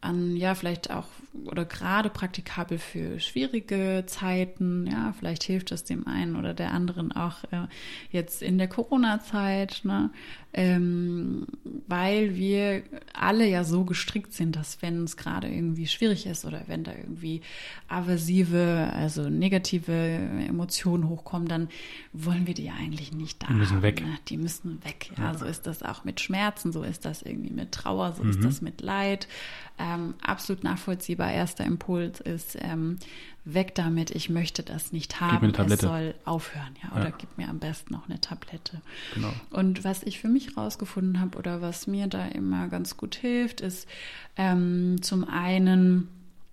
an, 0.00 0.36
ja, 0.36 0.54
vielleicht 0.54 0.90
auch 0.90 1.06
oder 1.44 1.64
gerade 1.64 2.10
praktikabel 2.10 2.78
für 2.78 3.20
schwierige 3.20 4.04
Zeiten. 4.06 4.86
Ja, 4.86 5.14
vielleicht 5.18 5.42
hilft 5.42 5.72
es 5.72 5.84
dem 5.84 6.06
einen 6.06 6.36
oder 6.36 6.54
der 6.54 6.72
anderen 6.72 7.12
auch 7.12 7.44
äh, 7.50 7.66
jetzt 8.10 8.42
in 8.42 8.58
der 8.58 8.68
Corona-Zeit, 8.68 9.80
ne? 9.84 10.10
ähm, 10.54 11.46
weil 11.86 12.36
wir 12.36 12.82
alle 13.12 13.46
ja 13.46 13.64
so 13.64 13.84
gestrickt 13.84 14.32
sind, 14.32 14.56
dass 14.56 14.80
wenn 14.82 15.04
es 15.04 15.16
gerade 15.16 15.48
irgendwie 15.48 15.86
schwierig 15.86 16.26
ist 16.26 16.44
oder 16.44 16.62
wenn 16.66 16.84
da 16.84 16.92
irgendwie 16.92 17.42
aversive, 17.86 18.90
also 18.94 19.28
negative 19.28 19.92
Emotionen 19.92 21.08
hochkommen, 21.08 21.48
dann 21.48 21.68
wollen 22.12 22.46
wir 22.46 22.54
die 22.54 22.64
ja 22.64 22.72
eigentlich 22.78 23.12
nicht 23.12 23.42
da. 23.42 23.48
Die 23.48 23.54
müssen 23.54 23.76
haben, 23.76 23.82
weg. 23.82 24.00
Ne? 24.00 24.18
Die 24.28 24.36
müssen 24.38 24.84
weg. 24.84 25.10
Ja, 25.16 25.24
ja, 25.24 25.38
so 25.38 25.44
ist 25.44 25.66
das 25.66 25.82
auch 25.82 26.04
mit 26.04 26.20
Schmerzen, 26.20 26.72
so 26.72 26.82
ist 26.82 27.04
das 27.04 27.22
irgendwie 27.22 27.52
mit 27.52 27.72
Trauer, 27.72 28.14
so 28.14 28.24
mhm. 28.24 28.30
ist 28.30 28.42
das 28.42 28.62
mit 28.62 28.80
Leid. 28.80 29.28
Ähm, 29.78 30.14
absolut 30.22 30.64
nachvollziehbar. 30.64 31.32
Erster 31.32 31.64
Impuls 31.64 32.20
ist, 32.20 32.56
ähm, 32.60 32.98
weg 33.54 33.74
damit, 33.74 34.10
ich 34.10 34.28
möchte 34.28 34.62
das 34.62 34.92
nicht 34.92 35.20
haben, 35.20 35.54
es 35.54 35.80
soll 35.80 36.14
aufhören, 36.24 36.74
ja, 36.82 36.92
oder 36.92 37.08
ja. 37.08 37.14
gib 37.16 37.38
mir 37.38 37.48
am 37.48 37.58
besten 37.58 37.94
noch 37.94 38.08
eine 38.08 38.20
Tablette. 38.20 38.82
Genau. 39.14 39.32
Und 39.50 39.84
was 39.84 40.02
ich 40.02 40.18
für 40.18 40.28
mich 40.28 40.56
rausgefunden 40.56 41.20
habe 41.20 41.38
oder 41.38 41.62
was 41.62 41.86
mir 41.86 42.08
da 42.08 42.26
immer 42.26 42.68
ganz 42.68 42.96
gut 42.96 43.14
hilft, 43.14 43.60
ist 43.60 43.88
ähm, 44.36 45.00
zum 45.00 45.24
einen 45.24 46.08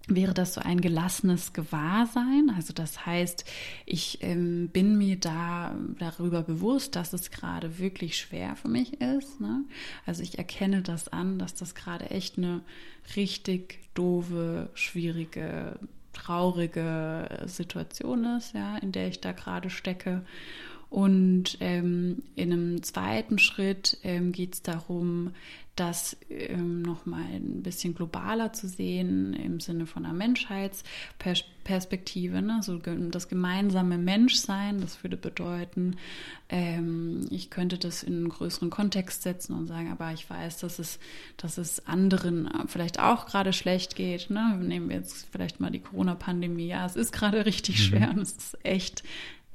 wäre 0.08 0.34
das 0.34 0.54
so 0.54 0.62
ein 0.62 0.82
gelassenes 0.82 1.54
Gewahrsein. 1.54 2.52
Also 2.56 2.74
das 2.74 3.06
heißt, 3.06 3.46
ich 3.86 4.20
ähm, 4.22 4.70
bin 4.70 4.98
mir 4.98 5.18
da 5.18 5.76
darüber 5.98 6.44
bewusst, 6.44 6.96
dass 6.96 7.14
es 7.14 7.32
gerade 7.32 7.80
wirklich 7.80 8.18
schwer 8.18 8.56
für 8.56 8.68
mich 8.68 9.02
ist. 9.02 9.42
Ne? 9.42 9.64
Also 10.06 10.22
ich 10.22 10.38
erkenne 10.38 10.82
das 10.82 11.08
an, 11.08 11.40
dass 11.40 11.56
das 11.56 11.74
gerade 11.74 12.12
echt 12.12 12.38
eine 12.38 12.62
richtig 13.16 13.80
doofe, 13.94 14.70
schwierige 14.74 15.80
traurige 16.14 17.28
Situation 17.46 18.24
ist, 18.38 18.54
ja, 18.54 18.78
in 18.78 18.94
der 18.94 19.10
ich 19.10 19.20
da 19.20 19.34
gerade 19.34 19.70
stecke. 19.70 20.24
Und 20.90 21.58
ähm, 21.60 22.24
in 22.36 22.54
einem 22.54 22.84
zweiten 22.84 23.38
Schritt 23.38 23.98
ähm, 24.04 24.32
geht 24.32 24.54
es 24.54 24.62
darum, 24.62 25.34
das 25.76 26.16
ähm, 26.30 26.82
nochmal 26.82 27.26
ein 27.34 27.62
bisschen 27.62 27.94
globaler 27.96 28.54
zu 28.54 28.70
sehen 28.70 29.34
im 29.34 29.60
Sinne 29.60 29.86
von 29.86 30.06
einer 30.06 30.14
Menschheitsperspektive, 30.14 32.42
ne? 32.42 32.62
so 32.62 32.78
das 32.78 33.28
gemeinsame 33.28 33.98
Menschsein, 33.98 34.80
das 34.80 35.04
würde 35.04 35.18
bedeuten, 35.18 35.98
ähm, 36.48 37.28
ich 37.30 37.50
könnte 37.50 37.78
das 37.78 38.04
in 38.04 38.14
einen 38.14 38.30
größeren 38.30 38.70
Kontext 38.70 39.24
setzen 39.24 39.54
und 39.54 39.68
sagen, 39.68 39.92
aber 39.92 40.14
ich 40.14 40.30
weiß, 40.30 40.60
dass 40.60 40.80
es, 40.80 40.98
dass 41.36 41.58
es 41.58 41.86
anderen 41.88 42.50
vielleicht 42.68 43.00
auch 43.00 43.26
gerade 43.26 43.52
schlecht 43.52 43.98
geht. 43.98 44.30
Ne? 44.30 44.58
Nehmen 44.62 44.88
wir 44.90 44.96
jetzt 44.98 45.28
vielleicht 45.32 45.60
mal 45.60 45.72
die 45.72 45.82
Corona-Pandemie. 45.82 46.68
Ja, 46.68 46.86
es 46.86 46.96
ist 46.96 47.12
gerade 47.12 47.46
richtig 47.46 47.80
mhm. 47.80 47.84
schwer 47.84 48.12
und 48.12 48.22
es 48.22 48.32
ist 48.32 48.58
echt 48.64 49.04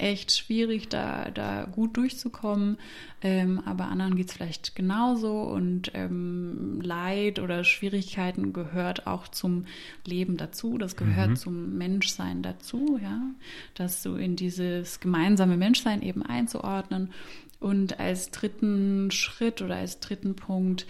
echt 0.00 0.32
schwierig, 0.32 0.88
da, 0.88 1.30
da 1.30 1.64
gut 1.64 1.96
durchzukommen. 1.96 2.78
Ähm, 3.22 3.60
aber 3.66 3.88
anderen 3.88 4.16
geht 4.16 4.28
es 4.28 4.34
vielleicht 4.34 4.74
genauso 4.74 5.42
und 5.42 5.90
ähm, 5.94 6.80
Leid 6.80 7.38
oder 7.38 7.64
Schwierigkeiten 7.64 8.52
gehört 8.52 9.06
auch 9.06 9.28
zum 9.28 9.66
Leben 10.06 10.36
dazu. 10.36 10.78
Das 10.78 10.96
gehört 10.96 11.30
mhm. 11.30 11.36
zum 11.36 11.78
Menschsein 11.78 12.42
dazu, 12.42 12.98
ja. 13.02 13.20
Das 13.74 14.02
so 14.02 14.16
in 14.16 14.36
dieses 14.36 15.00
gemeinsame 15.00 15.56
Menschsein 15.56 16.02
eben 16.02 16.22
einzuordnen. 16.22 17.12
Und 17.60 18.00
als 18.00 18.30
dritten 18.30 19.10
Schritt 19.10 19.60
oder 19.60 19.76
als 19.76 20.00
dritten 20.00 20.34
Punkt 20.34 20.86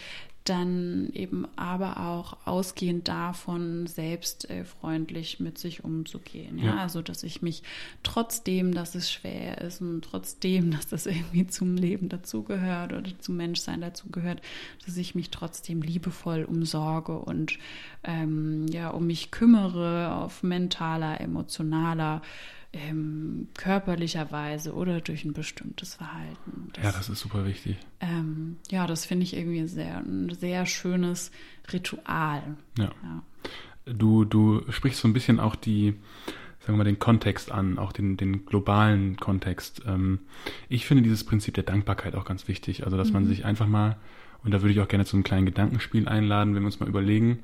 dann 0.50 1.10
eben 1.12 1.46
aber 1.56 2.00
auch 2.00 2.36
ausgehend 2.44 3.06
davon 3.06 3.86
selbst 3.86 4.50
äh, 4.50 4.64
freundlich 4.64 5.38
mit 5.38 5.58
sich 5.58 5.84
umzugehen. 5.84 6.58
Ja? 6.58 6.64
ja? 6.64 6.76
also 6.78 7.02
dass 7.02 7.22
ich 7.22 7.40
mich 7.40 7.62
trotzdem, 8.02 8.74
dass 8.74 8.96
es 8.96 9.10
schwer 9.10 9.60
ist 9.60 9.80
und 9.80 10.02
trotzdem, 10.02 10.72
dass 10.72 10.88
das 10.88 11.06
irgendwie 11.06 11.46
zum 11.46 11.76
Leben 11.76 12.08
dazugehört 12.08 12.92
oder 12.92 13.10
zum 13.20 13.36
Menschsein 13.36 13.80
dazugehört, 13.80 14.42
dass 14.84 14.96
ich 14.96 15.14
mich 15.14 15.30
trotzdem 15.30 15.82
liebevoll 15.82 16.44
umsorge 16.44 17.16
und 17.18 17.58
ähm, 18.02 18.66
ja 18.72 18.90
um 18.90 19.06
mich 19.06 19.30
kümmere 19.30 20.14
auf 20.14 20.42
mentaler, 20.42 21.20
emotionaler 21.20 22.22
ähm, 22.72 23.48
körperlicherweise 23.54 24.74
oder 24.74 25.00
durch 25.00 25.24
ein 25.24 25.32
bestimmtes 25.32 25.94
Verhalten. 25.94 26.70
Das, 26.74 26.84
ja, 26.84 26.92
das 26.92 27.08
ist 27.08 27.20
super 27.20 27.44
wichtig. 27.44 27.76
Ähm, 28.00 28.56
ja, 28.70 28.86
das 28.86 29.04
finde 29.04 29.24
ich 29.24 29.36
irgendwie 29.36 29.66
sehr, 29.66 29.98
ein 29.98 30.30
sehr 30.38 30.66
schönes 30.66 31.32
Ritual. 31.72 32.56
Ja. 32.78 32.92
ja. 33.02 33.22
Du, 33.92 34.24
du 34.24 34.62
sprichst 34.70 35.00
so 35.00 35.08
ein 35.08 35.12
bisschen 35.12 35.40
auch 35.40 35.56
die, 35.56 35.94
sagen 36.60 36.74
wir 36.74 36.76
mal, 36.76 36.84
den 36.84 37.00
Kontext 37.00 37.50
an, 37.50 37.78
auch 37.78 37.92
den, 37.92 38.16
den 38.16 38.46
globalen 38.46 39.16
Kontext. 39.16 39.82
Ähm, 39.86 40.20
ich 40.68 40.86
finde 40.86 41.02
dieses 41.02 41.24
Prinzip 41.24 41.54
der 41.54 41.64
Dankbarkeit 41.64 42.14
auch 42.14 42.24
ganz 42.24 42.46
wichtig. 42.46 42.84
Also, 42.84 42.96
dass 42.96 43.08
mhm. 43.08 43.14
man 43.14 43.26
sich 43.26 43.44
einfach 43.44 43.66
mal, 43.66 43.96
und 44.44 44.52
da 44.52 44.62
würde 44.62 44.72
ich 44.72 44.80
auch 44.80 44.88
gerne 44.88 45.06
zu 45.06 45.16
einem 45.16 45.24
kleinen 45.24 45.46
Gedankenspiel 45.46 46.08
einladen, 46.08 46.54
wenn 46.54 46.62
wir 46.62 46.66
uns 46.66 46.78
mal 46.78 46.88
überlegen, 46.88 47.40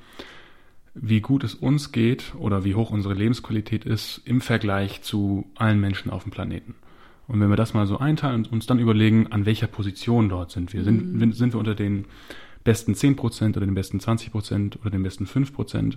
wie 0.98 1.20
gut 1.20 1.44
es 1.44 1.54
uns 1.54 1.92
geht 1.92 2.34
oder 2.38 2.64
wie 2.64 2.74
hoch 2.74 2.90
unsere 2.90 3.14
Lebensqualität 3.14 3.84
ist 3.84 4.22
im 4.24 4.40
Vergleich 4.40 5.02
zu 5.02 5.46
allen 5.54 5.80
Menschen 5.80 6.10
auf 6.10 6.22
dem 6.22 6.32
Planeten. 6.32 6.74
Und 7.28 7.40
wenn 7.40 7.50
wir 7.50 7.56
das 7.56 7.74
mal 7.74 7.86
so 7.86 7.98
einteilen 7.98 8.44
und 8.44 8.52
uns 8.52 8.66
dann 8.66 8.78
überlegen, 8.78 9.26
an 9.32 9.46
welcher 9.46 9.66
Position 9.66 10.28
dort 10.28 10.52
sind 10.52 10.72
wir, 10.72 10.84
sind, 10.84 11.14
mhm. 11.14 11.32
sind 11.32 11.52
wir 11.52 11.58
unter 11.58 11.74
den 11.74 12.06
besten 12.64 12.92
10% 12.92 13.56
oder 13.56 13.66
den 13.66 13.74
besten 13.74 13.98
20% 13.98 14.80
oder 14.80 14.90
den 14.90 15.02
besten 15.02 15.26
5%, 15.26 15.96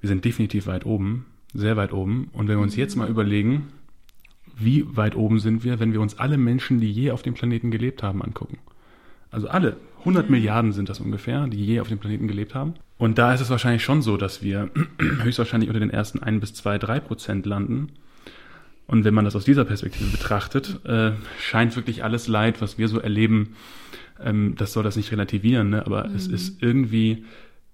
wir 0.00 0.08
sind 0.08 0.24
definitiv 0.24 0.66
weit 0.66 0.84
oben, 0.84 1.26
sehr 1.54 1.76
weit 1.76 1.92
oben. 1.92 2.28
Und 2.32 2.48
wenn 2.48 2.58
wir 2.58 2.62
uns 2.62 2.76
mhm. 2.76 2.80
jetzt 2.80 2.96
mal 2.96 3.08
überlegen, 3.08 3.68
wie 4.56 4.84
weit 4.96 5.16
oben 5.16 5.38
sind 5.38 5.64
wir, 5.64 5.78
wenn 5.80 5.92
wir 5.92 6.00
uns 6.00 6.18
alle 6.18 6.38
Menschen, 6.38 6.80
die 6.80 6.90
je 6.90 7.10
auf 7.10 7.22
dem 7.22 7.34
Planeten 7.34 7.70
gelebt 7.70 8.02
haben, 8.02 8.22
angucken. 8.22 8.58
Also 9.30 9.48
alle, 9.48 9.76
100 10.06 10.26
mhm. 10.26 10.30
Milliarden 10.36 10.72
sind 10.72 10.88
das 10.88 11.00
ungefähr, 11.00 11.48
die 11.48 11.64
je 11.64 11.80
auf 11.80 11.88
dem 11.88 11.98
Planeten 11.98 12.28
gelebt 12.28 12.54
haben. 12.54 12.74
Und 12.96 13.18
da 13.18 13.34
ist 13.34 13.40
es 13.40 13.50
wahrscheinlich 13.50 13.82
schon 13.82 14.02
so, 14.02 14.16
dass 14.16 14.40
wir 14.40 14.70
höchstwahrscheinlich 15.22 15.68
unter 15.68 15.80
den 15.80 15.90
ersten 15.90 16.22
ein 16.22 16.38
bis 16.38 16.54
zwei, 16.54 16.78
drei 16.78 17.00
Prozent 17.00 17.44
landen. 17.44 17.88
Und 18.86 19.04
wenn 19.04 19.14
man 19.14 19.24
das 19.24 19.34
aus 19.34 19.44
dieser 19.44 19.64
Perspektive 19.64 20.08
betrachtet, 20.10 20.78
äh, 20.86 21.10
scheint 21.40 21.74
wirklich 21.74 22.04
alles 22.04 22.28
Leid, 22.28 22.62
was 22.62 22.78
wir 22.78 22.86
so 22.86 23.00
erleben, 23.00 23.56
ähm, 24.22 24.54
das 24.56 24.72
soll 24.72 24.84
das 24.84 24.94
nicht 24.94 25.10
relativieren, 25.10 25.70
ne? 25.70 25.84
aber 25.84 26.06
mhm. 26.06 26.14
es 26.14 26.28
ist 26.28 26.62
irgendwie 26.62 27.24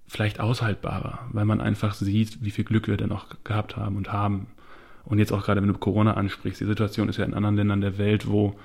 vielleicht 0.07 0.39
aushaltbarer, 0.39 1.19
weil 1.31 1.45
man 1.45 1.61
einfach 1.61 1.93
sieht, 1.93 2.43
wie 2.43 2.51
viel 2.51 2.65
Glück 2.65 2.87
wir 2.87 2.97
denn 2.97 3.11
auch 3.11 3.27
gehabt 3.43 3.77
haben 3.77 3.95
und 3.95 4.11
haben. 4.11 4.47
Und 5.05 5.19
jetzt 5.19 5.31
auch 5.31 5.45
gerade, 5.45 5.61
wenn 5.61 5.67
du 5.67 5.77
Corona 5.77 6.15
ansprichst, 6.15 6.61
die 6.61 6.65
Situation 6.65 7.09
ist 7.09 7.17
ja 7.17 7.25
in 7.25 7.35
anderen 7.35 7.57
Ländern 7.57 7.81
der 7.81 7.99
Welt, 7.99 8.27
wo 8.27 8.55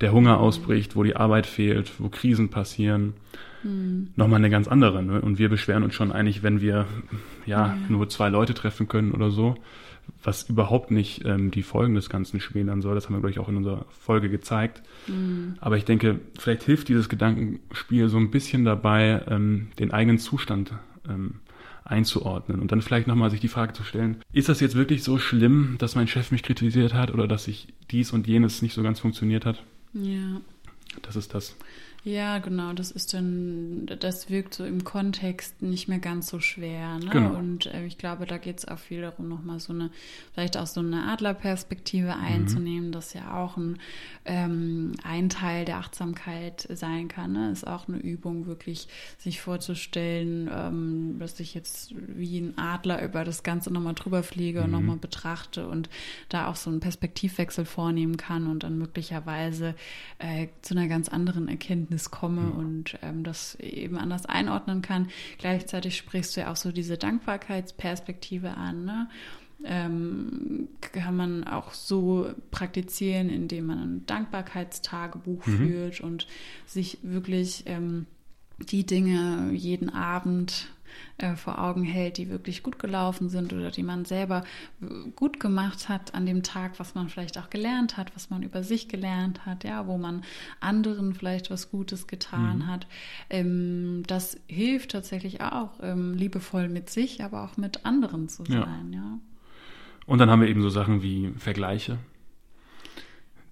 der 0.00 0.12
Hunger 0.12 0.40
ausbricht, 0.40 0.96
wo 0.96 1.02
die 1.02 1.16
Arbeit 1.16 1.46
fehlt, 1.46 1.92
wo 1.98 2.08
Krisen 2.08 2.48
passieren, 2.48 3.14
mhm. 3.62 4.08
nochmal 4.16 4.38
eine 4.38 4.50
ganz 4.50 4.68
andere. 4.68 5.02
Ne? 5.02 5.20
Und 5.20 5.38
wir 5.38 5.48
beschweren 5.48 5.82
uns 5.82 5.94
schon 5.94 6.12
eigentlich, 6.12 6.42
wenn 6.42 6.60
wir 6.60 6.86
ja, 7.46 7.68
ja, 7.68 7.76
nur 7.88 8.08
zwei 8.08 8.28
Leute 8.28 8.54
treffen 8.54 8.88
können 8.88 9.12
oder 9.12 9.30
so, 9.30 9.56
was 10.22 10.48
überhaupt 10.48 10.90
nicht 10.90 11.24
ähm, 11.24 11.50
die 11.50 11.62
Folgen 11.62 11.94
des 11.94 12.08
Ganzen 12.08 12.40
schmälern 12.40 12.82
soll. 12.82 12.94
Das 12.94 13.06
haben 13.06 13.14
wir, 13.14 13.20
glaube 13.20 13.30
ich, 13.30 13.38
auch 13.38 13.48
in 13.48 13.56
unserer 13.56 13.86
Folge 13.90 14.28
gezeigt. 14.28 14.82
Mhm. 15.06 15.56
Aber 15.60 15.76
ich 15.76 15.84
denke, 15.84 16.20
vielleicht 16.38 16.62
hilft 16.62 16.88
dieses 16.88 17.08
Gedankenspiel 17.08 18.08
so 18.08 18.18
ein 18.18 18.30
bisschen 18.30 18.64
dabei, 18.64 19.22
ähm, 19.28 19.68
den 19.78 19.92
eigenen 19.92 20.18
Zustand 20.18 20.72
ähm, 21.08 21.36
einzuordnen 21.84 22.60
und 22.60 22.72
dann 22.72 22.82
vielleicht 22.82 23.06
nochmal 23.06 23.30
sich 23.30 23.40
die 23.40 23.48
Frage 23.48 23.72
zu 23.72 23.84
stellen, 23.84 24.16
ist 24.32 24.48
das 24.48 24.60
jetzt 24.60 24.74
wirklich 24.74 25.04
so 25.04 25.18
schlimm, 25.18 25.76
dass 25.78 25.94
mein 25.94 26.08
Chef 26.08 26.32
mich 26.32 26.42
kritisiert 26.42 26.94
hat 26.94 27.14
oder 27.14 27.28
dass 27.28 27.44
sich 27.44 27.68
dies 27.90 28.12
und 28.12 28.26
jenes 28.26 28.60
nicht 28.60 28.74
so 28.74 28.82
ganz 28.82 28.98
funktioniert 28.98 29.46
hat? 29.46 29.62
Ja. 30.02 30.40
Das 31.02 31.16
ist 31.16 31.32
das. 31.34 31.54
Ja, 32.06 32.38
genau, 32.38 32.72
das 32.72 32.92
ist 32.92 33.14
dann, 33.14 33.84
das 33.98 34.30
wirkt 34.30 34.54
so 34.54 34.64
im 34.64 34.84
Kontext 34.84 35.60
nicht 35.60 35.88
mehr 35.88 35.98
ganz 35.98 36.28
so 36.28 36.38
schwer. 36.38 37.00
Ne? 37.00 37.10
Genau. 37.10 37.36
Und 37.36 37.66
äh, 37.66 37.84
ich 37.84 37.98
glaube, 37.98 38.26
da 38.26 38.38
geht 38.38 38.58
es 38.60 38.68
auch 38.68 38.78
viel 38.78 39.00
darum, 39.00 39.28
nochmal 39.28 39.58
so 39.58 39.72
eine, 39.72 39.90
vielleicht 40.32 40.56
auch 40.56 40.68
so 40.68 40.78
eine 40.78 41.08
Adlerperspektive 41.08 42.14
mhm. 42.14 42.24
einzunehmen, 42.24 42.88
mhm. 42.88 42.92
das 42.92 43.12
ja 43.12 43.36
auch 43.36 43.56
ein, 43.56 43.80
ähm, 44.24 44.92
ein 45.02 45.30
Teil 45.30 45.64
der 45.64 45.78
Achtsamkeit 45.78 46.68
sein 46.72 47.08
kann. 47.08 47.32
Ne? 47.32 47.50
Ist 47.50 47.66
auch 47.66 47.88
eine 47.88 47.96
Übung, 47.96 48.46
wirklich 48.46 48.86
sich 49.18 49.40
vorzustellen, 49.40 50.48
ähm, 50.54 51.16
dass 51.18 51.40
ich 51.40 51.54
jetzt 51.54 51.92
wie 51.96 52.38
ein 52.38 52.56
Adler 52.56 53.02
über 53.02 53.24
das 53.24 53.42
Ganze 53.42 53.72
nochmal 53.72 53.94
drüber 53.94 54.22
fliege 54.22 54.60
mhm. 54.60 54.64
und 54.66 54.70
nochmal 54.70 54.96
betrachte 54.96 55.66
und 55.66 55.90
da 56.28 56.46
auch 56.46 56.56
so 56.56 56.70
einen 56.70 56.78
Perspektivwechsel 56.78 57.64
vornehmen 57.64 58.16
kann 58.16 58.46
und 58.46 58.62
dann 58.62 58.78
möglicherweise 58.78 59.74
äh, 60.20 60.46
zu 60.62 60.74
einer 60.76 60.86
ganz 60.86 61.08
anderen 61.08 61.48
Erkenntnis 61.48 61.95
Erkenntnis 61.96 62.10
komme 62.10 62.42
mhm. 62.42 62.52
und 62.52 62.98
ähm, 63.02 63.24
das 63.24 63.54
eben 63.56 63.98
anders 63.98 64.26
einordnen 64.26 64.82
kann. 64.82 65.08
Gleichzeitig 65.38 65.96
sprichst 65.96 66.36
du 66.36 66.40
ja 66.42 66.52
auch 66.52 66.56
so 66.56 66.72
diese 66.72 66.98
Dankbarkeitsperspektive 66.98 68.56
an. 68.56 68.84
Ne? 68.84 69.08
Ähm, 69.64 70.68
kann 70.80 71.16
man 71.16 71.44
auch 71.44 71.72
so 71.72 72.30
praktizieren, 72.50 73.30
indem 73.30 73.66
man 73.66 73.78
ein 73.78 74.06
Dankbarkeitstagebuch 74.06 75.46
mhm. 75.46 75.56
führt 75.56 76.00
und 76.00 76.26
sich 76.66 76.98
wirklich 77.02 77.64
ähm, 77.66 78.06
die 78.58 78.84
Dinge 78.84 79.50
jeden 79.52 79.90
Abend 79.90 80.68
äh, 81.18 81.34
vor 81.36 81.58
Augen 81.58 81.84
hält, 81.84 82.18
die 82.18 82.28
wirklich 82.28 82.62
gut 82.62 82.78
gelaufen 82.78 83.28
sind 83.28 83.52
oder 83.52 83.70
die 83.70 83.82
man 83.82 84.04
selber 84.04 84.44
gut 85.14 85.40
gemacht 85.40 85.88
hat 85.88 86.14
an 86.14 86.26
dem 86.26 86.42
Tag, 86.42 86.78
was 86.78 86.94
man 86.94 87.08
vielleicht 87.08 87.38
auch 87.38 87.50
gelernt 87.50 87.96
hat, 87.96 88.14
was 88.14 88.30
man 88.30 88.42
über 88.42 88.62
sich 88.62 88.88
gelernt 88.88 89.46
hat, 89.46 89.64
ja, 89.64 89.86
wo 89.86 89.98
man 89.98 90.22
anderen 90.60 91.14
vielleicht 91.14 91.50
was 91.50 91.70
Gutes 91.70 92.06
getan 92.06 92.58
mhm. 92.58 92.66
hat. 92.66 92.86
Ähm, 93.30 94.02
das 94.06 94.38
hilft 94.46 94.92
tatsächlich 94.92 95.40
auch, 95.40 95.70
ähm, 95.82 96.14
liebevoll 96.14 96.68
mit 96.68 96.90
sich, 96.90 97.22
aber 97.24 97.44
auch 97.44 97.56
mit 97.56 97.84
anderen 97.84 98.28
zu 98.28 98.44
sein, 98.44 98.92
ja. 98.92 98.98
ja. 98.98 99.18
Und 100.06 100.18
dann 100.18 100.30
haben 100.30 100.40
wir 100.40 100.48
eben 100.48 100.62
so 100.62 100.70
Sachen 100.70 101.02
wie 101.02 101.32
Vergleiche, 101.36 101.98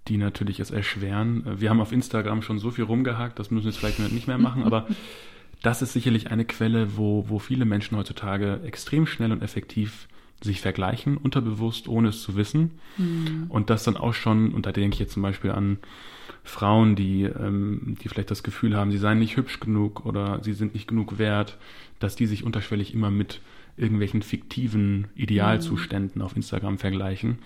die 0.09 0.17
natürlich 0.17 0.61
es 0.61 0.71
erschweren. 0.71 1.61
Wir 1.61 1.71
haben 1.71 1.81
auf 1.81 1.93
Instagram 1.93 2.43
schon 2.43 2.59
so 2.59 2.71
viel 2.71 2.85
rumgehakt, 2.85 3.39
das 3.39 3.51
müssen 3.51 3.65
wir 3.65 3.71
jetzt 3.73 3.79
vielleicht 3.79 3.99
nicht 3.99 4.29
mehr 4.29 4.39
machen, 4.39 4.63
aber 4.63 4.87
das 5.67 5.83
ist 5.83 5.93
sicherlich 5.93 6.31
eine 6.31 6.45
Quelle, 6.45 6.97
wo, 6.97 7.29
wo 7.29 7.39
viele 7.39 7.65
Menschen 7.65 7.97
heutzutage 7.97 8.61
extrem 8.65 9.07
schnell 9.07 9.33
und 9.33 9.43
effektiv 9.43 10.09
sich 10.43 10.61
vergleichen, 10.61 11.17
unterbewusst, 11.17 11.89
ohne 11.89 12.09
es 12.09 12.23
zu 12.23 12.37
wissen. 12.37 12.73
Mhm. 12.99 13.47
Und 13.49 13.71
das 13.71 13.85
dann 13.85 13.97
auch 13.97 14.15
schon, 14.15 14.53
und 14.53 14.67
da 14.67 14.73
denke 14.73 14.95
ich 14.95 15.01
jetzt 15.01 15.15
zum 15.15 15.23
Beispiel 15.23 15.53
an 15.53 15.79
Frauen, 16.43 16.97
die, 16.97 17.23
ähm, 17.23 17.97
die 18.03 18.09
vielleicht 18.09 18.31
das 18.31 18.43
Gefühl 18.43 18.77
haben, 18.77 18.91
sie 18.91 18.99
seien 18.99 19.19
nicht 19.19 19.37
hübsch 19.37 19.61
genug 19.61 20.05
oder 20.05 20.43
sie 20.43 20.53
sind 20.53 20.75
nicht 20.75 20.87
genug 20.87 21.19
wert, 21.19 21.57
dass 21.99 22.17
die 22.17 22.27
sich 22.27 22.45
unterschwellig 22.45 22.93
immer 22.93 23.11
mit 23.11 23.41
irgendwelchen 23.77 24.23
fiktiven 24.23 25.09
Idealzuständen 25.15 26.21
mhm. 26.21 26.25
auf 26.25 26.37
Instagram 26.37 26.79
vergleichen 26.79 27.39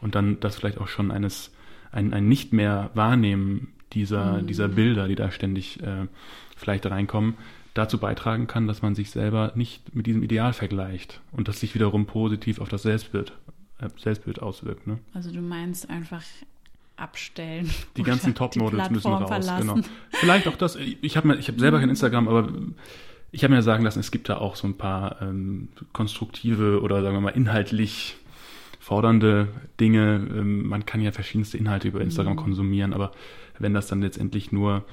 und 0.00 0.14
dann 0.14 0.40
das 0.40 0.56
vielleicht 0.56 0.78
auch 0.78 0.88
schon 0.88 1.10
eines 1.10 1.52
ein, 1.92 2.12
ein 2.12 2.28
nicht 2.28 2.52
mehr 2.52 2.90
wahrnehmen 2.94 3.68
dieser, 3.92 4.42
mhm. 4.42 4.46
dieser 4.46 4.68
Bilder, 4.68 5.06
die 5.08 5.14
da 5.14 5.30
ständig 5.30 5.82
äh, 5.82 6.06
vielleicht 6.56 6.86
reinkommen, 6.86 7.34
dazu 7.76 7.98
beitragen 7.98 8.46
kann, 8.46 8.66
dass 8.66 8.82
man 8.82 8.94
sich 8.94 9.10
selber 9.10 9.52
nicht 9.54 9.94
mit 9.94 10.06
diesem 10.06 10.22
Ideal 10.22 10.52
vergleicht 10.52 11.20
und 11.32 11.48
das 11.48 11.60
sich 11.60 11.74
wiederum 11.74 12.06
positiv 12.06 12.60
auf 12.60 12.68
das 12.68 12.82
Selbstbild, 12.82 13.32
äh, 13.80 13.88
Selbstbild 13.96 14.40
auswirkt. 14.42 14.86
Ne? 14.86 14.98
Also 15.14 15.32
du 15.32 15.40
meinst 15.40 15.88
einfach 15.90 16.22
abstellen. 16.96 17.70
Die 17.96 18.02
ganzen 18.02 18.34
Top-Models 18.34 18.90
müssen 18.90 19.12
raus. 19.12 19.50
Genau. 19.58 19.78
Vielleicht 20.10 20.48
auch 20.48 20.56
das. 20.56 20.76
Ich 20.76 21.16
habe 21.16 21.38
hab 21.38 21.60
selber 21.60 21.78
kein 21.78 21.90
Instagram, 21.90 22.28
aber 22.28 22.48
ich 23.32 23.44
habe 23.44 23.54
mir 23.54 23.62
sagen 23.62 23.84
lassen, 23.84 24.00
es 24.00 24.10
gibt 24.10 24.28
da 24.28 24.38
auch 24.38 24.56
so 24.56 24.66
ein 24.66 24.78
paar 24.78 25.20
ähm, 25.20 25.68
konstruktive 25.92 26.80
oder 26.80 27.02
sagen 27.02 27.16
wir 27.16 27.20
mal 27.20 27.30
inhaltlich 27.30 28.16
fordernde 28.80 29.48
Dinge. 29.78 30.26
Ähm, 30.30 30.66
man 30.66 30.86
kann 30.86 31.00
ja 31.00 31.12
verschiedenste 31.12 31.58
Inhalte 31.58 31.88
über 31.88 32.00
Instagram 32.00 32.34
mhm. 32.34 32.40
konsumieren, 32.40 32.94
aber 32.94 33.12
wenn 33.58 33.74
das 33.74 33.88
dann 33.88 34.00
letztendlich 34.00 34.52
nur 34.52 34.84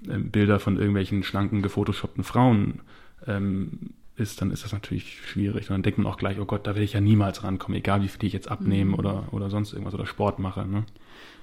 Bilder 0.00 0.60
von 0.60 0.76
irgendwelchen 0.76 1.22
schlanken, 1.22 1.62
gefotoshoppten 1.62 2.24
Frauen 2.24 2.80
ähm, 3.26 3.90
ist, 4.16 4.40
dann 4.40 4.50
ist 4.50 4.64
das 4.64 4.72
natürlich 4.72 5.20
schwierig. 5.26 5.70
Und 5.70 5.74
dann 5.74 5.82
denkt 5.82 5.98
man 5.98 6.06
auch 6.06 6.16
gleich, 6.16 6.38
oh 6.40 6.44
Gott, 6.44 6.66
da 6.66 6.70
werde 6.70 6.84
ich 6.84 6.92
ja 6.92 7.00
niemals 7.00 7.44
rankommen, 7.44 7.78
egal 7.78 8.02
wie 8.02 8.08
viel 8.08 8.24
ich 8.24 8.32
jetzt 8.32 8.50
abnehme 8.50 8.92
mhm. 8.92 8.98
oder, 8.98 9.24
oder 9.32 9.50
sonst 9.50 9.72
irgendwas 9.72 9.94
oder 9.94 10.06
Sport 10.06 10.38
mache. 10.38 10.66
Ne? 10.66 10.84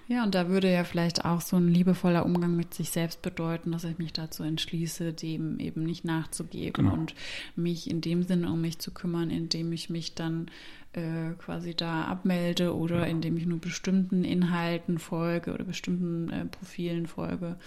Ja, 0.07 0.23
und 0.23 0.35
da 0.35 0.49
würde 0.49 0.71
ja 0.71 0.83
vielleicht 0.83 1.25
auch 1.25 1.41
so 1.41 1.57
ein 1.57 1.67
liebevoller 1.67 2.25
Umgang 2.25 2.55
mit 2.55 2.73
sich 2.73 2.91
selbst 2.91 3.21
bedeuten, 3.23 3.71
dass 3.71 3.85
ich 3.85 3.97
mich 3.97 4.13
dazu 4.13 4.43
entschließe, 4.43 5.13
dem 5.13 5.59
eben 5.59 5.83
nicht 5.83 6.05
nachzugeben 6.05 6.85
genau. 6.85 6.93
und 6.93 7.15
mich 7.55 7.89
in 7.89 8.01
dem 8.01 8.21
Sinne 8.21 8.51
um 8.51 8.61
mich 8.61 8.77
zu 8.77 8.91
kümmern, 8.91 9.31
indem 9.31 9.71
ich 9.71 9.89
mich 9.89 10.13
dann 10.13 10.51
äh, 10.93 11.31
quasi 11.39 11.73
da 11.73 12.03
abmelde 12.03 12.75
oder 12.75 12.99
ja. 12.99 13.05
indem 13.05 13.35
ich 13.37 13.47
nur 13.47 13.59
bestimmten 13.59 14.23
Inhalten 14.23 14.99
folge 14.99 15.53
oder 15.53 15.63
bestimmten 15.63 16.29
äh, 16.29 16.45
Profilen 16.45 17.07
folge. 17.07 17.57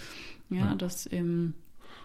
Ja, 0.51 0.59
ja. 0.59 0.75
das 0.75 1.11
ähm, 1.13 1.55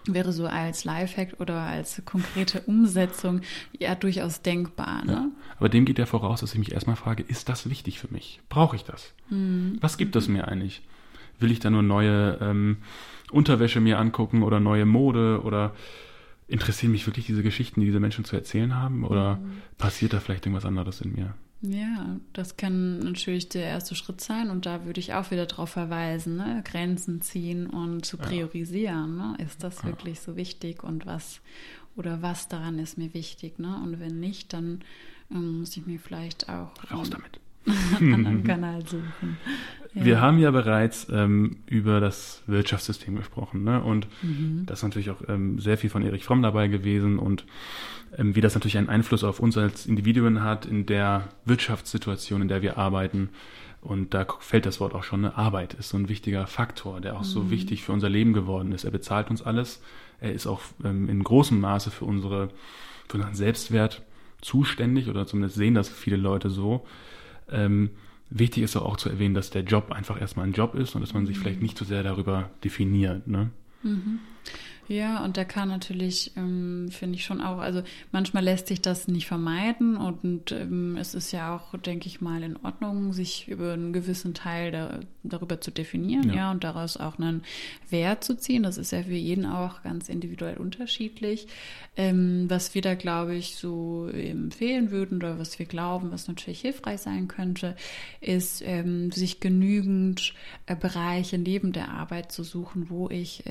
wäre 0.06 0.34
so 0.34 0.46
als 0.46 0.84
Lifehack 0.84 1.36
oder 1.40 1.62
als 1.62 2.02
konkrete 2.06 2.62
Umsetzung 2.62 3.42
ja 3.78 3.96
durchaus 3.96 4.42
denkbar. 4.42 5.06
Ne? 5.06 5.12
Ja, 5.12 5.28
aber 5.58 5.70
dem 5.70 5.86
geht 5.86 6.00
ja 6.00 6.06
voraus, 6.06 6.42
dass 6.42 6.54
ich 6.54 6.60
mich 6.60 6.74
erstmal 6.74 6.96
frage, 6.96 7.24
ist 7.24 7.50
das 7.50 7.70
wichtig 7.70 8.00
für 8.00 8.12
mich? 8.12 8.42
Brauche 8.50 8.76
ich 8.76 8.84
das? 8.84 9.14
Mhm. 9.30 9.78
Was 9.82 9.98
gibt 9.98 10.16
es 10.16 10.28
mir 10.28 10.48
eigentlich? 10.48 10.82
Will 11.40 11.52
ich 11.52 11.60
da 11.60 11.70
nur 11.70 11.84
neue 11.84 12.38
ähm, 12.42 12.78
Unterwäsche 13.32 13.82
mir 13.82 14.00
angucken 14.00 14.44
oder 14.44 14.60
neue 14.60 14.86
Mode 14.86 15.42
oder 15.44 15.74
interessieren 16.48 16.92
mich 16.92 17.08
wirklich 17.08 17.26
diese 17.26 17.44
Geschichten, 17.44 17.80
die 17.80 17.88
diese 17.88 18.00
Menschen 18.00 18.26
zu 18.26 18.36
erzählen 18.36 18.76
haben? 18.76 19.04
Oder 19.04 19.38
mhm. 19.38 19.62
passiert 19.78 20.14
da 20.14 20.20
vielleicht 20.20 20.46
irgendwas 20.46 20.66
anderes 20.66 21.02
in 21.02 21.14
mir? 21.14 21.34
Ja, 21.66 22.18
das 22.34 22.58
kann 22.58 23.00
natürlich 23.00 23.48
der 23.48 23.64
erste 23.64 23.96
Schritt 23.96 24.20
sein 24.20 24.50
und 24.50 24.66
da 24.66 24.86
würde 24.86 25.00
ich 25.00 25.14
auch 25.14 25.32
wieder 25.32 25.46
darauf 25.46 25.70
verweisen, 25.70 26.36
ne? 26.36 26.62
Grenzen 26.66 27.22
ziehen 27.22 27.68
und 27.68 28.06
zu 28.06 28.18
priorisieren. 28.18 29.16
Ne? 29.16 29.38
Ist 29.38 29.64
das 29.64 29.78
ja. 29.78 29.86
wirklich 29.86 30.20
so 30.20 30.36
wichtig 30.36 30.84
und 30.84 31.06
was 31.06 31.40
oder 31.96 32.22
was 32.22 32.50
daran 32.50 32.80
ist 32.80 32.98
mir 32.98 33.14
wichtig? 33.14 33.60
Ne? 33.60 33.80
Und 33.82 34.02
wenn 34.02 34.20
nicht, 34.20 34.52
dann 34.52 34.82
ähm, 35.32 35.60
muss 35.60 35.78
ich 35.78 35.86
mir 35.86 36.00
vielleicht 36.00 36.50
auch 36.50 36.72
raus 36.92 37.10
damit 37.10 37.40
einen 37.66 38.14
anderen 38.14 38.44
Kanal 38.44 38.86
suchen. 38.86 39.38
Ja. 39.94 40.06
Wir 40.06 40.22
haben 40.22 40.40
ja 40.40 40.50
bereits 40.52 41.08
ähm, 41.12 41.58
über 41.68 42.00
das 42.00 42.42
Wirtschaftssystem 42.48 43.16
gesprochen 43.16 43.64
ne? 43.64 43.82
und 43.84 44.08
mhm. 44.24 44.64
das 44.66 44.80
ist 44.80 44.84
natürlich 44.84 45.12
auch 45.12 45.22
ähm, 45.28 45.60
sehr 45.60 45.78
viel 45.78 45.90
von 45.90 46.04
Erich 46.04 46.24
Fromm 46.24 46.42
dabei 46.42 46.68
gewesen 46.68 47.20
und 47.20 47.46
ähm, 48.18 48.36
wie 48.36 48.42
das 48.42 48.56
natürlich 48.56 48.78
einen 48.78 48.90
Einfluss 48.90 49.24
auf 49.24 49.40
uns 49.40 49.58
als 49.58 49.86
Individuen 49.86 50.44
hat 50.44 50.66
in 50.66 50.86
der 50.86 51.30
Wirtschaftssituation, 51.46 52.42
in 52.42 52.48
der 52.48 52.62
wir 52.62 52.78
arbeiten. 52.78 53.30
Und 53.82 54.14
da 54.14 54.26
fällt 54.40 54.66
das 54.66 54.80
Wort 54.80 54.94
auch 54.94 55.04
schon, 55.04 55.22
ne? 55.22 55.38
Arbeit 55.38 55.74
ist 55.74 55.90
so 55.90 55.98
ein 55.98 56.08
wichtiger 56.08 56.48
Faktor, 56.48 57.02
der 57.02 57.16
auch 57.16 57.22
mhm. 57.22 57.26
so 57.26 57.52
wichtig 57.52 57.84
für 57.84 57.92
unser 57.92 58.10
Leben 58.10 58.32
geworden 58.34 58.72
ist. 58.72 58.86
Er 58.86 58.92
bezahlt 58.92 59.30
uns 59.30 59.42
alles. 59.42 59.82
Er 60.22 60.32
ist 60.32 60.48
auch 60.48 60.62
ähm, 60.86 61.10
in 61.10 61.22
großem 61.22 61.60
Maße 61.60 61.92
für, 61.92 62.06
unsere, 62.06 62.50
für 63.10 63.18
unseren 63.18 63.36
Selbstwert 63.36 64.02
zuständig 64.42 65.10
oder 65.10 65.28
zumindest 65.28 65.56
sehen 65.56 65.74
das 65.74 65.90
viele 65.90 66.18
Leute 66.18 66.50
so. 66.50 66.86
Ähm, 67.52 67.90
wichtig 68.34 68.64
ist 68.64 68.76
auch 68.76 68.98
zu 68.98 69.10
erwähnen, 69.10 69.36
dass 69.36 69.50
der 69.50 69.64
Job 69.64 69.92
einfach 69.92 70.20
erstmal 70.20 70.48
ein 70.48 70.54
Job 70.54 70.76
ist 70.76 70.96
und 70.96 71.02
dass 71.02 71.14
man 71.14 71.26
sich 71.26 71.38
vielleicht 71.38 71.62
nicht 71.62 71.78
so 71.78 71.86
sehr 71.86 72.04
darüber 72.04 72.50
definiert. 72.64 73.28
Ne? 73.28 73.52
Mhm. 73.84 74.20
Ja, 74.88 75.24
und 75.24 75.38
der 75.38 75.46
kann 75.46 75.70
natürlich, 75.70 76.32
ähm, 76.36 76.90
finde 76.92 77.16
ich 77.16 77.24
schon 77.24 77.40
auch, 77.40 77.60
also 77.60 77.84
manchmal 78.12 78.44
lässt 78.44 78.68
sich 78.68 78.82
das 78.82 79.08
nicht 79.08 79.28
vermeiden 79.28 79.96
und 79.96 80.52
ähm, 80.52 80.98
es 80.98 81.16
ist 81.16 81.32
ja 81.32 81.56
auch, 81.56 81.78
denke 81.78 82.08
ich 82.08 82.20
mal, 82.20 82.44
in 82.44 82.58
Ordnung, 82.58 83.14
sich 83.14 83.48
über 83.48 83.74
einen 83.74 83.94
gewissen 83.94 84.34
Teil 84.34 84.72
da, 84.72 85.00
darüber 85.24 85.62
zu 85.62 85.72
definieren, 85.72 86.30
ja. 86.30 86.36
ja. 86.36 86.52
und 86.52 86.64
daraus 86.64 86.98
auch 86.98 87.18
einen 87.18 87.44
Wert 87.90 88.24
zu 88.24 88.36
ziehen. 88.36 88.64
Das 88.64 88.78
ist 88.78 88.92
ja 88.92 89.04
für 89.04 89.14
jeden 89.14 89.46
auch 89.46 89.84
ganz 89.84 90.10
individuell 90.10 90.58
unterschiedlich. 90.58 91.48
Ähm, 91.96 92.46
was 92.50 92.76
wir 92.76 92.82
da, 92.82 92.96
glaube 92.96 93.36
ich, 93.36 93.56
so 93.56 94.08
empfehlen 94.08 94.92
würden 94.92 95.18
oder 95.18 95.40
was 95.40 95.60
wir 95.60 95.66
glauben, 95.66 96.12
was 96.12 96.28
natürlich 96.28 96.62
hilfreich 96.62 97.02
sein 97.02 97.28
könnte, 97.28 97.76
ist, 98.20 98.62
ähm, 98.66 99.12
sich 99.12 99.40
genügend 99.40 100.34
äh, 100.66 100.76
Bereiche 100.76 101.38
neben 101.38 101.72
der 101.72 101.90
Arbeit 101.90 102.32
zu 102.32 102.44
suchen, 102.44 102.90
wo 102.90 103.10
ich 103.10 103.44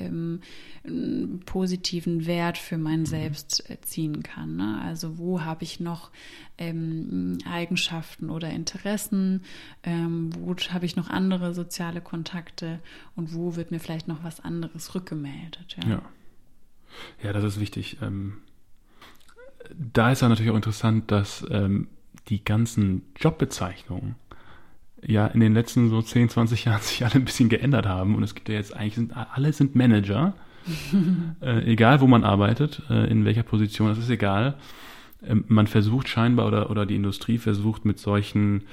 positiven 1.39 2.25
Wert 2.25 2.57
für 2.57 2.77
mein 2.77 3.01
mhm. 3.01 3.05
Selbst 3.05 3.63
ziehen 3.81 4.23
kann. 4.23 4.55
Ne? 4.55 4.81
Also 4.83 5.17
wo 5.17 5.41
habe 5.41 5.63
ich 5.63 5.79
noch 5.79 6.11
ähm, 6.57 7.37
Eigenschaften 7.49 8.29
oder 8.29 8.49
Interessen, 8.49 9.41
ähm, 9.83 10.29
wo 10.37 10.55
habe 10.55 10.85
ich 10.85 10.95
noch 10.95 11.09
andere 11.09 11.53
soziale 11.53 12.01
Kontakte 12.01 12.79
und 13.15 13.33
wo 13.33 13.55
wird 13.55 13.71
mir 13.71 13.79
vielleicht 13.79 14.07
noch 14.07 14.23
was 14.23 14.39
anderes 14.39 14.93
rückgemeldet. 14.95 15.77
Ja, 15.83 15.89
ja. 15.89 16.01
ja 17.23 17.33
das 17.33 17.43
ist 17.43 17.59
wichtig. 17.59 17.97
Ähm, 18.01 18.37
da 19.75 20.11
ist 20.11 20.21
ja 20.21 20.29
natürlich 20.29 20.51
auch 20.51 20.57
interessant, 20.57 21.11
dass 21.11 21.45
ähm, 21.49 21.87
die 22.27 22.43
ganzen 22.43 23.03
Jobbezeichnungen 23.15 24.15
ja 25.05 25.27
in 25.27 25.39
den 25.39 25.53
letzten 25.53 25.89
so 25.89 26.01
10, 26.01 26.29
20 26.29 26.65
Jahren 26.65 26.81
sich 26.81 27.03
alle 27.03 27.15
ein 27.15 27.25
bisschen 27.25 27.49
geändert 27.49 27.85
haben 27.85 28.15
und 28.15 28.23
es 28.23 28.35
gibt 28.35 28.49
ja 28.49 28.55
jetzt 28.55 28.75
eigentlich, 28.75 28.95
sind, 28.95 29.15
alle 29.15 29.53
sind 29.53 29.75
Manager 29.75 30.33
äh, 31.41 31.71
egal 31.71 32.01
wo 32.01 32.07
man 32.07 32.23
arbeitet, 32.23 32.81
äh, 32.89 33.09
in 33.09 33.25
welcher 33.25 33.43
Position, 33.43 33.89
das 33.89 33.97
ist 33.97 34.09
egal. 34.09 34.55
Ähm, 35.25 35.45
man 35.47 35.67
versucht 35.67 36.07
scheinbar 36.07 36.47
oder, 36.47 36.69
oder 36.69 36.85
die 36.85 36.95
Industrie 36.95 37.37
versucht 37.37 37.85
mit 37.85 37.99
solchen 37.99 38.63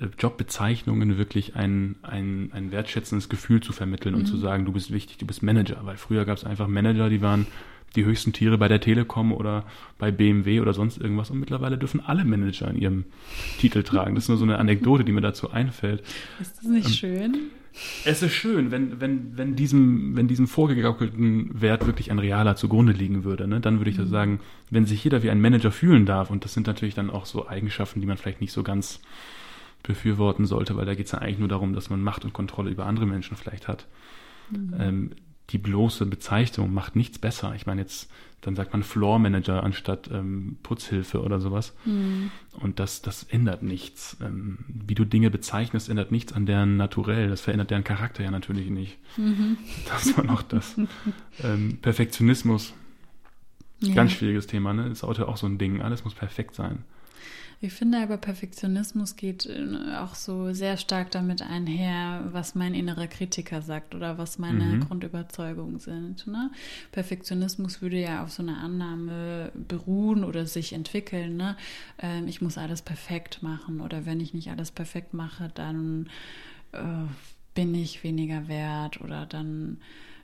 äh, 0.00 0.06
Jobbezeichnungen 0.18 1.18
wirklich 1.18 1.56
ein, 1.56 1.96
ein, 2.02 2.50
ein 2.52 2.70
wertschätzendes 2.70 3.28
Gefühl 3.28 3.60
zu 3.60 3.72
vermitteln 3.72 4.14
mhm. 4.14 4.20
und 4.20 4.26
zu 4.26 4.36
sagen, 4.36 4.64
du 4.64 4.72
bist 4.72 4.92
wichtig, 4.92 5.18
du 5.18 5.26
bist 5.26 5.42
Manager. 5.42 5.80
Weil 5.84 5.96
früher 5.96 6.24
gab 6.24 6.36
es 6.36 6.44
einfach 6.44 6.68
Manager, 6.68 7.08
die 7.08 7.22
waren 7.22 7.46
die 7.94 8.04
höchsten 8.04 8.32
Tiere 8.32 8.58
bei 8.58 8.68
der 8.68 8.80
Telekom 8.80 9.32
oder 9.32 9.64
bei 9.98 10.10
BMW 10.10 10.60
oder 10.60 10.74
sonst 10.74 10.98
irgendwas. 10.98 11.30
Und 11.30 11.40
mittlerweile 11.40 11.78
dürfen 11.78 12.00
alle 12.04 12.24
Manager 12.24 12.68
in 12.68 12.76
ihrem 12.76 13.04
Titel 13.58 13.82
tragen. 13.82 14.14
Das 14.14 14.24
ist 14.24 14.28
nur 14.28 14.38
so 14.38 14.44
eine 14.44 14.58
Anekdote, 14.58 15.04
die 15.04 15.12
mir 15.12 15.22
dazu 15.22 15.50
einfällt. 15.50 16.02
Ist 16.40 16.58
das 16.58 16.64
nicht 16.64 16.86
ähm, 16.86 16.92
schön? 16.92 17.36
Es 18.04 18.22
ist 18.22 18.32
schön, 18.32 18.70
wenn, 18.70 19.00
wenn, 19.00 19.36
wenn, 19.36 19.56
diesem, 19.56 20.16
wenn 20.16 20.28
diesem 20.28 20.46
vorgegaukelten 20.46 21.60
Wert 21.60 21.86
wirklich 21.86 22.10
ein 22.10 22.18
realer 22.18 22.56
zugrunde 22.56 22.92
liegen 22.92 23.24
würde. 23.24 23.46
Ne? 23.46 23.60
Dann 23.60 23.78
würde 23.78 23.90
ich 23.90 23.98
mhm. 23.98 24.02
das 24.02 24.10
sagen, 24.10 24.40
wenn 24.70 24.86
sich 24.86 25.04
jeder 25.04 25.22
wie 25.22 25.30
ein 25.30 25.40
Manager 25.40 25.70
fühlen 25.70 26.06
darf, 26.06 26.30
und 26.30 26.44
das 26.44 26.54
sind 26.54 26.66
natürlich 26.66 26.94
dann 26.94 27.10
auch 27.10 27.26
so 27.26 27.48
Eigenschaften, 27.48 28.00
die 28.00 28.06
man 28.06 28.16
vielleicht 28.16 28.40
nicht 28.40 28.52
so 28.52 28.62
ganz 28.62 29.00
befürworten 29.82 30.46
sollte, 30.46 30.76
weil 30.76 30.86
da 30.86 30.94
geht 30.94 31.06
es 31.06 31.12
ja 31.12 31.18
eigentlich 31.18 31.38
nur 31.38 31.48
darum, 31.48 31.74
dass 31.74 31.90
man 31.90 32.02
Macht 32.02 32.24
und 32.24 32.32
Kontrolle 32.32 32.70
über 32.70 32.86
andere 32.86 33.06
Menschen 33.06 33.36
vielleicht 33.36 33.68
hat. 33.68 33.86
Mhm. 34.50 34.74
Ähm, 34.78 35.10
die 35.50 35.58
bloße 35.58 36.06
Bezeichnung 36.06 36.72
macht 36.74 36.96
nichts 36.96 37.18
besser. 37.18 37.54
Ich 37.54 37.66
meine, 37.66 37.82
jetzt 37.82 38.08
dann 38.46 38.54
sagt 38.54 38.72
man 38.72 38.84
Floor 38.84 39.18
Manager 39.18 39.64
anstatt 39.64 40.08
ähm, 40.12 40.56
Putzhilfe 40.62 41.20
oder 41.20 41.40
sowas. 41.40 41.74
Mhm. 41.84 42.30
Und 42.60 42.78
das, 42.78 43.02
das 43.02 43.24
ändert 43.24 43.64
nichts. 43.64 44.16
Ähm, 44.20 44.58
wie 44.68 44.94
du 44.94 45.04
Dinge 45.04 45.30
bezeichnest, 45.30 45.88
ändert 45.88 46.12
nichts 46.12 46.32
an 46.32 46.46
deren 46.46 46.76
Naturell. 46.76 47.28
Das 47.28 47.40
verändert 47.40 47.70
deren 47.70 47.82
Charakter 47.82 48.22
ja 48.22 48.30
natürlich 48.30 48.70
nicht. 48.70 48.98
Mhm. 49.16 49.58
Das 49.88 50.16
war 50.16 50.24
noch 50.24 50.42
das. 50.42 50.78
ähm, 51.42 51.78
Perfektionismus. 51.82 52.72
Ja. 53.80 53.94
Ganz 53.94 54.12
schwieriges 54.12 54.46
Thema, 54.46 54.72
ne? 54.72 54.86
Ist 54.88 55.02
heute 55.02 55.26
auch 55.26 55.36
so 55.36 55.46
ein 55.46 55.58
Ding. 55.58 55.82
Alles 55.82 56.04
muss 56.04 56.14
perfekt 56.14 56.54
sein. 56.54 56.84
Ich 57.60 57.72
finde 57.72 57.98
aber, 58.02 58.18
Perfektionismus 58.18 59.16
geht 59.16 59.46
äh, 59.46 59.96
auch 59.96 60.14
so 60.14 60.52
sehr 60.52 60.76
stark 60.76 61.10
damit 61.10 61.42
einher, 61.42 62.28
was 62.32 62.54
mein 62.54 62.74
innerer 62.74 63.06
Kritiker 63.06 63.62
sagt 63.62 63.94
oder 63.94 64.18
was 64.18 64.38
meine 64.38 64.64
mhm. 64.64 64.80
Grundüberzeugungen 64.80 65.78
sind. 65.78 66.26
Ne? 66.26 66.50
Perfektionismus 66.92 67.80
würde 67.80 67.98
ja 67.98 68.22
auf 68.22 68.30
so 68.30 68.42
einer 68.42 68.58
Annahme 68.58 69.52
beruhen 69.54 70.22
oder 70.22 70.46
sich 70.46 70.74
entwickeln. 70.74 71.36
Ne? 71.36 71.56
Ähm, 71.98 72.28
ich 72.28 72.42
muss 72.42 72.58
alles 72.58 72.82
perfekt 72.82 73.42
machen 73.42 73.80
oder 73.80 74.04
wenn 74.04 74.20
ich 74.20 74.34
nicht 74.34 74.50
alles 74.50 74.70
perfekt 74.70 75.14
mache, 75.14 75.50
dann 75.54 76.10
äh, 76.72 76.78
bin 77.54 77.74
ich 77.74 78.04
weniger 78.04 78.48
wert 78.48 79.00
oder 79.00 79.24
dann, 79.24 79.78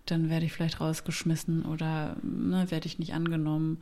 dann 0.05 0.29
werde 0.29 0.45
ich 0.45 0.53
vielleicht 0.53 0.81
rausgeschmissen 0.81 1.65
oder 1.65 2.17
ne, 2.23 2.71
werde 2.71 2.87
ich 2.87 2.99
nicht 2.99 3.15
angenommen. 3.15 3.79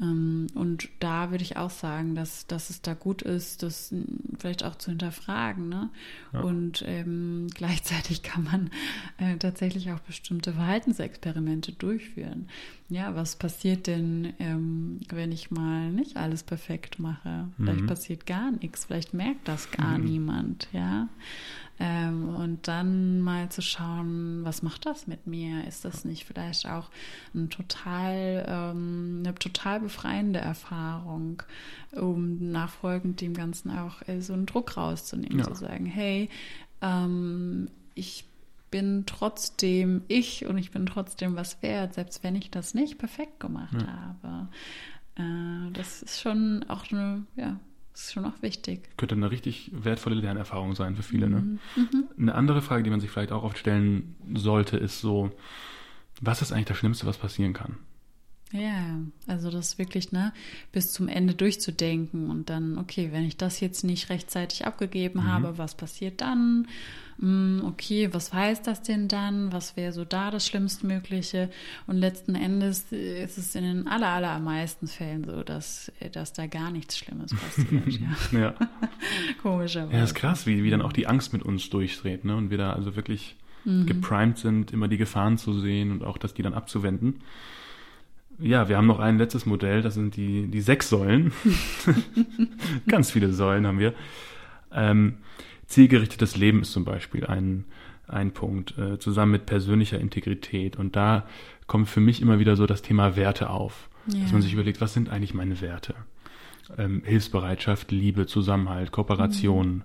Ähm, 0.00 0.48
und 0.54 0.88
da 0.98 1.30
würde 1.30 1.44
ich 1.44 1.56
auch 1.56 1.70
sagen, 1.70 2.14
dass, 2.14 2.46
dass 2.46 2.70
es 2.70 2.82
da 2.82 2.94
gut 2.94 3.22
ist, 3.22 3.62
das 3.62 3.94
vielleicht 4.38 4.64
auch 4.64 4.74
zu 4.74 4.90
hinterfragen. 4.90 5.68
Ne? 5.68 5.90
Ja. 6.32 6.40
Und 6.40 6.84
ähm, 6.86 7.46
gleichzeitig 7.54 8.22
kann 8.22 8.44
man 8.44 8.70
äh, 9.18 9.36
tatsächlich 9.36 9.92
auch 9.92 10.00
bestimmte 10.00 10.52
Verhaltensexperimente 10.52 11.72
durchführen. 11.72 12.48
Ja, 12.88 13.14
was 13.14 13.36
passiert 13.36 13.86
denn, 13.86 14.34
ähm, 14.38 15.00
wenn 15.08 15.32
ich 15.32 15.50
mal 15.50 15.90
nicht 15.90 16.16
alles 16.16 16.42
perfekt 16.42 16.98
mache? 16.98 17.48
Vielleicht 17.56 17.82
mhm. 17.82 17.86
passiert 17.86 18.26
gar 18.26 18.50
nichts, 18.50 18.84
vielleicht 18.84 19.14
merkt 19.14 19.48
das 19.48 19.70
gar 19.70 19.98
mhm. 19.98 20.04
niemand, 20.04 20.68
ja. 20.72 21.08
Ähm, 21.80 22.28
und 22.36 22.68
dann 22.68 23.20
mal 23.20 23.48
zu 23.48 23.60
schauen, 23.60 24.44
was 24.44 24.62
macht 24.62 24.86
das 24.86 25.06
mit 25.08 25.26
mir? 25.26 25.66
Ist 25.66 25.84
das 25.84 26.04
nicht 26.04 26.24
vielleicht 26.24 26.66
auch 26.68 26.88
ein 27.34 27.50
total, 27.50 28.44
ähm, 28.48 29.22
eine 29.24 29.34
total 29.34 29.80
befreiende 29.80 30.38
Erfahrung, 30.38 31.42
um 31.92 32.52
nachfolgend 32.52 33.20
dem 33.20 33.34
Ganzen 33.34 33.70
auch 33.76 34.06
äh, 34.06 34.20
so 34.20 34.34
einen 34.34 34.46
Druck 34.46 34.76
rauszunehmen, 34.76 35.40
Ja. 35.40 35.44
zu 35.46 35.54
sagen, 35.54 35.86
hey, 35.86 36.28
ähm, 36.80 37.68
ich 37.94 38.24
bin 38.70 39.04
trotzdem 39.06 40.02
ich 40.08 40.46
und 40.46 40.58
ich 40.58 40.70
bin 40.70 40.86
trotzdem 40.86 41.36
was 41.36 41.62
wert, 41.62 41.94
selbst 41.94 42.22
wenn 42.24 42.34
ich 42.36 42.50
das 42.50 42.74
nicht 42.74 42.98
perfekt 42.98 43.40
gemacht 43.40 43.76
habe. 43.86 44.48
Äh, 45.16 45.70
das 45.72 46.02
ist 46.02 46.20
schon 46.20 46.64
auch 46.68 46.90
eine, 46.90 47.24
ja, 47.36 47.58
das 47.94 48.06
ist 48.06 48.12
schon 48.12 48.24
auch 48.24 48.42
wichtig. 48.42 48.88
Könnte 48.96 49.14
eine 49.14 49.30
richtig 49.30 49.70
wertvolle 49.72 50.16
Lernerfahrung 50.16 50.74
sein 50.74 50.96
für 50.96 51.04
viele. 51.04 51.28
Mhm. 51.28 51.60
Ne? 51.76 52.08
Eine 52.18 52.34
andere 52.34 52.60
Frage, 52.60 52.82
die 52.82 52.90
man 52.90 53.00
sich 53.00 53.08
vielleicht 53.08 53.30
auch 53.30 53.44
oft 53.44 53.56
stellen 53.56 54.16
sollte, 54.34 54.76
ist 54.76 55.00
so, 55.00 55.30
was 56.20 56.42
ist 56.42 56.50
eigentlich 56.50 56.66
das 56.66 56.76
Schlimmste, 56.76 57.06
was 57.06 57.18
passieren 57.18 57.52
kann? 57.52 57.76
Ja, 58.50 58.98
also 59.28 59.48
das 59.50 59.78
wirklich, 59.78 60.10
ne, 60.10 60.32
bis 60.72 60.92
zum 60.92 61.06
Ende 61.06 61.34
durchzudenken 61.34 62.30
und 62.30 62.50
dann, 62.50 62.78
okay, 62.78 63.10
wenn 63.12 63.24
ich 63.24 63.36
das 63.36 63.60
jetzt 63.60 63.84
nicht 63.84 64.10
rechtzeitig 64.10 64.66
abgegeben 64.66 65.24
habe, 65.24 65.56
was 65.56 65.76
passiert 65.76 66.20
dann? 66.20 66.68
Hm, 67.20 67.62
Okay, 67.66 68.08
was 68.12 68.32
heißt 68.32 68.66
das 68.66 68.82
denn 68.82 69.08
dann? 69.08 69.52
Was 69.52 69.76
wäre 69.76 69.92
so 69.92 70.04
da 70.04 70.30
das 70.30 70.46
Schlimmstmögliche? 70.46 71.50
Und 71.86 71.96
letzten 71.96 72.34
Endes 72.34 72.92
äh, 72.92 73.22
ist 73.24 73.38
es 73.38 73.54
in 73.54 73.64
den 73.64 73.88
aller, 73.88 74.08
allermeisten 74.08 74.86
Fällen 74.86 75.24
so, 75.24 75.42
dass, 75.42 75.92
äh, 76.00 76.10
dass 76.10 76.32
da 76.32 76.46
gar 76.46 76.70
nichts 76.70 76.98
Schlimmes 76.98 77.34
passiert. 77.34 78.00
ja. 78.32 78.38
Ja, 78.40 78.54
Komischerweise. 79.42 79.92
ja 79.94 80.00
das 80.00 80.10
ist 80.10 80.16
krass, 80.16 80.46
wie, 80.46 80.62
wie 80.64 80.70
dann 80.70 80.82
auch 80.82 80.92
die 80.92 81.06
Angst 81.06 81.32
mit 81.32 81.42
uns 81.42 81.68
durchdreht. 81.70 82.24
Ne? 82.24 82.36
Und 82.36 82.50
wir 82.50 82.58
da 82.58 82.72
also 82.72 82.96
wirklich 82.96 83.36
geprimed 83.66 84.36
sind, 84.36 84.72
immer 84.72 84.88
die 84.88 84.98
Gefahren 84.98 85.38
zu 85.38 85.58
sehen 85.58 85.90
und 85.90 86.04
auch, 86.04 86.18
dass 86.18 86.34
die 86.34 86.42
dann 86.42 86.52
abzuwenden. 86.52 87.22
Ja, 88.38 88.68
wir 88.68 88.76
haben 88.76 88.86
noch 88.86 88.98
ein 88.98 89.16
letztes 89.16 89.46
Modell, 89.46 89.80
das 89.80 89.94
sind 89.94 90.16
die, 90.16 90.48
die 90.48 90.60
sechs 90.60 90.90
Säulen. 90.90 91.32
Ganz 92.88 93.10
viele 93.10 93.32
Säulen 93.32 93.66
haben 93.66 93.78
wir. 93.78 93.94
Ähm, 94.70 95.14
zielgerichtetes 95.66 96.36
Leben 96.36 96.62
ist 96.62 96.72
zum 96.72 96.84
Beispiel 96.84 97.26
ein, 97.26 97.64
ein 98.06 98.32
Punkt, 98.32 98.76
äh, 98.78 98.98
zusammen 98.98 99.32
mit 99.32 99.46
persönlicher 99.46 99.98
Integrität. 99.98 100.76
Und 100.76 100.96
da 100.96 101.26
kommt 101.66 101.88
für 101.88 102.00
mich 102.00 102.20
immer 102.20 102.38
wieder 102.38 102.56
so 102.56 102.66
das 102.66 102.82
Thema 102.82 103.16
Werte 103.16 103.50
auf. 103.50 103.88
Ja. 104.06 104.20
Dass 104.20 104.32
man 104.32 104.42
sich 104.42 104.52
überlegt, 104.52 104.80
was 104.80 104.92
sind 104.92 105.08
eigentlich 105.08 105.32
meine 105.34 105.60
Werte? 105.62 105.94
Ähm, 106.76 107.02
Hilfsbereitschaft, 107.04 107.90
Liebe, 107.90 108.26
Zusammenhalt, 108.26 108.92
Kooperation, 108.92 109.84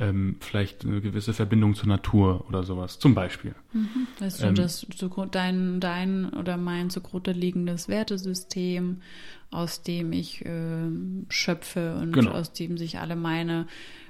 ähm, 0.00 0.36
vielleicht 0.40 0.84
eine 0.86 1.00
gewisse 1.00 1.32
Verbindung 1.34 1.74
zur 1.74 1.88
Natur 1.88 2.46
oder 2.48 2.62
sowas, 2.62 2.98
zum 2.98 3.14
Beispiel. 3.14 3.54
Weißt 4.20 4.42
du, 4.42 4.46
Ähm, 4.46 4.54
das 4.54 4.86
zugrund- 4.96 5.34
dein, 5.34 5.80
dein 5.80 6.30
oder 6.34 6.56
mein 6.56 6.88
zugrunde 6.88 7.32
liegendes 7.32 7.88
Wertesystem, 7.88 8.98
aus 9.50 9.82
dem 9.82 10.12
ich 10.12 10.42
ähm, 10.46 11.26
schöpfe 11.28 11.96
und 12.00 12.12
Genau. 12.12 12.30
aus 12.32 12.52
dem 12.52 12.78
sich 12.78 12.98
alle 12.98 13.16
meine 13.16 13.66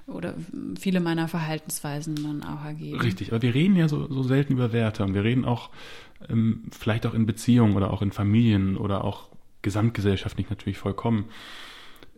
oder 0.09 0.35
viele 0.79 1.01
meiner 1.01 1.29
Verhaltensweisen 1.29 2.17
dann 2.17 2.43
auch 2.43 2.65
ergeben. 2.65 3.01
Richtig, 3.01 3.33
aber 3.33 3.43
wir 3.43 3.55
reden 3.55 3.77
ja 3.77 3.89
so, 3.89 4.11
so 4.13 4.23
selten 4.23 4.55
über 4.55 4.73
Werte 4.73 5.05
und 5.05 5.15
wir 5.15 5.23
reden 5.23 5.45
auch 5.45 5.71
ähm, 6.29 6.65
vielleicht 6.71 7.07
auch 7.07 7.15
in 7.15 7.27
Beziehungen 7.27 7.77
oder 7.77 7.93
auch 7.93 8.03
in 8.03 8.11
Familien 8.11 8.77
oder 8.77 9.05
auch 9.05 9.29
gesamtgesellschaftlich 9.63 10.51
natürlich 10.51 10.79
vollkommen 10.79 11.27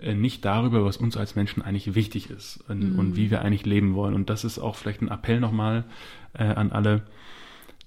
äh, 0.00 0.14
nicht 0.14 0.44
darüber, 0.44 0.84
was 0.84 0.96
uns 0.96 1.16
als 1.16 1.36
Menschen 1.36 1.62
eigentlich 1.62 1.94
wichtig 1.94 2.30
ist 2.30 2.60
und, 2.68 2.98
und 2.98 3.16
wie 3.16 3.30
wir 3.30 3.42
eigentlich 3.42 3.66
leben 3.66 3.94
wollen. 3.94 4.14
Und 4.14 4.30
das 4.30 4.44
ist 4.44 4.58
auch 4.58 4.76
vielleicht 4.76 5.02
ein 5.02 5.08
Appell 5.08 5.40
nochmal 5.40 5.84
äh, 6.34 6.44
an 6.44 6.72
alle, 6.72 7.02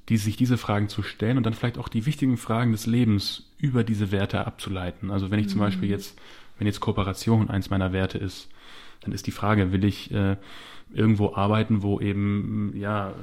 die 0.09 0.17
sich 0.17 0.35
diese 0.35 0.57
Fragen 0.57 0.89
zu 0.89 1.01
stellen 1.01 1.37
und 1.37 1.45
dann 1.45 1.53
vielleicht 1.53 1.77
auch 1.77 1.87
die 1.87 2.05
wichtigen 2.05 2.37
Fragen 2.37 2.73
des 2.73 2.85
Lebens 2.85 3.49
über 3.57 3.83
diese 3.83 4.11
Werte 4.11 4.45
abzuleiten. 4.45 5.11
Also 5.11 5.31
wenn 5.31 5.39
ich 5.39 5.47
zum 5.47 5.59
Beispiel 5.59 5.89
jetzt, 5.89 6.19
wenn 6.57 6.67
jetzt 6.67 6.81
Kooperation 6.81 7.49
eins 7.49 7.69
meiner 7.69 7.93
Werte 7.93 8.17
ist, 8.17 8.49
dann 9.03 9.13
ist 9.13 9.27
die 9.27 9.31
Frage, 9.31 9.71
will 9.71 9.83
ich 9.83 10.11
äh, 10.11 10.37
irgendwo 10.93 11.33
arbeiten, 11.35 11.81
wo 11.83 11.99
eben 11.99 12.73
ja 12.75 13.13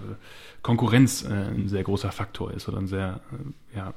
Konkurrenz 0.62 1.22
äh, 1.24 1.28
ein 1.28 1.68
sehr 1.68 1.84
großer 1.84 2.12
Faktor 2.12 2.52
ist 2.52 2.68
oder 2.68 2.78
ein 2.78 2.86
sehr 2.86 3.20
äh, 3.32 3.76
ja 3.76 3.94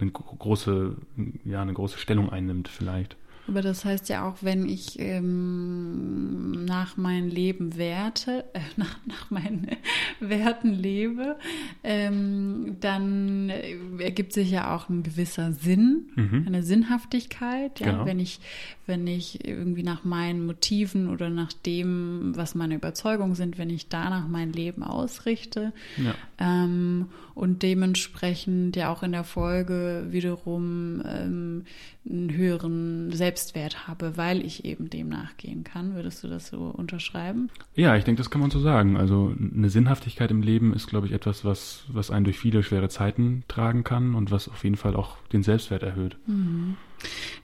eine 0.00 0.10
gro- 0.10 0.36
große 0.36 0.96
ja 1.44 1.62
eine 1.62 1.72
große 1.72 1.98
Stellung 1.98 2.30
einnimmt 2.30 2.68
vielleicht. 2.68 3.16
Aber 3.48 3.60
das 3.60 3.84
heißt 3.84 4.08
ja 4.08 4.26
auch, 4.28 4.36
wenn 4.42 4.68
ich 4.68 4.98
ähm, 5.00 6.64
nach 6.64 6.96
meinem 6.96 7.28
Leben 7.28 7.76
werte, 7.76 8.44
äh, 8.54 8.60
nach, 8.76 8.98
nach 9.06 9.30
meinen 9.30 9.66
Werten 10.20 10.72
lebe, 10.72 11.36
ähm, 11.82 12.76
dann 12.80 13.50
äh, 13.50 13.74
ergibt 13.98 14.32
sich 14.32 14.50
ja 14.50 14.74
auch 14.74 14.88
ein 14.88 15.02
gewisser 15.02 15.52
Sinn, 15.52 16.06
Mhm. 16.14 16.44
eine 16.46 16.62
Sinnhaftigkeit. 16.62 17.80
Ja? 17.80 17.92
Genau. 17.92 18.06
Wenn 18.06 18.20
ich, 18.20 18.38
wenn 18.86 19.06
ich 19.06 19.46
irgendwie 19.46 19.82
nach 19.82 20.04
meinen 20.04 20.46
Motiven 20.46 21.08
oder 21.08 21.30
nach 21.30 21.52
dem, 21.52 22.32
was 22.36 22.54
meine 22.54 22.74
Überzeugungen 22.76 23.34
sind, 23.34 23.58
wenn 23.58 23.70
ich 23.70 23.88
danach 23.88 24.28
mein 24.28 24.52
Leben 24.52 24.82
ausrichte, 24.82 25.72
Ja. 25.96 26.14
ähm, 26.38 27.06
und 27.34 27.62
dementsprechend 27.62 28.76
ja 28.76 28.92
auch 28.92 29.02
in 29.02 29.12
der 29.12 29.24
Folge 29.24 30.06
wiederum 30.10 31.02
ähm, 31.06 31.64
einen 32.08 32.32
höheren 32.34 33.10
Selbstwert 33.32 33.88
habe, 33.88 34.18
weil 34.18 34.44
ich 34.44 34.66
eben 34.66 34.90
dem 34.90 35.08
nachgehen 35.08 35.64
kann. 35.64 35.94
Würdest 35.94 36.22
du 36.22 36.28
das 36.28 36.48
so 36.48 36.66
unterschreiben? 36.66 37.48
Ja, 37.74 37.96
ich 37.96 38.04
denke, 38.04 38.20
das 38.20 38.30
kann 38.30 38.42
man 38.42 38.50
so 38.50 38.60
sagen. 38.60 38.98
Also 38.98 39.34
eine 39.40 39.70
Sinnhaftigkeit 39.70 40.30
im 40.30 40.42
Leben 40.42 40.74
ist, 40.74 40.86
glaube 40.86 41.06
ich, 41.06 41.14
etwas, 41.14 41.42
was, 41.42 41.84
was 41.88 42.10
einen 42.10 42.24
durch 42.24 42.38
viele 42.38 42.62
schwere 42.62 42.90
Zeiten 42.90 43.44
tragen 43.48 43.84
kann 43.84 44.14
und 44.14 44.30
was 44.30 44.50
auf 44.50 44.64
jeden 44.64 44.76
Fall 44.76 44.94
auch 44.96 45.16
den 45.32 45.42
Selbstwert 45.42 45.82
erhöht. 45.82 46.16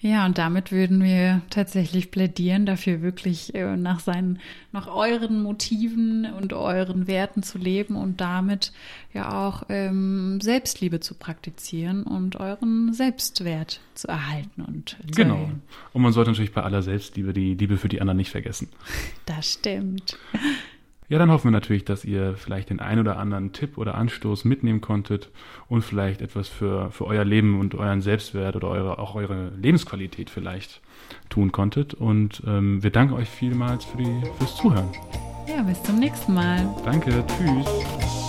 Ja, 0.01 0.27
und 0.27 0.39
damit 0.39 0.71
würden 0.71 1.03
wir 1.03 1.43
tatsächlich 1.51 2.11
plädieren, 2.11 2.67
dafür 2.67 3.03
wirklich 3.03 3.55
äh, 3.55 3.77
nach 3.77 4.01
seinen, 4.01 4.39
nach 4.73 4.87
euren 4.87 5.43
Motiven 5.43 6.25
und 6.39 6.53
euren 6.53 7.07
Werten 7.09 7.43
zu 7.43 7.59
leben 7.59 7.97
und 7.97 8.21
damit 8.21 8.73
ja 9.13 9.47
auch 9.47 9.65
ähm, 9.69 10.41
Selbstliebe 10.41 11.01
zu 11.01 11.15
praktizieren 11.15 12.05
und 12.05 12.37
euren 12.37 12.93
Selbstwert 12.93 13.81
zu 13.95 14.07
erhalten 14.09 14.63
und 14.63 14.91
zu 14.91 14.97
Genau. 15.23 15.35
erhöhen. 15.35 15.63
Und 15.93 16.03
man 16.03 16.13
sollte 16.13 16.31
natürlich 16.31 16.53
bei 16.53 16.63
aller 16.63 16.83
Selbstliebe 16.83 17.33
die 17.33 17.55
Liebe 17.55 17.77
für 17.77 17.89
die 17.89 18.01
anderen 18.01 18.19
nicht 18.19 18.31
vergessen. 18.31 18.69
Das 19.27 19.55
stimmt. 19.55 20.17
Ja, 21.09 21.19
dann 21.19 21.31
hoffen 21.31 21.45
wir 21.45 21.53
natürlich, 21.53 21.87
dass 21.87 22.05
ihr 22.05 22.35
vielleicht 22.37 22.69
den 22.69 22.81
ein 22.81 22.99
oder 22.99 23.19
anderen 23.19 23.53
Tipp 23.53 23.79
oder 23.79 23.95
Anstoß 23.95 24.45
mitnehmen 24.45 24.83
konntet 24.83 25.31
und 25.69 25.83
vielleicht 25.83 26.21
etwas 26.21 26.49
für, 26.49 26.91
für 26.91 27.07
euer 27.07 27.25
Leben 27.25 27.59
und 27.59 27.75
euren 27.75 28.03
Selbstwert 28.03 28.57
oder 28.57 28.69
eure, 28.69 28.99
auch 28.99 29.15
eure 29.15 29.51
Lebensqualität 29.57 30.29
vielleicht 30.29 30.83
tun 31.31 31.51
konntet. 31.51 31.95
Und 31.95 32.43
ähm, 32.47 32.83
wir 32.83 32.91
danken 32.91 33.15
euch 33.15 33.29
vielmals 33.29 33.87
für 33.87 33.97
die, 33.97 34.23
fürs 34.37 34.57
Zuhören. 34.57 34.91
Ja, 35.47 35.63
bis 35.63 35.83
zum 35.83 35.99
nächsten 35.99 36.35
Mal. 36.35 36.69
Danke, 36.85 37.25
tschüss. 37.27 38.28